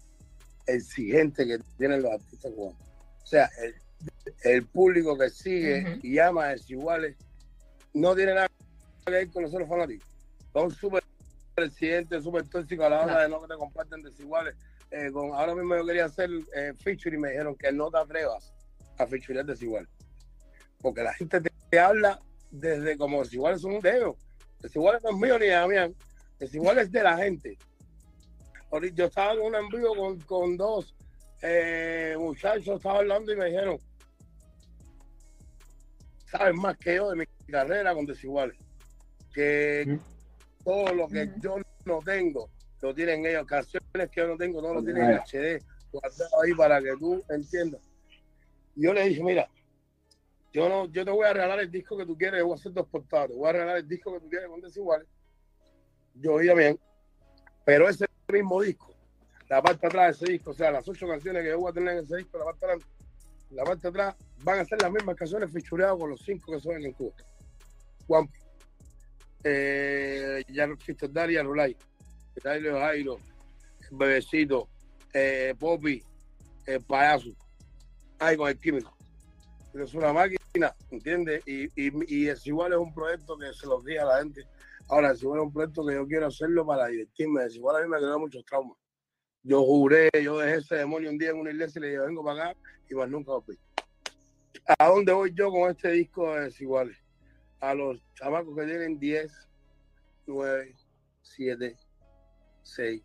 exigente 0.65 1.45
que 1.45 1.59
tienen 1.77 2.01
los 2.01 2.11
artistas 2.11 2.51
cubanos. 2.55 2.81
O 3.23 3.27
sea, 3.27 3.47
el, 3.63 3.75
el 4.43 4.65
público 4.65 5.17
que 5.17 5.29
sigue 5.29 5.99
y 6.01 6.19
ama 6.19 6.45
a 6.45 6.49
desiguales 6.49 7.15
no 7.93 8.15
tiene 8.15 8.33
nada 8.33 8.49
que 9.05 9.11
ver 9.11 9.29
con 9.31 9.43
nosotros 9.43 9.69
fanáticos. 9.69 10.07
Son 10.53 10.71
súper 10.71 11.03
exigentes, 11.57 12.23
súper 12.23 12.47
tóxicos 12.47 12.85
a 12.85 12.89
la 12.89 13.01
hora 13.01 13.21
de 13.21 13.29
no 13.29 13.41
que 13.41 13.47
te 13.47 13.55
comparten 13.55 14.01
desiguales. 14.01 14.55
Eh, 14.91 15.09
con, 15.11 15.33
ahora 15.33 15.55
mismo 15.55 15.75
yo 15.75 15.85
quería 15.85 16.05
hacer 16.05 16.29
eh, 16.55 16.73
feature 16.77 17.15
y 17.15 17.19
me 17.19 17.29
dijeron 17.29 17.55
que 17.55 17.71
no 17.71 17.89
te 17.89 17.97
atrevas 17.97 18.53
a 18.97 19.07
featurear 19.07 19.45
desiguales. 19.45 19.89
Porque 20.81 21.03
la 21.03 21.13
gente 21.13 21.41
te, 21.41 21.51
te 21.69 21.79
habla 21.79 22.19
desde 22.51 22.97
como 22.97 23.23
desiguales 23.23 23.61
son 23.61 23.79
de 23.79 23.97
ellos. 23.97 24.15
Desiguales 24.59 25.01
no 25.03 25.09
es 25.11 25.15
mío 25.17 25.39
ni 25.39 25.45
de 25.45 25.51
Damián. 25.51 25.95
Desiguales 26.39 26.91
de 26.91 27.03
la 27.03 27.17
gente. 27.17 27.57
Ahorita 28.71 28.95
yo 28.95 29.05
estaba 29.05 29.33
en 29.33 29.41
un 29.41 29.55
en 29.55 29.69
vivo 29.69 29.95
con, 29.95 30.19
con 30.21 30.57
dos 30.57 30.95
eh, 31.41 32.15
muchachos, 32.17 32.77
estaba 32.77 32.99
hablando 32.99 33.31
y 33.31 33.35
me 33.35 33.45
dijeron, 33.45 33.77
sabes 36.25 36.55
más 36.55 36.77
que 36.77 36.95
yo 36.95 37.09
de 37.09 37.17
mi 37.17 37.25
carrera 37.51 37.93
con 37.93 38.05
desiguales. 38.05 38.57
Que 39.33 39.99
todo 40.63 40.93
lo 40.93 41.07
que 41.07 41.29
yo 41.39 41.57
no 41.85 41.99
tengo, 41.99 42.49
lo 42.81 42.93
tienen 42.93 43.25
ellos. 43.25 43.45
Canciones 43.45 44.09
que 44.11 44.21
yo 44.21 44.27
no 44.27 44.37
tengo, 44.37 44.61
no 44.61 44.73
lo 44.73 44.83
tienen 44.83 45.11
en 45.11 45.17
HD, 45.19 45.63
guardado 45.91 46.41
ahí 46.43 46.53
para 46.53 46.81
que 46.81 46.95
tú 46.97 47.23
entiendas. 47.29 47.81
Y 48.75 48.83
yo 48.83 48.93
le 48.93 49.07
dije, 49.07 49.23
mira, 49.23 49.47
yo 50.53 50.69
no, 50.69 50.85
yo 50.91 51.03
te 51.03 51.11
voy 51.11 51.25
a 51.25 51.33
regalar 51.33 51.59
el 51.59 51.71
disco 51.71 51.97
que 51.97 52.05
tú 52.05 52.17
quieres, 52.17 52.39
yo 52.39 52.47
voy 52.47 52.53
a 52.53 52.59
hacer 52.59 52.71
dos 52.71 52.87
portadas, 52.87 53.27
te 53.27 53.35
voy 53.35 53.49
a 53.49 53.51
regalar 53.51 53.77
el 53.77 53.87
disco 53.87 54.13
que 54.13 54.21
tú 54.21 54.29
quieres 54.29 54.47
con 54.47 54.61
desiguales. 54.61 55.07
Yo 56.13 56.33
oía 56.33 56.53
bien, 56.53 56.79
pero 57.65 57.89
ese 57.89 58.05
mismo 58.31 58.61
disco, 58.61 58.93
la 59.49 59.61
parte 59.61 59.81
de 59.81 59.87
atrás 59.87 60.19
de 60.19 60.25
ese 60.25 60.33
disco, 60.33 60.51
o 60.51 60.53
sea, 60.53 60.71
las 60.71 60.87
ocho 60.87 61.07
canciones 61.07 61.43
que 61.43 61.49
yo 61.49 61.59
voy 61.59 61.71
a 61.71 61.73
tener 61.73 61.97
en 61.97 62.05
ese 62.05 62.17
disco, 62.17 62.37
la 62.37 62.45
parte 62.45 62.65
de 62.65 62.71
atrás, 62.73 62.89
la 63.51 63.63
parte 63.63 63.83
de 63.83 63.89
atrás, 63.89 64.15
van 64.43 64.59
a 64.59 64.65
ser 64.65 64.81
las 64.81 64.91
mismas 64.91 65.15
canciones 65.15 65.51
fichureadas 65.51 65.97
con 65.97 66.09
los 66.09 66.21
cinco 66.21 66.51
que 66.51 66.59
suenan 66.59 66.85
en 66.85 66.93
Cuba. 66.93 67.13
Juan, 68.07 68.29
eh, 69.43 70.43
Cristo 70.83 71.07
Daria 71.07 71.43
Rulay, 71.43 71.75
Dario 72.43 72.79
Jairo, 72.79 73.19
Bebecito, 73.91 74.67
eh, 75.13 75.53
Poppy, 75.57 76.03
el 76.65 76.81
payaso, 76.81 77.29
ahí 78.19 78.35
con 78.35 78.49
el 78.49 78.59
químico. 78.59 78.95
Es 79.73 79.93
una 79.93 80.13
máquina, 80.13 80.73
¿entiendes? 80.89 81.43
Y, 81.45 81.65
y, 81.75 81.91
y 82.07 82.25
Desigual 82.25 82.73
es 82.73 82.79
un 82.79 82.93
proyecto 82.93 83.37
que 83.37 83.53
se 83.53 83.67
los 83.67 83.83
dije 83.83 83.99
a 83.99 84.05
la 84.05 84.19
gente. 84.19 84.47
Ahora, 84.87 85.09
Desigual 85.09 85.41
es 85.41 85.45
un 85.47 85.53
proyecto 85.53 85.85
que 85.85 85.93
yo 85.95 86.07
quiero 86.07 86.27
hacerlo 86.27 86.65
para 86.65 86.87
divertirme. 86.87 87.43
Desigual 87.43 87.77
a 87.77 87.81
mí 87.81 87.89
me 87.89 87.97
creó 87.97 88.19
muchos 88.19 88.45
traumas. 88.45 88.77
Yo 89.47 89.63
juré, 89.63 90.09
yo 90.23 90.39
dejé 90.39 90.57
ese 90.57 90.75
demonio 90.75 91.11
un 91.11 91.19
día 91.19 91.29
en 91.29 91.37
una 91.37 91.51
iglesia 91.51 91.77
y 91.77 91.81
le 91.83 91.89
dije, 91.89 91.99
vengo 91.99 92.23
para 92.23 92.49
acá 92.49 92.59
y 92.89 92.95
más 92.95 93.07
nunca 93.07 93.33
volví. 93.33 93.59
¿A 94.79 94.87
dónde 94.87 95.13
voy 95.13 95.31
yo 95.35 95.51
con 95.51 95.69
este 95.69 95.91
disco 95.91 96.33
de 96.33 96.45
Desiguales? 96.45 96.97
A 97.59 97.75
los 97.75 98.01
chamacos 98.15 98.57
que 98.57 98.65
tienen 98.65 98.97
10, 98.97 99.31
9, 100.25 100.75
7, 101.21 101.77
6, 102.63 103.03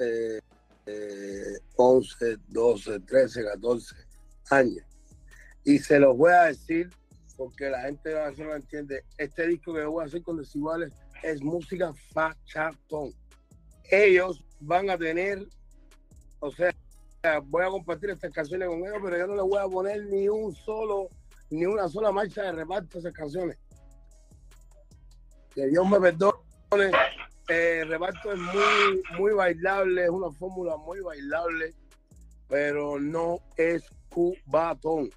eh, 0.00 0.40
eh, 0.84 1.58
11, 1.76 2.36
12, 2.48 3.00
13, 3.00 3.44
14 3.44 3.96
años. 4.50 4.84
Y 5.64 5.78
se 5.78 5.98
los 5.98 6.18
voy 6.18 6.32
a 6.32 6.42
decir 6.42 6.90
porque 7.34 7.70
la 7.70 7.80
gente 7.80 8.12
no 8.36 8.44
lo 8.44 8.56
entiende. 8.56 9.04
Este 9.16 9.46
disco 9.46 9.72
que 9.72 9.86
voy 9.86 10.02
a 10.02 10.06
hacer 10.06 10.22
con 10.22 10.36
Desiguales 10.36 10.92
es 11.22 11.42
música 11.42 11.94
fachatón. 12.12 13.14
Ellos 13.90 14.44
van 14.60 14.90
a 14.90 14.98
tener, 14.98 15.46
o 16.40 16.50
sea, 16.50 16.72
voy 17.44 17.64
a 17.64 17.68
compartir 17.68 18.10
estas 18.10 18.32
canciones 18.32 18.68
con 18.68 18.78
ellos, 18.78 18.98
pero 19.02 19.18
yo 19.18 19.26
no 19.26 19.36
les 19.36 19.44
voy 19.44 19.58
a 19.58 19.68
poner 19.68 20.04
ni 20.06 20.28
un 20.28 20.54
solo, 20.54 21.08
ni 21.50 21.66
una 21.66 21.88
sola 21.88 22.12
marcha 22.12 22.42
de 22.42 22.52
reparto 22.52 22.98
a 22.98 23.00
esas 23.00 23.12
canciones. 23.12 23.58
Que 25.54 25.66
Dios 25.66 25.88
me 25.88 26.00
perdone. 26.00 26.36
Eh, 27.48 27.80
el 27.82 27.88
reparto 27.88 28.32
es 28.32 28.38
muy, 28.38 29.02
muy 29.18 29.32
bailable, 29.32 30.04
es 30.04 30.10
una 30.10 30.30
fórmula 30.32 30.76
muy 30.76 31.00
bailable, 31.00 31.74
pero 32.48 32.98
no 32.98 33.38
es 33.56 33.84
cubatón. 34.08 35.10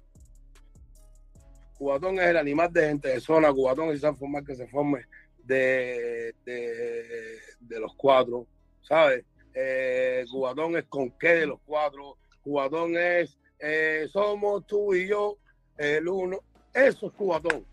Cubatón 1.76 2.20
es 2.20 2.28
el 2.28 2.36
animal 2.36 2.72
de 2.72 2.88
gente 2.88 3.08
de 3.08 3.20
zona, 3.20 3.52
cubatón 3.52 3.88
es 3.88 3.96
esa 3.96 4.14
forma 4.14 4.44
que 4.44 4.54
se 4.54 4.66
forme 4.68 5.06
de, 5.42 6.34
de 6.44 7.80
los 7.80 7.94
cuatro, 7.96 8.46
¿sabes? 8.82 9.24
Eh, 9.54 10.24
cubatón 10.30 10.76
es 10.76 10.84
con 10.84 11.10
qué 11.12 11.34
de 11.34 11.46
los 11.46 11.60
cuatro, 11.66 12.16
cubatón 12.42 12.96
es 12.96 13.36
eh, 13.58 14.08
somos 14.10 14.66
tú 14.66 14.94
y 14.94 15.06
yo, 15.06 15.36
el 15.76 16.08
uno, 16.08 16.38
eso 16.72 17.06
es 17.08 17.12
cubatón. 17.12 17.66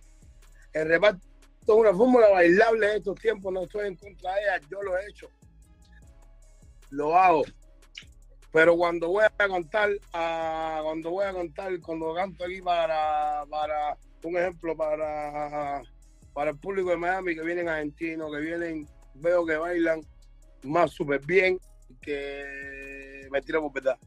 El 0.73 0.89
reparto 0.89 1.21
es 1.61 1.69
una 1.69 1.93
fórmula 1.93 2.29
bailable 2.29 2.87
de 2.87 2.97
estos 2.97 3.19
tiempos, 3.19 3.53
no 3.53 3.63
estoy 3.63 3.87
en 3.87 3.95
contra 3.95 4.35
de 4.35 4.41
ella, 4.41 4.61
yo 4.69 4.81
lo 4.83 4.97
he 4.97 5.07
hecho, 5.07 5.29
lo 6.89 7.17
hago. 7.17 7.43
Pero 8.51 8.75
cuando 8.75 9.09
voy 9.09 9.23
a 9.23 9.29
cantar, 9.29 9.91
ah, 10.13 10.81
cuando 10.83 11.11
voy 11.11 11.25
a 11.25 11.33
cantar, 11.33 11.79
cuando 11.79 12.13
canto 12.13 12.43
aquí 12.43 12.61
para, 12.61 13.45
para 13.49 13.97
un 14.23 14.37
ejemplo, 14.37 14.75
para, 14.75 15.83
para 16.33 16.51
el 16.51 16.57
público 16.57 16.89
de 16.89 16.97
Miami, 16.97 17.35
que 17.35 17.43
vienen 17.43 17.69
argentinos, 17.69 18.31
que 18.31 18.39
vienen, 18.39 18.87
veo 19.15 19.45
que 19.45 19.55
bailan 19.55 20.01
más 20.63 20.91
súper 20.91 21.25
bien, 21.25 21.59
que 22.01 23.27
me 23.31 23.41
tiro 23.41 23.61
por 23.61 23.73
verdad. 23.73 23.97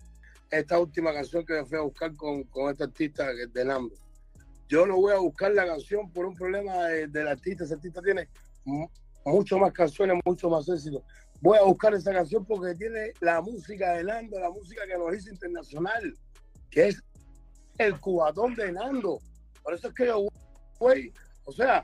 Esta 0.51 0.79
última 0.79 1.13
canción 1.13 1.45
que 1.45 1.55
me 1.55 1.65
fui 1.65 1.79
a 1.79 1.83
buscar 1.83 2.15
con, 2.17 2.43
con 2.45 2.71
este 2.71 2.85
artista 2.85 3.29
de 3.33 3.65
Nambo. 3.65 3.95
Yo 4.69 4.87
no 4.87 4.97
voy 4.97 5.13
a 5.13 5.19
buscar 5.19 5.53
la 5.53 5.67
canción 5.67 6.11
por 6.13 6.27
un 6.27 6.35
problema 6.35 6.85
de- 6.87 7.07
del 7.09 7.29
artista. 7.29 7.65
Ese 7.65 7.75
artista 7.75 8.01
tiene 8.03 8.29
mu- 8.65 8.89
mucho 9.25 9.59
más 9.59 9.73
canciones, 9.73 10.19
mucho 10.25 10.49
más 10.51 10.69
éxito. 10.69 11.03
Voy 11.41 11.59
a 11.59 11.63
buscar 11.63 11.95
esa 11.95 12.13
canción 12.13 12.45
porque 12.45 12.75
tiene 12.75 13.13
la 13.21 13.41
música 13.41 13.93
de 13.93 14.05
Nando, 14.05 14.39
la 14.39 14.51
música 14.51 14.87
que 14.87 14.97
nos 14.99 15.15
hizo 15.17 15.31
internacional, 15.31 16.15
que 16.71 16.89
es 16.89 17.03
el 17.79 17.99
cubatón 18.01 18.55
de 18.55 18.73
Nando. 18.73 19.19
Por 19.63 19.75
eso 19.75 19.89
es 19.89 19.95
que 19.95 20.07
yo, 20.07 20.27
güey, 20.79 21.13
o 21.51 21.53
sea, 21.53 21.83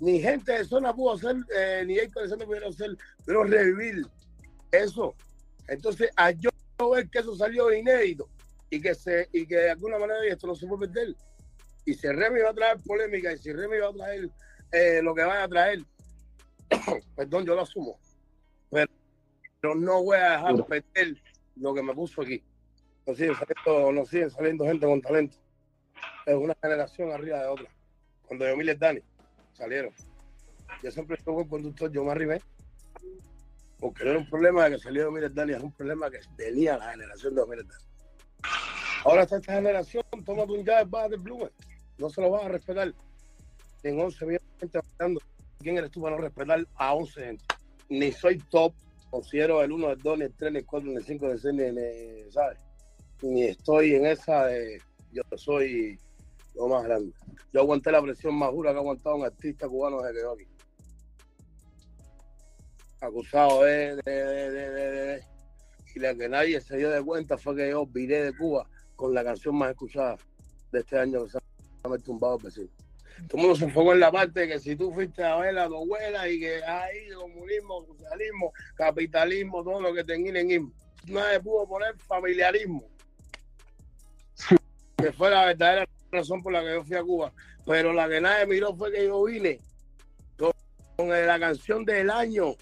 ni 0.00 0.20
gente 0.20 0.50
de 0.50 0.64
zona 0.64 0.92
pudo 0.92 1.12
hacer, 1.12 1.36
eh, 1.56 1.84
ni 1.86 1.96
Héctor 1.96 2.24
de 2.24 2.28
Santos 2.30 2.46
pudieron 2.46 2.72
hacer, 2.72 2.96
pero 3.24 3.44
revivir 3.44 4.04
eso. 4.72 5.14
Entonces, 5.68 6.10
a 6.16 6.32
yo 6.32 6.50
ver 6.92 7.08
que 7.08 7.20
eso 7.20 7.36
salió 7.36 7.72
inédito 7.72 8.28
y 8.70 8.80
que 8.80 8.92
se 8.92 9.28
y 9.32 9.46
que 9.46 9.54
de 9.54 9.70
alguna 9.70 10.00
manera 10.00 10.18
esto 10.26 10.48
no 10.48 10.56
se 10.56 10.66
puede 10.66 10.88
perder. 10.88 11.14
Y 11.84 11.94
si 11.94 12.08
Remy 12.08 12.40
va 12.40 12.50
a 12.50 12.54
traer 12.54 12.78
polémica 12.84 13.32
y 13.32 13.38
si 13.38 13.52
Remy 13.52 13.78
va 13.78 13.88
a 13.88 13.92
traer 13.92 14.30
eh, 14.72 15.00
lo 15.00 15.14
que 15.14 15.22
vaya 15.22 15.44
a 15.44 15.48
traer, 15.48 15.78
perdón, 17.16 17.46
yo 17.46 17.54
lo 17.54 17.60
asumo. 17.60 18.00
Pero, 18.68 18.92
pero 19.60 19.74
no 19.76 20.02
voy 20.02 20.16
a 20.16 20.32
dejar 20.32 20.66
perder 20.66 21.22
lo 21.54 21.72
que 21.72 21.82
me 21.84 21.94
puso 21.94 22.22
aquí. 22.22 22.42
No 23.06 23.14
siguen 23.14 23.36
saliendo, 23.36 23.92
no 23.92 24.06
siguen 24.06 24.30
saliendo 24.30 24.64
gente 24.64 24.86
con 24.86 25.00
talento. 25.00 25.36
Es 26.26 26.34
una 26.34 26.56
generación 26.60 27.12
arriba 27.12 27.38
de 27.38 27.46
otra. 27.46 27.68
Cuando 28.26 28.46
yo 28.46 28.60
y 28.60 28.74
Dani 28.74 29.00
salieron. 29.52 29.92
Yo 30.82 30.90
siempre 30.90 31.16
estuve 31.16 31.42
el 31.42 31.48
conductor, 31.48 31.90
yo 31.90 32.04
me 32.04 32.12
arribé. 32.12 32.40
Porque 33.78 34.04
no 34.04 34.10
era 34.10 34.18
un 34.20 34.28
problema 34.28 34.64
de 34.64 34.76
que 34.76 34.82
salió 34.82 35.10
Miles 35.10 35.34
Dani, 35.34 35.52
es 35.52 35.62
un 35.62 35.72
problema 35.72 36.10
que 36.10 36.18
tenía 36.36 36.76
la 36.78 36.90
generación 36.92 37.34
de 37.34 37.46
Miles 37.46 37.66
Dani. 37.68 37.84
Ahora 39.04 39.22
está 39.22 39.36
esta 39.36 39.54
generación, 39.54 40.02
toma 40.24 40.44
un 40.44 40.64
jazz, 40.64 40.86
va 40.92 41.08
de 41.08 41.16
Blumen. 41.16 41.50
No 41.98 42.08
se 42.08 42.20
lo 42.22 42.30
vas 42.30 42.44
a 42.44 42.48
respetar. 42.48 42.92
En 43.82 44.00
11 44.00 44.24
millones 44.24 44.48
de 44.54 44.58
gente 44.60 44.80
bailando. 44.98 45.20
¿Quién 45.58 45.76
eres 45.78 45.90
tú 45.90 46.02
para 46.02 46.16
no 46.16 46.22
respetar 46.22 46.66
a 46.76 46.94
11 46.94 47.20
gente? 47.24 47.44
Ni 47.90 48.12
soy 48.12 48.38
top, 48.50 48.74
considero 49.10 49.62
el 49.62 49.72
1, 49.72 49.90
el 49.90 49.98
2, 49.98 50.18
ni 50.18 50.24
el 50.24 50.34
3, 50.34 50.52
ni 50.52 50.58
el 50.60 50.66
4, 50.66 50.88
ni 50.90 50.96
el 50.96 51.04
5, 51.04 51.26
ni 51.26 51.32
el 51.32 51.40
6, 51.40 51.54
ni, 51.54 51.70
ni- 51.70 52.32
¿sabes? 52.32 52.58
Ni 53.22 53.44
estoy 53.44 53.94
en 53.94 54.06
esa 54.06 54.46
de 54.46 54.80
yo 55.12 55.22
soy 55.36 55.98
lo 56.54 56.68
más 56.68 56.84
grande. 56.84 57.12
Yo 57.52 57.60
aguanté 57.60 57.90
la 57.92 58.02
presión 58.02 58.34
más 58.34 58.50
dura 58.52 58.70
que 58.72 58.76
ha 58.76 58.80
aguantado 58.80 59.16
un 59.16 59.24
artista 59.24 59.68
cubano 59.68 60.00
desde 60.02 60.14
que 60.14 60.20
yo 60.20 60.32
aquí. 60.32 60.46
Acusado 63.00 63.64
de, 63.64 63.96
de, 63.96 64.02
de, 64.12 64.50
de, 64.50 64.70
de- 64.70 64.90
de- 65.06 65.22
Y 65.94 65.98
la 66.00 66.14
que 66.14 66.28
nadie 66.28 66.60
se 66.60 66.76
dio 66.76 66.90
de 66.90 67.02
cuenta 67.02 67.36
fue 67.36 67.54
que 67.56 67.70
yo 67.70 67.86
viré 67.86 68.24
de 68.24 68.36
Cuba 68.36 68.66
con 68.96 69.12
la 69.14 69.22
canción 69.24 69.56
más 69.56 69.70
escuchada 69.70 70.16
de 70.72 70.80
este 70.80 70.98
año 70.98 71.24
que 71.24 71.30
se 71.32 71.38
llama 71.82 71.96
El 71.96 72.02
Tumbado 72.02 72.38
Vecino. 72.38 72.68
Todo 73.28 73.36
el 73.36 73.42
mundo 73.42 73.56
se 73.56 73.64
enfocó 73.66 73.92
en 73.92 74.00
la 74.00 74.10
parte 74.10 74.40
de 74.40 74.48
que 74.48 74.58
si 74.58 74.74
tú 74.74 74.92
fuiste 74.92 75.22
a 75.22 75.36
ver 75.36 75.56
a 75.58 75.68
tu 75.68 75.76
abuela 75.76 76.28
y 76.28 76.40
que 76.40 76.64
ahí 76.64 77.08
comunismo, 77.14 77.84
socialismo, 77.86 78.52
capitalismo, 78.74 79.62
todo 79.62 79.80
lo 79.80 79.94
que 79.94 80.02
tenía 80.04 80.40
en 80.40 80.72
Nadie 81.06 81.38
pudo 81.40 81.66
poner 81.68 81.96
familiarismo 81.98 82.82
que 84.96 85.12
fue 85.12 85.30
la 85.30 85.46
verdadera 85.46 85.86
razón 86.14 86.42
por 86.42 86.52
la 86.52 86.62
que 86.62 86.74
yo 86.74 86.84
fui 86.84 86.96
a 86.96 87.02
Cuba. 87.02 87.32
Pero 87.66 87.92
la 87.92 88.08
que 88.08 88.20
nadie 88.20 88.46
miró 88.46 88.74
fue 88.74 88.92
que 88.92 89.04
yo 89.06 89.24
vine 89.24 89.60
con, 90.36 91.08
la 91.08 91.38
canción 91.38 91.84
del 91.84 92.10
año. 92.10 92.54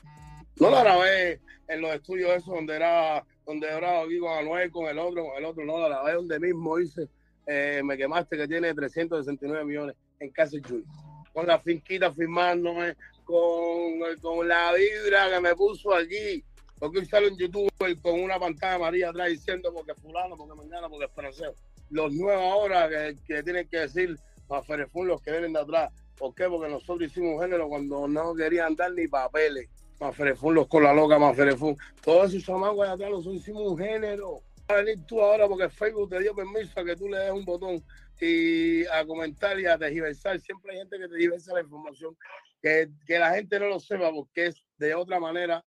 No 0.57 0.71
la 0.71 0.83
grabé 0.83 1.41
en 1.69 1.81
los 1.81 1.95
estudios 1.95 2.31
esos 2.31 2.55
donde 2.55 2.77
era 2.77 3.25
donde 3.47 3.67
grababa 3.67 4.05
aquí 4.05 4.19
con 4.19 4.31
Anuel, 4.39 4.71
con 4.71 4.87
el 4.87 4.99
otro, 4.99 5.27
con 5.27 5.37
el 5.37 5.45
otro. 5.45 5.65
No, 5.65 5.79
la 5.79 5.89
grabé 5.89 6.15
donde 6.15 6.39
mismo 6.39 6.79
hice 6.79 7.09
eh, 7.47 7.83
Me 7.85 7.97
Quemaste, 7.97 8.37
que 8.37 8.47
tiene 8.47 8.73
369 8.73 9.65
millones 9.65 9.97
en 10.21 10.31
Casa 10.31 10.57
Junior. 10.65 10.87
Con 11.33 11.47
la 11.47 11.59
finquita 11.59 12.13
firmándome, 12.13 12.95
con, 13.25 14.01
con 14.21 14.47
la 14.47 14.73
vibra 14.75 15.31
que 15.31 15.41
me 15.41 15.55
puso 15.57 15.95
aquí. 15.95 16.45
Porque 16.79 17.05
sale 17.05 17.29
en 17.29 17.37
YouTube 17.37 17.71
con 18.03 18.21
una 18.21 18.39
pantalla 18.39 18.75
amarilla 18.75 19.11
atrás 19.11 19.29
diciendo 19.29 19.73
porque 19.73 19.95
fulano, 19.95 20.37
porque 20.37 20.55
mañana, 20.55 20.89
porque 20.89 21.05
Esperanzeo 21.05 21.55
los 21.93 22.13
nuevos 22.13 22.45
ahora 22.45 22.89
que, 22.89 23.17
que 23.27 23.43
tienen 23.43 23.69
que 23.69 23.79
decir 23.79 24.19
a 24.51 24.63
Ferefún 24.63 25.09
los 25.09 25.23
que 25.23 25.31
vienen 25.31 25.53
de 25.53 25.61
atrás. 25.61 25.93
¿Por 26.19 26.35
qué? 26.35 26.49
Porque 26.49 26.71
nosotros 26.71 27.11
hicimos 27.11 27.41
género 27.41 27.69
cuando 27.69 28.07
no 28.07 28.35
querían 28.35 28.77
dar 28.77 28.93
ni 28.93 29.09
papeles. 29.09 29.69
Más 30.01 30.17
Ferefún, 30.17 30.55
los 30.55 30.69
con 30.69 30.83
la 30.83 30.93
loca, 30.93 31.19
más 31.19 31.37
Ferefún. 31.37 31.77
Todos 32.03 32.31
esos 32.31 32.45
chamacos 32.45 32.81
allá 32.81 32.93
atrás 32.93 33.11
nosotros 33.11 33.37
hicimos 33.37 33.63
un 33.73 33.79
género. 33.79 34.41
A 34.69 34.75
venir 34.75 35.05
tú 35.07 35.21
ahora 35.21 35.49
porque 35.49 35.69
Facebook 35.69 36.11
te 36.11 36.21
dio 36.21 36.35
permiso 36.35 36.81
a 36.81 36.85
que 36.85 36.97
tú 36.97 37.09
le 37.09 37.19
des 37.19 37.33
un 37.33 37.45
botón 37.45 37.83
y 38.21 38.85
a 38.87 39.05
comentar 39.05 39.59
y 39.59 39.67
a 39.67 39.79
tergiversar. 39.79 40.39
Siempre 40.41 40.73
hay 40.73 40.79
gente 40.79 40.99
que 40.99 41.09
tergiversa 41.09 41.55
la 41.55 41.61
información. 41.61 42.17
Que, 42.61 42.89
que 43.07 43.19
la 43.19 43.35
gente 43.35 43.59
no 43.59 43.67
lo 43.67 43.81
sepa 43.81 44.13
porque 44.13 44.47
es 44.47 44.57
de 44.79 44.95
otra 44.95 45.19
manera. 45.19 45.65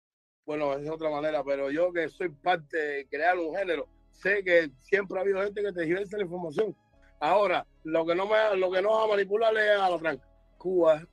Bueno, 0.46 0.74
es 0.74 0.84
de 0.84 0.90
otra 0.90 1.12
manera, 1.12 1.44
pero 1.44 1.70
yo 1.70 1.94
que 1.94 2.10
soy 2.10 2.30
parte 2.30 2.78
de 2.78 3.08
crear 3.08 3.38
un 3.38 3.56
género, 3.56 3.88
sé 4.22 4.44
que 4.44 4.72
siempre 4.82 5.18
ha 5.18 5.22
habido 5.22 5.42
gente 5.44 5.62
que 5.62 5.72
te 5.72 5.82
diversa 5.84 6.18
la 6.18 6.24
información. 6.24 6.76
Ahora, 7.20 7.66
lo 7.84 8.06
que 8.06 8.16
no 8.16 8.28
me 8.28 8.58
lo 8.58 8.72
que 8.72 8.82
no 8.82 8.92
va 8.92 9.04
a 9.04 9.08
manipular 9.08 9.56
es 9.58 9.80
a 9.80 9.90
la 9.90 9.98
tranca. 9.98 10.28
Cuba 10.58 11.06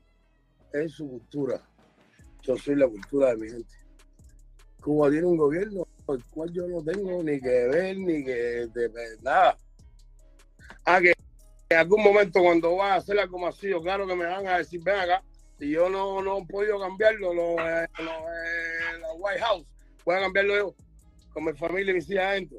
es 0.73 0.93
su 0.93 1.09
cultura. 1.09 1.61
Yo 2.43 2.57
soy 2.57 2.77
la 2.77 2.89
cultura 2.89 3.31
de 3.31 3.37
mi 3.37 3.49
gente. 3.49 3.75
Cuba 4.81 5.11
tiene 5.11 5.27
un 5.27 5.37
gobierno 5.37 5.87
el 6.09 6.25
cual 6.27 6.53
yo 6.53 6.69
no 6.69 6.83
tengo 6.83 7.23
ni 7.23 7.41
que 7.41 7.69
ver 7.69 7.99
ni 7.99 8.25
que 8.25 8.69
nada. 9.23 9.57
Ah, 10.85 11.01
que 11.01 11.13
en 11.69 11.79
algún 11.79 12.03
momento 12.03 12.41
cuando 12.41 12.77
va 12.77 12.95
a 12.95 12.97
hacer 12.97 13.19
algo 13.19 13.39
masivo, 13.39 13.83
claro 13.83 14.07
que 14.07 14.15
me 14.15 14.25
van 14.25 14.47
a 14.47 14.59
decir, 14.59 14.81
ven 14.85 15.01
acá, 15.01 15.23
si 15.59 15.71
yo 15.71 15.89
no, 15.89 16.23
no 16.23 16.39
he 16.39 16.47
podido 16.47 16.79
cambiarlo, 16.79 17.35
los, 17.35 17.59
eh, 17.59 17.89
los, 17.99 18.09
eh, 18.09 18.99
la 19.01 19.13
White 19.15 19.41
House, 19.41 19.67
voy 20.05 20.15
a 20.15 20.21
cambiarlo 20.21 20.57
yo, 20.57 20.75
con 21.33 21.45
mi 21.45 21.53
familia 21.55 21.91
y 21.91 21.95
mis 21.95 22.09
hijas 22.09 22.27
adentro. 22.27 22.59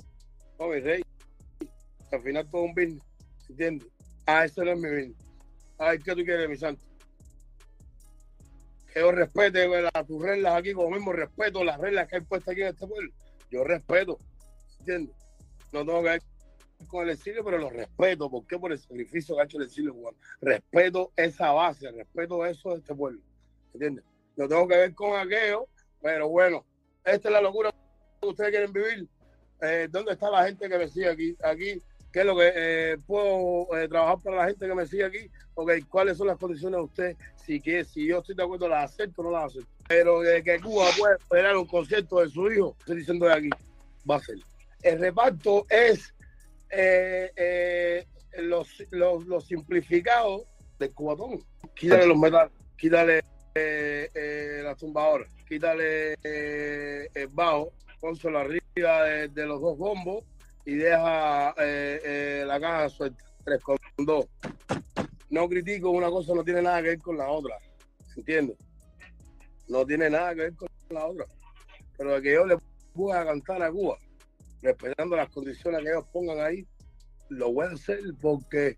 Mi 0.59 0.79
rey. 0.79 1.03
Al 2.11 2.21
final 2.21 2.49
todo 2.49 2.63
un 2.63 2.73
business, 2.73 3.03
¿entiendes? 3.49 3.87
Ah, 4.25 4.45
eso 4.45 4.63
no 4.63 4.71
es 4.71 4.79
mi 4.79 4.89
business. 4.89 5.17
Ay, 5.77 5.99
¿qué 5.99 6.15
tú 6.15 6.23
quieres, 6.23 6.49
mi 6.49 6.57
santo? 6.57 6.83
Que 8.91 9.01
yo 9.01 9.11
respete 9.11 9.67
tus 10.07 10.21
reglas 10.21 10.55
aquí, 10.55 10.73
como 10.73 10.89
mismo 10.89 11.13
respeto 11.13 11.63
las 11.63 11.79
reglas 11.79 12.07
que 12.07 12.15
hay 12.15 12.21
puestas 12.21 12.53
aquí 12.53 12.61
en 12.61 12.69
este 12.69 12.87
pueblo. 12.87 13.11
Yo 13.51 13.63
respeto, 13.63 14.17
¿entiendes? 14.79 15.15
No 15.71 15.85
tengo 15.85 16.01
que 16.01 16.09
ver 16.09 16.21
con 16.87 17.03
el 17.03 17.11
exilio, 17.11 17.43
pero 17.43 17.57
lo 17.59 17.69
respeto. 17.69 18.29
¿Por 18.29 18.47
qué? 18.47 18.57
Por 18.57 18.71
el 18.71 18.79
sacrificio 18.79 19.35
que 19.35 19.41
ha 19.41 19.45
hecho 19.45 19.57
el 19.57 19.65
exilio 19.65 19.93
cubano. 19.93 20.17
Respeto 20.41 21.11
esa 21.15 21.51
base, 21.51 21.91
respeto 21.91 22.45
eso 22.45 22.71
de 22.71 22.79
este 22.79 22.95
pueblo, 22.95 23.21
¿entiendes? 23.73 24.03
No 24.35 24.47
tengo 24.47 24.67
que 24.67 24.77
ver 24.77 24.95
con 24.95 25.19
aquello, 25.19 25.67
pero 26.01 26.29
bueno, 26.29 26.65
esta 27.05 27.29
es 27.29 27.33
la 27.33 27.41
locura 27.41 27.73
que 28.21 28.27
ustedes 28.27 28.49
quieren 28.49 28.73
vivir. 28.73 29.07
Eh, 29.61 29.87
¿Dónde 29.89 30.13
está 30.13 30.29
la 30.29 30.45
gente 30.45 30.69
que 30.69 30.77
me 30.77 30.87
sigue 30.87 31.09
aquí? 31.09 31.37
Aquí 31.43 31.81
¿Qué 32.11 32.21
es 32.21 32.25
lo 32.25 32.37
que 32.37 32.51
eh, 32.55 32.97
puedo 33.05 33.77
eh, 33.77 33.87
trabajar 33.87 34.17
para 34.23 34.37
la 34.37 34.45
gente 34.47 34.67
que 34.67 34.73
me 34.73 34.87
sigue 34.87 35.05
aquí? 35.05 35.29
Ok, 35.55 35.71
¿cuáles 35.89 36.17
son 36.17 36.27
las 36.27 36.37
condiciones 36.37 36.77
de 36.77 36.83
usted? 36.83 37.15
Si, 37.35 37.59
que, 37.59 37.83
si 37.83 38.07
yo 38.07 38.19
estoy 38.19 38.35
de 38.35 38.43
acuerdo, 38.43 38.67
las 38.67 38.91
acepto 38.91 39.21
o 39.21 39.25
no 39.25 39.31
las 39.31 39.51
acepto. 39.51 39.69
Pero 39.87 40.21
que 40.21 40.59
Cuba 40.59 40.85
puede 40.97 41.15
esperar 41.15 41.57
un 41.57 41.65
concierto 41.65 42.21
de 42.21 42.29
su 42.29 42.51
hijo, 42.51 42.75
estoy 42.79 42.97
diciendo 42.97 43.25
de 43.25 43.33
aquí, 43.33 43.49
va 44.09 44.15
a 44.15 44.19
ser. 44.19 44.37
El 44.81 44.99
reparto 44.99 45.65
es 45.69 46.13
los, 48.39 48.83
los, 48.91 49.25
los 49.25 49.45
simplificados 49.45 50.43
del 50.79 50.93
cubatón. 50.93 51.43
Quítale 51.75 52.07
los 52.07 52.17
metales, 52.17 52.51
quítale 52.77 53.21
las 54.63 54.77
tumbadoras, 54.77 55.29
quítale 55.47 56.15
el 56.23 57.27
bajo, 57.31 57.73
pónselo 57.99 58.39
arriba 58.39 59.03
de, 59.03 59.45
los 59.45 59.61
dos 59.61 59.77
bombos 59.77 60.23
y 60.65 60.75
deja 60.75 61.49
eh, 61.57 62.01
eh, 62.03 62.43
la 62.45 62.59
caja 62.59 62.89
suelta, 62.89 63.23
3 63.45 63.61
con 63.61 63.77
2. 63.97 64.25
No 65.29 65.49
critico, 65.49 65.89
una 65.89 66.09
cosa 66.09 66.33
no 66.33 66.43
tiene 66.43 66.61
nada 66.61 66.81
que 66.81 66.89
ver 66.89 66.99
con 66.99 67.17
la 67.17 67.29
otra, 67.29 67.57
¿entiendes? 68.15 68.57
No 69.67 69.85
tiene 69.85 70.09
nada 70.09 70.33
que 70.35 70.41
ver 70.41 70.55
con 70.55 70.69
la 70.89 71.05
otra. 71.05 71.25
Pero 71.97 72.15
de 72.15 72.21
que 72.21 72.33
yo 72.33 72.45
le 72.45 72.57
pueda 72.93 73.25
cantar 73.25 73.61
a 73.61 73.71
Cuba, 73.71 73.97
respetando 74.61 75.15
las 75.15 75.29
condiciones 75.29 75.81
que 75.81 75.89
ellos 75.89 76.05
pongan 76.11 76.39
ahí, 76.39 76.65
lo 77.29 77.51
voy 77.51 77.67
a 77.67 77.71
hacer 77.71 77.99
porque 78.21 78.77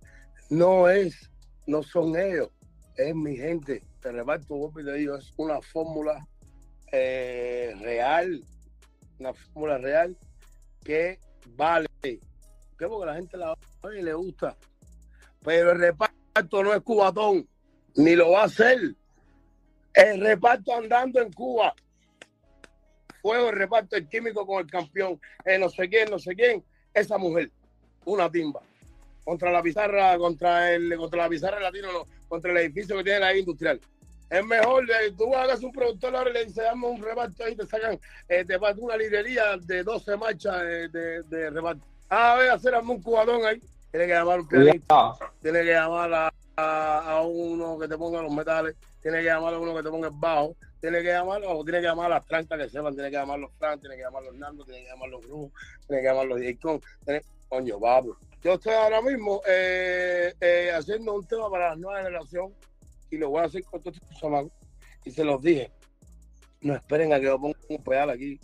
no 0.49 0.89
es, 0.89 1.29
no 1.67 1.83
son 1.83 2.17
ellos, 2.17 2.49
es 2.95 3.15
mi 3.15 3.37
gente. 3.37 3.83
Te 4.01 4.11
reparto, 4.11 4.55
vuelvo 4.55 4.79
y 4.79 4.85
te 4.85 4.93
digo, 4.93 5.17
es 5.17 5.33
una 5.37 5.61
fórmula 5.61 6.25
eh, 6.91 7.75
real, 7.81 8.43
una 9.19 9.33
fórmula 9.33 9.77
real 9.77 10.17
que 10.83 11.19
vale. 11.55 11.87
¿Qué? 12.01 12.87
Porque 12.87 13.05
la 13.05 13.15
gente 13.15 13.37
la 13.37 13.55
oye 13.81 13.99
y 13.99 14.03
le 14.03 14.13
gusta. 14.13 14.55
Pero 15.43 15.71
el 15.71 15.79
reparto 15.79 16.63
no 16.63 16.73
es 16.73 16.81
cubatón, 16.81 17.47
ni 17.95 18.15
lo 18.15 18.31
va 18.31 18.43
a 18.43 18.45
hacer. 18.45 18.95
El 19.93 20.21
reparto 20.21 20.73
andando 20.73 21.21
en 21.21 21.31
Cuba. 21.33 21.73
Fuego 23.21 23.49
el 23.49 23.55
reparto, 23.55 23.97
el 23.97 24.07
químico 24.07 24.45
con 24.45 24.61
el 24.61 24.71
campeón, 24.71 25.19
eh, 25.43 25.59
no 25.59 25.69
sé 25.69 25.89
quién, 25.89 26.09
no 26.09 26.19
sé 26.19 26.35
quién. 26.35 26.63
Esa 26.93 27.17
mujer, 27.17 27.51
una 28.05 28.31
timba. 28.31 28.61
Contra 29.25 29.51
la 29.51 29.61
pizarra, 29.61 30.17
contra 30.17 30.73
el, 30.73 30.95
contra 30.95 31.23
la 31.23 31.29
pizarra 31.29 31.59
latino, 31.59 31.91
no, 31.91 32.05
contra 32.29 32.51
el 32.51 32.57
edificio 32.57 32.95
que 32.97 33.03
tiene 33.03 33.19
la 33.19 33.35
industrial. 33.35 33.81
Es 34.29 34.45
mejor, 34.45 34.83
eh, 34.83 35.11
tú 35.17 35.35
hagas 35.35 35.63
un 35.63 35.71
productor 35.71 36.15
ahora 36.15 36.29
y 36.29 36.33
le 36.33 36.45
dices, 36.45 36.63
dame 36.63 36.87
un 36.87 37.01
reparto 37.01 37.43
ahí, 37.43 37.55
te 37.55 37.65
sacan, 37.65 37.99
eh, 38.27 38.45
te 38.45 38.57
vas 38.57 38.77
una 38.77 38.95
librería 38.95 39.57
de 39.57 39.83
12 39.83 40.17
marchas 40.17 40.61
eh, 40.63 40.87
de, 40.89 41.23
de 41.23 41.49
reparto. 41.49 41.83
Ah, 42.09 42.33
a 42.33 42.35
ver, 42.37 42.51
hacer 42.51 42.75
un 42.75 43.01
cubadón 43.01 43.45
ahí. 43.45 43.61
Tiene 43.91 44.05
que 44.05 44.13
llamar 44.13 44.37
a 44.37 44.41
un 44.41 44.47
pianista, 44.47 45.13
tiene 45.41 45.61
que 45.61 45.71
llamar 45.71 46.13
a, 46.13 46.33
a, 46.55 47.17
a 47.17 47.21
uno 47.21 47.79
que 47.79 47.87
te 47.87 47.97
ponga 47.97 48.21
los 48.21 48.31
metales, 48.31 48.75
tiene 49.01 49.19
que 49.19 49.25
llamar 49.25 49.55
a 49.55 49.59
uno 49.59 49.75
que 49.75 49.81
te 49.81 49.89
ponga 49.89 50.09
el 50.09 50.13
bajo, 50.15 50.55
tiene 50.79 51.01
que 51.01 51.07
llamar, 51.07 51.41
o 51.47 51.63
tiene 51.63 51.79
que 51.79 51.87
llamar 51.87 52.05
a 52.05 52.15
las 52.15 52.25
trancas 52.27 52.59
que 52.59 52.69
sepan, 52.69 52.93
tiene 52.93 53.09
que 53.09 53.17
llamar 53.17 53.37
a 53.37 53.41
los 53.41 53.51
Fran, 53.57 53.79
tiene 53.79 53.95
que 53.95 54.03
llamar 54.03 54.21
a 54.21 54.25
los 54.27 54.35
Nando, 54.35 54.63
tiene 54.63 54.83
que 54.83 54.89
llamar 54.89 55.07
a 55.07 55.11
los 55.11 55.21
Brujos, 55.23 55.51
tiene 55.87 56.01
que 56.03 56.07
llamar 56.07 56.25
a 56.25 56.29
los 56.29 56.39
J. 56.39 56.79
tiene... 57.03 57.21
Coño, 57.49 57.79
vamos. 57.79 58.15
Yo 58.43 58.53
estoy 58.53 58.73
ahora 58.73 59.01
mismo 59.01 59.41
eh, 59.47 60.35
eh, 60.39 60.71
haciendo 60.71 61.15
un 61.15 61.25
tema 61.25 61.49
para 61.49 61.69
la 61.69 61.75
nueva 61.77 62.03
generación 62.03 62.53
y 63.09 63.17
lo 63.17 63.29
voy 63.29 63.41
a 63.41 63.45
hacer 63.45 63.63
con 63.63 63.81
todos 63.81 63.97
estos 63.97 64.17
chamacos. 64.19 64.51
Y 65.05 65.11
se 65.11 65.23
los 65.23 65.41
dije, 65.41 65.71
no 66.61 66.75
esperen 66.75 67.13
a 67.13 67.19
que 67.19 67.25
yo 67.25 67.39
ponga 67.39 67.57
un 67.69 67.83
pedal 67.83 68.09
aquí. 68.11 68.39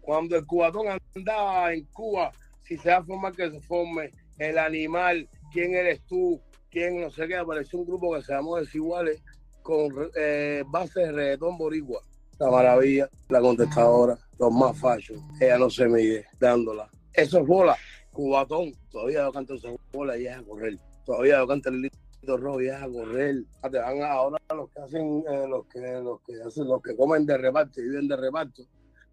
Cuando 0.00 0.36
el 0.36 0.46
cubatón 0.46 0.86
andaba 1.14 1.72
en 1.72 1.84
Cuba, 1.86 2.32
si 2.64 2.76
se 2.76 2.90
va 2.90 2.96
a 2.96 3.04
formar 3.04 3.32
que 3.32 3.50
se 3.50 3.60
forme, 3.60 4.10
el 4.38 4.58
animal, 4.58 5.28
quién 5.52 5.74
eres 5.74 6.00
tú, 6.06 6.40
quién 6.70 7.00
no 7.00 7.10
sé 7.10 7.28
qué, 7.28 7.36
apareció 7.36 7.78
un 7.78 7.86
grupo 7.86 8.14
que 8.14 8.22
se 8.22 8.32
llamó 8.32 8.56
Desiguales 8.56 9.22
con 9.62 10.10
eh, 10.16 10.64
base 10.66 11.00
de 11.00 11.12
reggaetón 11.12 11.58
boricua. 11.58 12.02
La 12.38 12.50
maravilla, 12.50 13.08
la 13.28 13.40
contestadora, 13.40 14.18
los 14.38 14.52
más 14.52 14.78
fachos, 14.78 15.20
ella 15.38 15.58
no 15.58 15.68
se 15.68 15.86
mide, 15.86 16.24
dándola. 16.38 16.88
Eso 17.12 17.40
es 17.40 17.46
bola, 17.46 17.76
cubatón, 18.12 18.72
todavía 18.90 19.24
yo 19.24 19.32
canto 19.32 19.54
esa 19.54 19.68
bola 19.92 20.16
y 20.16 20.26
es 20.26 20.36
a 20.36 20.42
correr. 20.42 20.78
Todavía 21.04 21.38
yo 21.38 21.46
canto 21.46 21.68
el 21.68 21.82
lindo 21.82 21.98
Te 23.70 23.78
van 23.78 24.02
ahora 24.02 24.38
los 24.54 24.70
que 24.70 24.80
hacen, 24.80 25.24
eh, 25.28 25.46
los 25.48 25.66
que, 25.66 25.80
los 25.80 26.20
que 26.20 26.42
hacen, 26.42 26.68
los 26.68 26.82
que 26.82 26.94
comen 26.96 27.24
de 27.24 27.38
reparto 27.38 27.80
y 27.80 27.84
viven 27.84 28.08
de 28.08 28.16
reparto, 28.16 28.62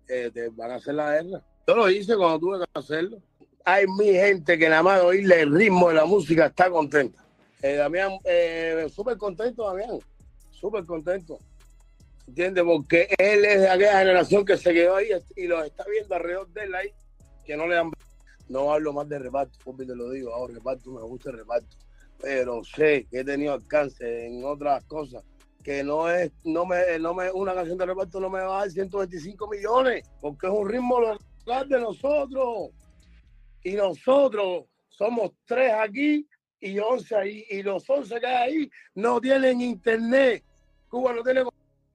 eh, 0.07 0.29
te 0.33 0.49
van 0.49 0.71
a 0.71 0.75
hacer 0.75 0.95
la 0.95 1.11
guerra. 1.11 1.41
Yo 1.67 1.75
lo 1.75 1.89
hice 1.89 2.15
cuando 2.15 2.39
tuve 2.39 2.59
que 2.59 2.79
hacerlo. 2.79 3.17
Hay 3.65 3.85
mi 3.87 4.11
gente 4.13 4.57
que 4.57 4.69
nada 4.69 4.83
más 4.83 5.01
oírle 5.01 5.41
el 5.41 5.53
ritmo 5.53 5.89
de 5.89 5.95
la 5.95 6.05
música 6.05 6.45
está 6.45 6.69
contenta. 6.69 7.25
Eh, 7.61 7.75
Damián, 7.75 8.13
eh, 8.23 8.87
súper 8.93 9.17
contento, 9.17 9.65
Damián. 9.67 9.99
Súper 10.51 10.85
contento. 10.85 11.39
¿Entiendes? 12.27 12.63
Porque 12.63 13.07
él 13.17 13.45
es 13.45 13.61
de 13.61 13.69
aquella 13.69 13.99
generación 13.99 14.45
que 14.45 14.57
se 14.57 14.73
quedó 14.73 14.95
ahí 14.95 15.09
y 15.35 15.47
los 15.47 15.65
está 15.65 15.85
viendo 15.89 16.13
alrededor 16.13 16.47
de 16.49 16.63
él 16.63 16.75
ahí, 16.75 16.89
que 17.45 17.55
no 17.55 17.67
le 17.67 17.75
dan. 17.75 17.91
No 18.49 18.71
hablo 18.71 18.93
más 18.93 19.09
de 19.09 19.19
reparto, 19.19 19.57
porque 19.63 19.85
te 19.85 19.95
lo 19.95 20.09
digo, 20.11 20.33
ahora 20.33 20.53
reparto, 20.53 20.91
me 20.91 21.01
gusta 21.01 21.31
el 21.31 21.37
reparto. 21.37 21.75
Pero 22.21 22.63
sé 22.63 23.05
que 23.09 23.19
he 23.19 23.23
tenido 23.23 23.53
alcance 23.53 24.27
en 24.27 24.43
otras 24.43 24.83
cosas 24.85 25.23
que 25.67 25.83
no 25.83 26.09
es, 26.09 26.31
no 26.45 26.65
me, 26.65 26.97
no 26.97 27.13
me, 27.13 27.29
una 27.29 27.53
canción 27.53 27.77
de 27.77 27.85
reparto 27.85 28.21
no 28.21 28.29
me 28.29 28.39
va 28.39 28.55
a 28.55 28.59
dar 28.61 28.71
125 28.71 29.49
millones, 29.49 30.09
porque 30.21 30.47
es 30.47 30.53
un 30.53 30.69
ritmo 30.69 30.97
local 31.01 31.67
de 31.67 31.81
nosotros. 31.81 32.69
Y 33.63 33.73
nosotros 33.73 34.63
somos 34.87 35.31
tres 35.45 35.73
aquí 35.73 36.25
y 36.61 36.79
11 36.79 37.15
ahí. 37.17 37.45
Y 37.49 37.63
los 37.63 37.83
11 37.89 38.17
que 38.17 38.25
hay 38.25 38.53
ahí 38.53 38.71
no 38.95 39.19
tienen 39.19 39.59
internet. 39.59 40.41
Cuba 40.87 41.11
no 41.11 41.21
tiene 41.21 41.43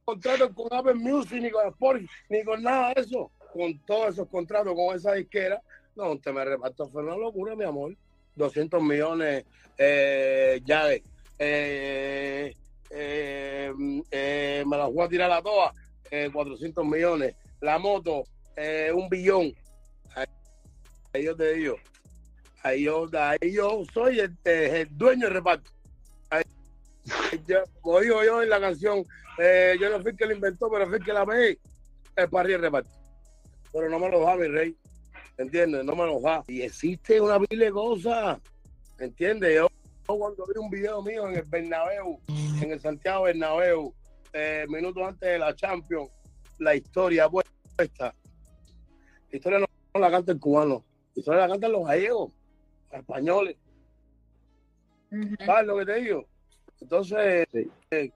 contratos 0.04 0.50
con 0.54 0.68
Apple 0.70 0.96
Music, 0.96 1.40
ni 1.40 1.50
con 1.50 1.66
Spotify, 1.68 2.06
ni 2.28 2.44
con 2.44 2.62
nada 2.62 2.92
de 2.92 3.00
eso. 3.00 3.30
Con 3.54 3.78
todos 3.86 4.14
esos 4.14 4.28
contratos 4.28 4.74
con 4.74 4.94
esa 4.94 5.14
disquera, 5.14 5.62
no, 5.96 6.18
te 6.18 6.30
me 6.30 6.44
reparto. 6.44 6.90
Fue 6.90 7.02
una 7.02 7.16
locura, 7.16 7.56
mi 7.56 7.64
amor. 7.64 7.96
200 8.36 8.82
millones 8.82 9.44
eh, 9.78 10.60
llaves. 10.64 11.02
Eh, 11.38 12.54
eh, 12.94 13.72
eh, 14.10 14.64
me 14.66 14.76
las 14.76 14.92
voy 14.92 15.04
a 15.04 15.08
tirar 15.08 15.32
a 15.32 15.42
todas. 15.42 15.74
Eh, 16.10 16.30
400 16.32 16.84
millones. 16.84 17.34
La 17.60 17.78
moto, 17.78 18.24
un 18.94 19.08
billón. 19.08 19.54
Ahí, 20.14 21.24
yo 21.24 21.34
te 21.34 21.54
digo. 21.54 21.76
Ahí 22.62 22.84
yo, 22.84 23.08
ahí 23.12 23.52
yo 23.52 23.82
soy 23.92 24.20
el, 24.20 24.88
dueño 24.96 25.26
del 25.26 25.34
reparto. 25.34 25.70
Ahí, 26.30 26.44
yo, 27.46 27.64
digo 28.00 28.24
yo 28.24 28.42
en 28.42 28.50
la 28.50 28.60
canción, 28.60 29.04
yo 29.80 29.90
no 29.90 30.00
fui 30.00 30.10
el 30.10 30.16
que 30.16 30.26
la 30.26 30.34
inventó, 30.34 30.70
pero 30.70 30.88
fui 30.88 31.00
que 31.00 31.12
la 31.12 31.24
ve. 31.24 31.58
Parry 32.30 32.54
el 32.54 32.60
reparto. 32.60 32.90
Pero 33.72 33.88
no 33.88 33.98
me 33.98 34.10
lo 34.10 34.20
da, 34.20 34.36
mi 34.36 34.48
rey. 34.48 34.76
¿Entiendes? 35.38 35.84
No 35.84 35.94
me 35.96 36.06
lo 36.06 36.20
da. 36.20 36.44
Y 36.46 36.62
existe 36.62 37.20
una 37.20 37.38
pila 37.40 37.64
de 37.66 37.72
cosas. 37.72 38.38
¿Entiendes? 38.98 39.54
Yo 39.56 39.68
cuando 40.06 40.44
vi 40.46 40.58
un 40.58 40.70
video 40.70 41.02
mío 41.02 41.28
en 41.28 41.36
el 41.36 41.42
Bernabéu, 41.44 42.20
en 42.60 42.70
el 42.72 42.80
Santiago 42.80 43.24
Bernabéu, 43.24 43.94
eh, 44.32 44.66
minutos 44.68 45.02
antes 45.02 45.28
de 45.28 45.38
la 45.38 45.54
Champions, 45.54 46.10
la 46.58 46.74
historia 46.74 47.28
puesta. 47.28 48.14
La 49.30 49.36
historia 49.36 49.58
no, 49.60 49.66
no 49.94 50.00
la 50.00 50.10
canta 50.10 50.32
el 50.32 50.38
cubano, 50.40 50.84
la 51.14 51.20
historia 51.20 51.40
la 51.42 51.48
cantan 51.48 51.72
los 51.72 51.86
gallegos, 51.86 52.32
los 52.90 53.00
españoles. 53.00 53.56
¿Sabes 55.44 55.66
lo 55.66 55.76
que 55.78 55.86
te 55.86 55.94
digo? 56.00 56.26
Entonces, 56.80 57.48
eh, 57.90 58.10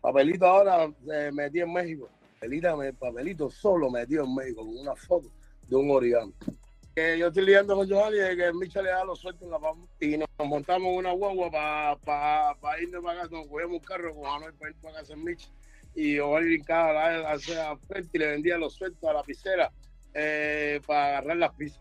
papelito 0.00 0.46
ahora 0.46 0.92
eh, 1.12 1.30
metí 1.32 1.60
en 1.60 1.72
México. 1.72 2.08
Papelita, 2.34 2.74
me- 2.76 2.92
papelito 2.92 3.50
solo 3.50 3.90
metido 3.90 4.24
en 4.24 4.34
México 4.34 4.62
con 4.64 4.76
una 4.76 4.96
foto 4.96 5.30
de 5.70 5.76
un 5.76 5.90
origami. 5.90 6.34
Que 6.94 7.16
yo 7.18 7.28
estoy 7.28 7.44
lidiando 7.46 7.76
con 7.76 7.86
Giovanni 7.86 8.18
de 8.18 8.36
que 8.36 8.52
Micha 8.52 8.82
le 8.82 8.90
da 8.90 9.04
los 9.04 9.20
sueltos 9.20 9.42
en 9.44 9.50
la 9.52 9.58
palma 9.60 9.86
y 10.00 10.16
nos 10.18 10.28
montamos 10.44 10.88
en 10.92 10.98
una 10.98 11.12
guagua 11.12 11.50
para 11.50 11.96
pa, 11.96 12.56
pa 12.60 12.80
irnos 12.80 13.02
para 13.02 13.22
acá. 13.22 13.28
Nos 13.36 13.46
cogíamos 13.46 13.78
un 13.78 13.84
carro 13.84 14.12
con 14.14 14.24
Manuel 14.24 14.52
para 14.54 14.70
ir 14.72 14.76
para 14.82 14.94
casa 14.98 15.12
en 15.14 15.24
Micha 15.24 15.48
y 15.94 16.14
Giovanni 16.16 16.46
brincaba 16.48 16.90
a 17.06 17.10
la- 17.18 17.30
hacia 17.32 17.76
frente 17.76 18.10
y 18.12 18.18
le 18.18 18.26
vendía 18.26 18.58
los 18.58 18.74
sueltos 18.74 19.08
a 19.08 19.12
la 19.12 19.22
piscera 19.22 19.70
eh, 20.14 20.80
para 20.86 21.18
agarrar 21.18 21.36
las 21.36 21.54
pizzas. 21.54 21.80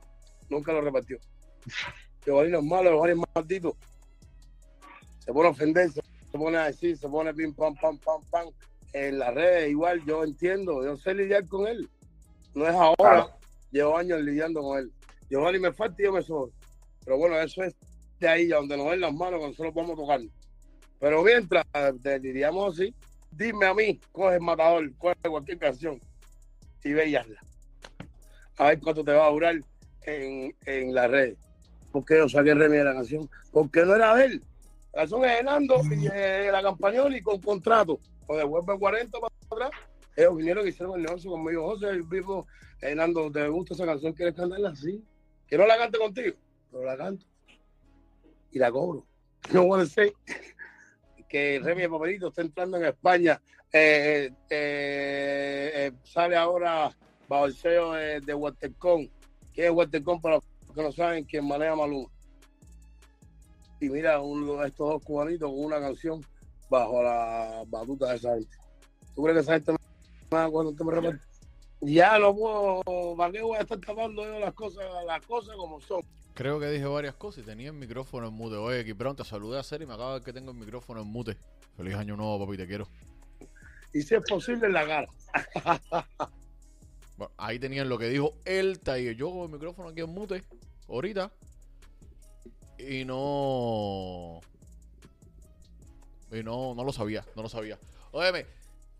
Nunca 0.49 0.71
lo 0.71 0.81
repartió. 0.81 1.17
Giovanni 2.25 2.55
es 2.55 2.63
malo, 2.63 2.91
Giovanni 2.91 3.19
es 3.21 3.27
maldito. 3.35 3.75
Se 5.19 5.33
pone 5.33 5.47
a 5.47 5.51
ofender, 5.51 5.89
se 5.91 6.01
pone 6.37 6.57
a 6.57 6.65
decir, 6.65 6.95
se 6.97 7.09
pone 7.09 7.33
pim, 7.33 7.53
pam, 7.53 7.75
pam, 7.75 7.97
pam, 7.97 8.21
pam. 8.29 8.49
En 8.93 9.19
las 9.19 9.33
redes 9.33 9.69
igual, 9.71 10.03
yo 10.05 10.23
entiendo, 10.23 10.83
yo 10.83 10.95
sé 10.97 11.13
lidiar 11.13 11.47
con 11.47 11.67
él. 11.67 11.87
No 12.55 12.67
es 12.67 12.73
ahora, 12.75 13.35
llevo 13.71 13.97
años 13.97 14.21
lidiando 14.21 14.61
con 14.61 14.79
él. 14.79 14.91
Giovanni 15.29 15.59
me 15.59 15.73
falta 15.73 16.01
y 16.01 16.05
yo 16.05 16.13
me 16.13 16.21
sobro. 16.21 16.51
Pero 17.03 17.17
bueno, 17.17 17.39
eso 17.39 17.63
es 17.63 17.75
de 18.19 18.27
ahí, 18.27 18.47
ya 18.47 18.57
donde 18.57 18.77
nos 18.77 18.89
ven 18.89 19.01
las 19.01 19.13
manos, 19.13 19.39
cuando 19.39 19.55
solo 19.55 19.73
podemos 19.73 19.97
tocar. 19.97 20.21
Pero 20.99 21.23
mientras 21.23 21.65
te 22.03 22.19
diríamos 22.19 22.73
así, 22.73 22.93
dime 23.31 23.65
a 23.65 23.73
mí, 23.73 23.99
coge 24.11 24.35
el 24.35 24.41
matador, 24.41 24.91
coge 24.97 25.15
cualquier 25.29 25.57
canción 25.57 26.01
y 26.83 26.93
ve. 26.93 27.23
A 28.57 28.67
ver 28.67 28.79
cuánto 28.79 29.03
te 29.03 29.13
va 29.13 29.27
a 29.27 29.31
durar 29.31 29.55
en, 30.03 30.55
en 30.65 30.93
las 30.93 31.09
redes. 31.09 31.37
¿Por 31.91 32.05
qué 32.05 32.17
yo 32.17 32.29
saqué 32.29 32.53
Remy 32.53 32.77
de 32.77 32.83
la 32.83 32.93
canción? 32.93 33.29
Porque 33.51 33.85
no 33.85 33.95
era 33.95 34.15
de 34.15 34.25
él. 34.25 34.43
La 34.93 35.01
canción 35.01 35.25
es 35.25 35.45
de 35.45 35.95
y 35.95 36.07
de 36.07 36.51
la 36.51 36.61
campañola 36.61 37.17
y 37.17 37.21
con 37.21 37.41
contrato. 37.41 37.99
O 38.27 38.35
devuelve 38.35 38.77
40 38.77 39.19
para 39.19 39.33
atrás. 39.67 39.81
Ellos 40.15 40.35
vinieron 40.35 40.65
y 40.65 40.69
hicieron 40.69 40.99
el 40.99 41.05
negocio 41.05 41.31
conmigo. 41.31 41.67
José, 41.67 41.89
el 41.89 42.03
vivo, 42.03 42.45
eh, 42.81 42.95
Nando, 42.95 43.31
¿te 43.31 43.47
gusta 43.47 43.73
esa 43.73 43.85
canción? 43.85 44.13
¿Quieres 44.13 44.35
cantarla? 44.35 44.75
Sí. 44.75 45.03
Que 45.47 45.57
no 45.57 45.65
la 45.65 45.77
cante 45.77 45.97
contigo, 45.97 46.35
pero 46.71 46.83
la 46.83 46.97
canto. 46.97 47.25
Y 48.51 48.59
la 48.59 48.71
cobro. 48.71 49.05
No 49.53 49.65
voy 49.65 49.79
a 49.79 49.83
decir 49.83 50.13
que 51.29 51.61
Remy 51.63 51.83
de 51.83 51.89
Papelito 51.89 52.27
está 52.27 52.41
entrando 52.41 52.77
en 52.77 52.85
España. 52.85 53.41
Eh, 53.71 54.31
eh, 54.49 55.71
eh, 55.75 55.91
sale 56.03 56.35
ahora 56.35 56.91
bajo 57.27 57.45
el 57.45 57.55
sello 57.55 57.93
de, 57.93 58.19
de 58.19 58.33
Watercon. 58.33 59.09
¿Quién 59.53 59.67
es 59.67 59.73
Watercon 59.73 60.19
para 60.19 60.35
los 60.35 60.75
que 60.75 60.83
no 60.83 60.91
saben 60.91 61.23
quién 61.23 61.47
maneja 61.47 61.75
Maluma? 61.75 62.09
Y 63.79 63.89
mira, 63.89 64.19
uno 64.19 64.57
de 64.57 64.67
estos 64.67 64.89
dos 64.89 65.03
cubanitos 65.03 65.49
con 65.49 65.63
una 65.63 65.79
canción 65.79 66.21
bajo 66.69 67.01
la 67.01 67.63
batuta 67.67 68.09
de 68.09 68.15
esa 68.17 68.35
gente. 68.35 68.57
¿Tú 69.15 69.23
crees 69.23 69.37
que 69.37 69.41
esa 69.41 69.53
gente 69.53 69.71
me 69.71 69.77
va 70.33 70.45
a 70.45 70.49
cuando 70.49 70.73
te 70.73 70.83
me 70.83 70.91
reparte? 70.91 71.28
Ya 71.81 72.19
no 72.19 72.35
puedo, 72.35 73.15
¿para 73.15 73.31
qué 73.31 73.41
voy 73.41 73.57
a 73.57 73.61
estar 73.61 73.79
tapando 73.79 74.23
yo 74.23 74.39
las 74.39 74.53
cosas, 74.53 74.83
las 75.05 75.25
cosas 75.25 75.55
como 75.55 75.79
son? 75.79 76.01
Creo 76.33 76.59
que 76.59 76.67
dije 76.67 76.85
varias 76.85 77.15
cosas 77.15 77.43
y 77.43 77.45
tenía 77.45 77.67
el 77.67 77.75
micrófono 77.75 78.27
en 78.27 78.33
mute. 78.33 78.55
Oye, 78.55 78.81
aquí 78.81 78.93
pronto 78.93 79.23
saludé 79.23 79.59
a 79.59 79.63
Ser 79.63 79.81
y 79.81 79.85
me 79.85 79.93
acaba 79.93 80.13
de 80.13 80.19
ver 80.19 80.25
que 80.25 80.33
tengo 80.33 80.51
el 80.51 80.57
micrófono 80.57 81.01
en 81.01 81.07
mute. 81.07 81.37
Feliz 81.75 81.95
año 81.95 82.15
nuevo, 82.15 82.45
papi, 82.45 82.57
te 82.57 82.67
quiero. 82.67 82.87
Y 83.93 84.01
si 84.01 84.15
es 84.15 84.23
posible, 84.23 84.67
en 84.67 84.73
la 84.73 84.85
cara. 84.85 85.07
Bueno, 87.17 87.33
ahí 87.35 87.59
tenían 87.59 87.89
lo 87.89 87.97
que 87.97 88.07
dijo 88.07 88.35
el 88.45 88.79
Tiger. 88.79 89.13
Yo 89.13 89.29
con 89.29 89.41
el 89.41 89.49
micrófono 89.49 89.89
aquí 89.89 89.99
en 89.99 90.09
mute, 90.09 90.41
ahorita. 90.87 91.29
Y 92.77 93.03
no. 93.03 94.39
Y 96.31 96.41
no, 96.41 96.73
no 96.75 96.83
lo 96.85 96.93
sabía, 96.93 97.25
no 97.35 97.43
lo 97.43 97.49
sabía. 97.49 97.77
Óyeme, 98.13 98.45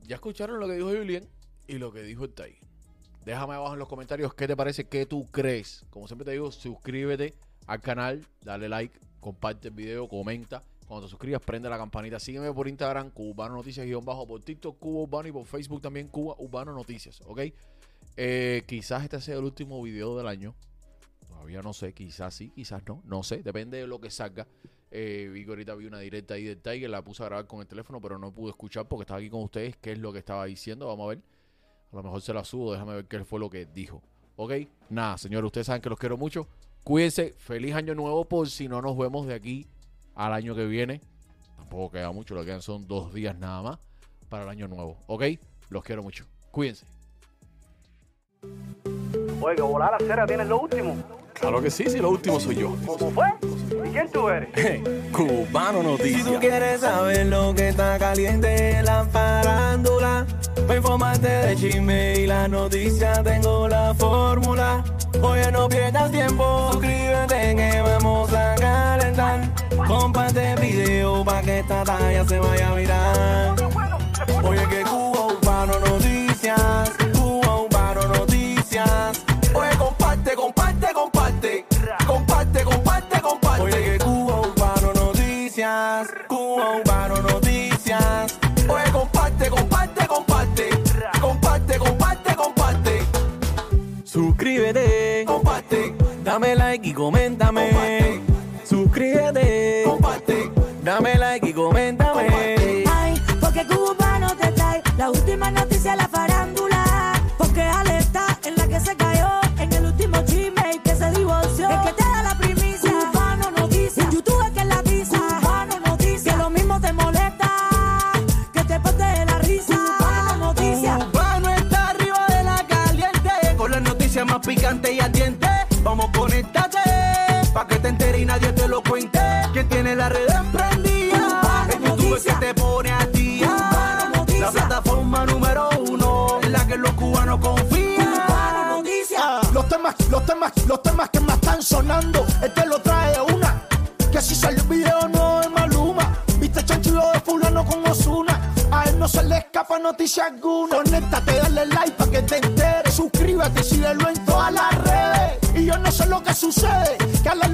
ya 0.02 0.16
escucharon 0.16 0.60
lo 0.60 0.68
que 0.68 0.74
dijo 0.74 0.90
Julián 0.90 1.30
y 1.66 1.78
lo 1.78 1.94
que 1.94 2.02
dijo 2.02 2.26
el 2.26 2.34
Tiger. 2.34 2.69
Déjame 3.26 3.56
abajo 3.56 3.74
en 3.74 3.80
los 3.80 3.88
comentarios 3.88 4.34
qué 4.34 4.48
te 4.48 4.56
parece, 4.56 4.88
qué 4.88 5.06
tú 5.06 5.28
crees. 5.32 5.86
Como 5.90 6.08
siempre 6.08 6.26
te 6.26 6.32
digo, 6.32 6.52
suscríbete 6.52 7.36
al 7.68 7.82
canal, 7.82 8.26
dale 8.42 8.70
like, 8.70 9.00
comparte 9.20 9.68
el 9.68 9.74
video, 9.74 10.08
comenta. 10.08 10.64
Cuando 10.88 11.06
te 11.06 11.12
suscribas, 11.12 11.42
prende 11.44 11.70
la 11.70 11.78
campanita. 11.78 12.20
Sígueme 12.20 12.52
por 12.52 12.68
Instagram, 12.68 13.12
Cubano 13.12 13.56
Noticias, 13.56 13.86
guion 13.86 14.04
bajo, 14.04 14.26
por 14.26 14.42
TikTok, 14.42 14.80
Cuba 14.80 15.04
Urbano 15.04 15.30
y 15.30 15.32
por 15.32 15.46
Facebook 15.46 15.82
también, 15.82 16.08
Cuba 16.08 16.36
Urbano 16.40 16.74
Noticias, 16.74 17.22
¿ok? 17.28 17.42
Eh, 18.18 18.64
quizás 18.66 19.04
este 19.04 19.22
sea 19.22 19.38
el 19.38 19.44
último 19.44 19.82
video 19.84 20.18
del 20.18 20.28
año. 20.28 20.56
Todavía 21.28 21.62
no 21.62 21.74
sé, 21.74 21.94
quizás 21.94 22.34
sí, 22.34 22.50
quizás 22.50 22.82
no, 22.88 23.02
no 23.06 23.22
sé, 23.22 23.44
depende 23.44 23.78
de 23.78 23.88
lo 23.88 24.02
que 24.02 24.10
salga. 24.10 24.48
Eh, 24.92 25.30
vi 25.32 25.44
que 25.44 25.52
ahorita 25.52 25.76
vi 25.76 25.86
una 25.86 26.00
directa 26.00 26.34
ahí 26.34 26.46
del 26.46 26.60
Tiger, 26.60 26.90
la 26.90 27.04
puse 27.04 27.22
a 27.22 27.28
grabar 27.28 27.46
con 27.46 27.62
el 27.62 27.68
teléfono, 27.68 28.02
pero 28.02 28.18
no 28.18 28.34
pude 28.34 28.50
escuchar 28.50 28.88
porque 28.88 29.04
estaba 29.04 29.20
aquí 29.20 29.30
con 29.30 29.44
ustedes, 29.44 29.78
qué 29.78 29.92
es 29.92 30.00
lo 30.00 30.12
que 30.12 30.20
estaba 30.20 30.46
diciendo, 30.46 30.88
vamos 30.88 31.06
a 31.06 31.10
ver. 31.10 31.20
A 31.92 31.96
lo 31.96 32.04
mejor 32.04 32.22
se 32.22 32.34
la 32.34 32.44
subo, 32.44 32.74
déjame 32.74 32.94
ver 32.94 33.06
qué 33.06 33.24
fue 33.26 33.40
lo 33.40 33.50
que 33.50 33.66
dijo. 33.66 34.02
¿Ok? 34.36 34.54
Nada, 34.90 35.18
señores, 35.18 35.48
ustedes 35.48 35.68
saben 35.68 35.82
que 35.82 35.90
los 35.90 36.00
quiero 36.00 36.18
mucho. 36.18 36.48
Cuídense, 36.84 37.34
feliz 37.38 37.76
año 37.76 37.96
nuevo 37.96 38.26
por 38.26 38.50
si 38.50 38.68
no 38.68 38.82
nos 38.82 38.98
vemos 38.98 39.28
de 39.28 39.34
aquí 39.34 39.68
al 40.16 40.34
año 40.34 40.56
que 40.56 40.66
viene. 40.66 41.02
Tampoco 41.58 41.92
queda 41.92 42.12
mucho, 42.12 42.36
lo 42.36 42.42
que 42.42 42.48
quedan 42.48 42.62
son 42.62 42.88
dos 42.88 43.14
días 43.14 43.38
nada 43.38 43.62
más 43.62 43.80
para 44.30 44.44
el 44.44 44.50
año 44.50 44.68
nuevo. 44.68 44.98
¿Ok? 45.08 45.24
Los 45.70 45.84
quiero 45.84 46.04
mucho. 46.04 46.26
Cuídense. 46.52 46.86
Oiga, 49.42 49.64
volar 49.64 49.92
la 50.00 50.08
cera 50.08 50.26
tienes 50.26 50.48
lo 50.48 50.62
último. 50.62 51.19
Claro 51.40 51.62
que 51.62 51.72
sí, 51.72 51.86
sí, 51.90 52.00
lo 52.00 52.10
último 52.12 52.40
soy 52.40 52.56
yo. 52.58 52.76
¿Cómo 52.86 53.12
fue? 53.12 53.28
¿Y 53.88 53.92
quién 53.92 54.12
tú 54.12 54.28
eres? 54.28 54.50
Cubano 55.12 55.80
Si 55.80 55.86
tú 55.86 55.90
Noticias. 55.92 56.40
quieres 56.40 56.82
saber 56.82 57.26
lo 57.28 57.54
que 57.56 57.70
está 57.70 57.98
caliente 57.98 58.78
en 58.78 58.86
la 58.86 59.06
farándula, 59.06 60.26
para 60.68 60.76
informarte 60.78 61.28
de 61.28 61.56
chisme 61.56 62.20
y 62.20 62.28
la 62.28 62.48
noticia 62.48 63.24
tengo 63.24 63.68
la 63.68 63.94
fórmula. 63.96 64.84
Oye, 65.22 65.52
no 65.52 65.68
pierdas 65.70 66.12
tiempo, 66.12 66.70
suscríbete 66.74 67.56
que 67.56 67.82
vamos 67.82 68.34
a 68.34 68.56
calentar. 68.56 69.50
Comparte 69.88 70.52
el 70.54 70.60
video 70.60 71.24
para 71.24 71.42
que 71.42 71.60
esta 71.60 71.84
talla 71.84 72.26
se 72.28 72.40
vaya 72.40 72.70
a 72.70 72.76
virar. 72.76 73.49
Dame 96.40 96.56
like 96.56 96.88
y 96.88 96.94
coméntame. 96.94 98.19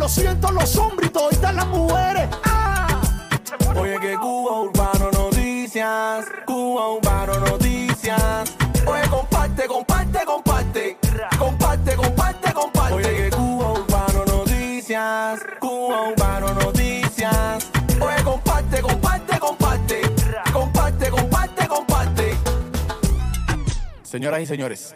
Lo 0.06 0.10
siento 0.10 0.52
los 0.52 0.76
hombres 0.76 1.10
y 1.10 1.14
toditas 1.14 1.56
las 1.56 1.66
mujeres. 1.66 2.30
Ah. 2.44 3.02
Oye 3.76 3.98
que 4.00 4.16
Cuba 4.18 4.62
Urbano 4.62 5.10
Noticias 5.12 6.26
Cuba 6.46 6.92
Urbano 6.92 7.40
Noticias. 7.40 8.56
Oye 8.86 9.10
comparte, 9.10 9.66
comparte, 9.66 10.20
comparte. 10.24 10.98
Comparte, 11.40 11.96
comparte, 11.96 12.54
comparte. 12.54 12.94
Oye 12.94 13.16
que 13.16 13.30
Cuba 13.36 13.72
Urbano 13.72 14.26
Noticias 14.28 15.40
Cuba 15.60 16.10
Urbano 16.10 16.54
Noticias. 16.54 17.72
Oye 18.00 18.24
comparte, 18.24 18.82
comparte, 18.84 19.40
comparte. 19.40 20.02
Comparte, 20.54 21.10
comparte, 21.10 21.68
comparte. 21.68 22.38
Señoras 24.04 24.42
y 24.42 24.46
señores, 24.46 24.96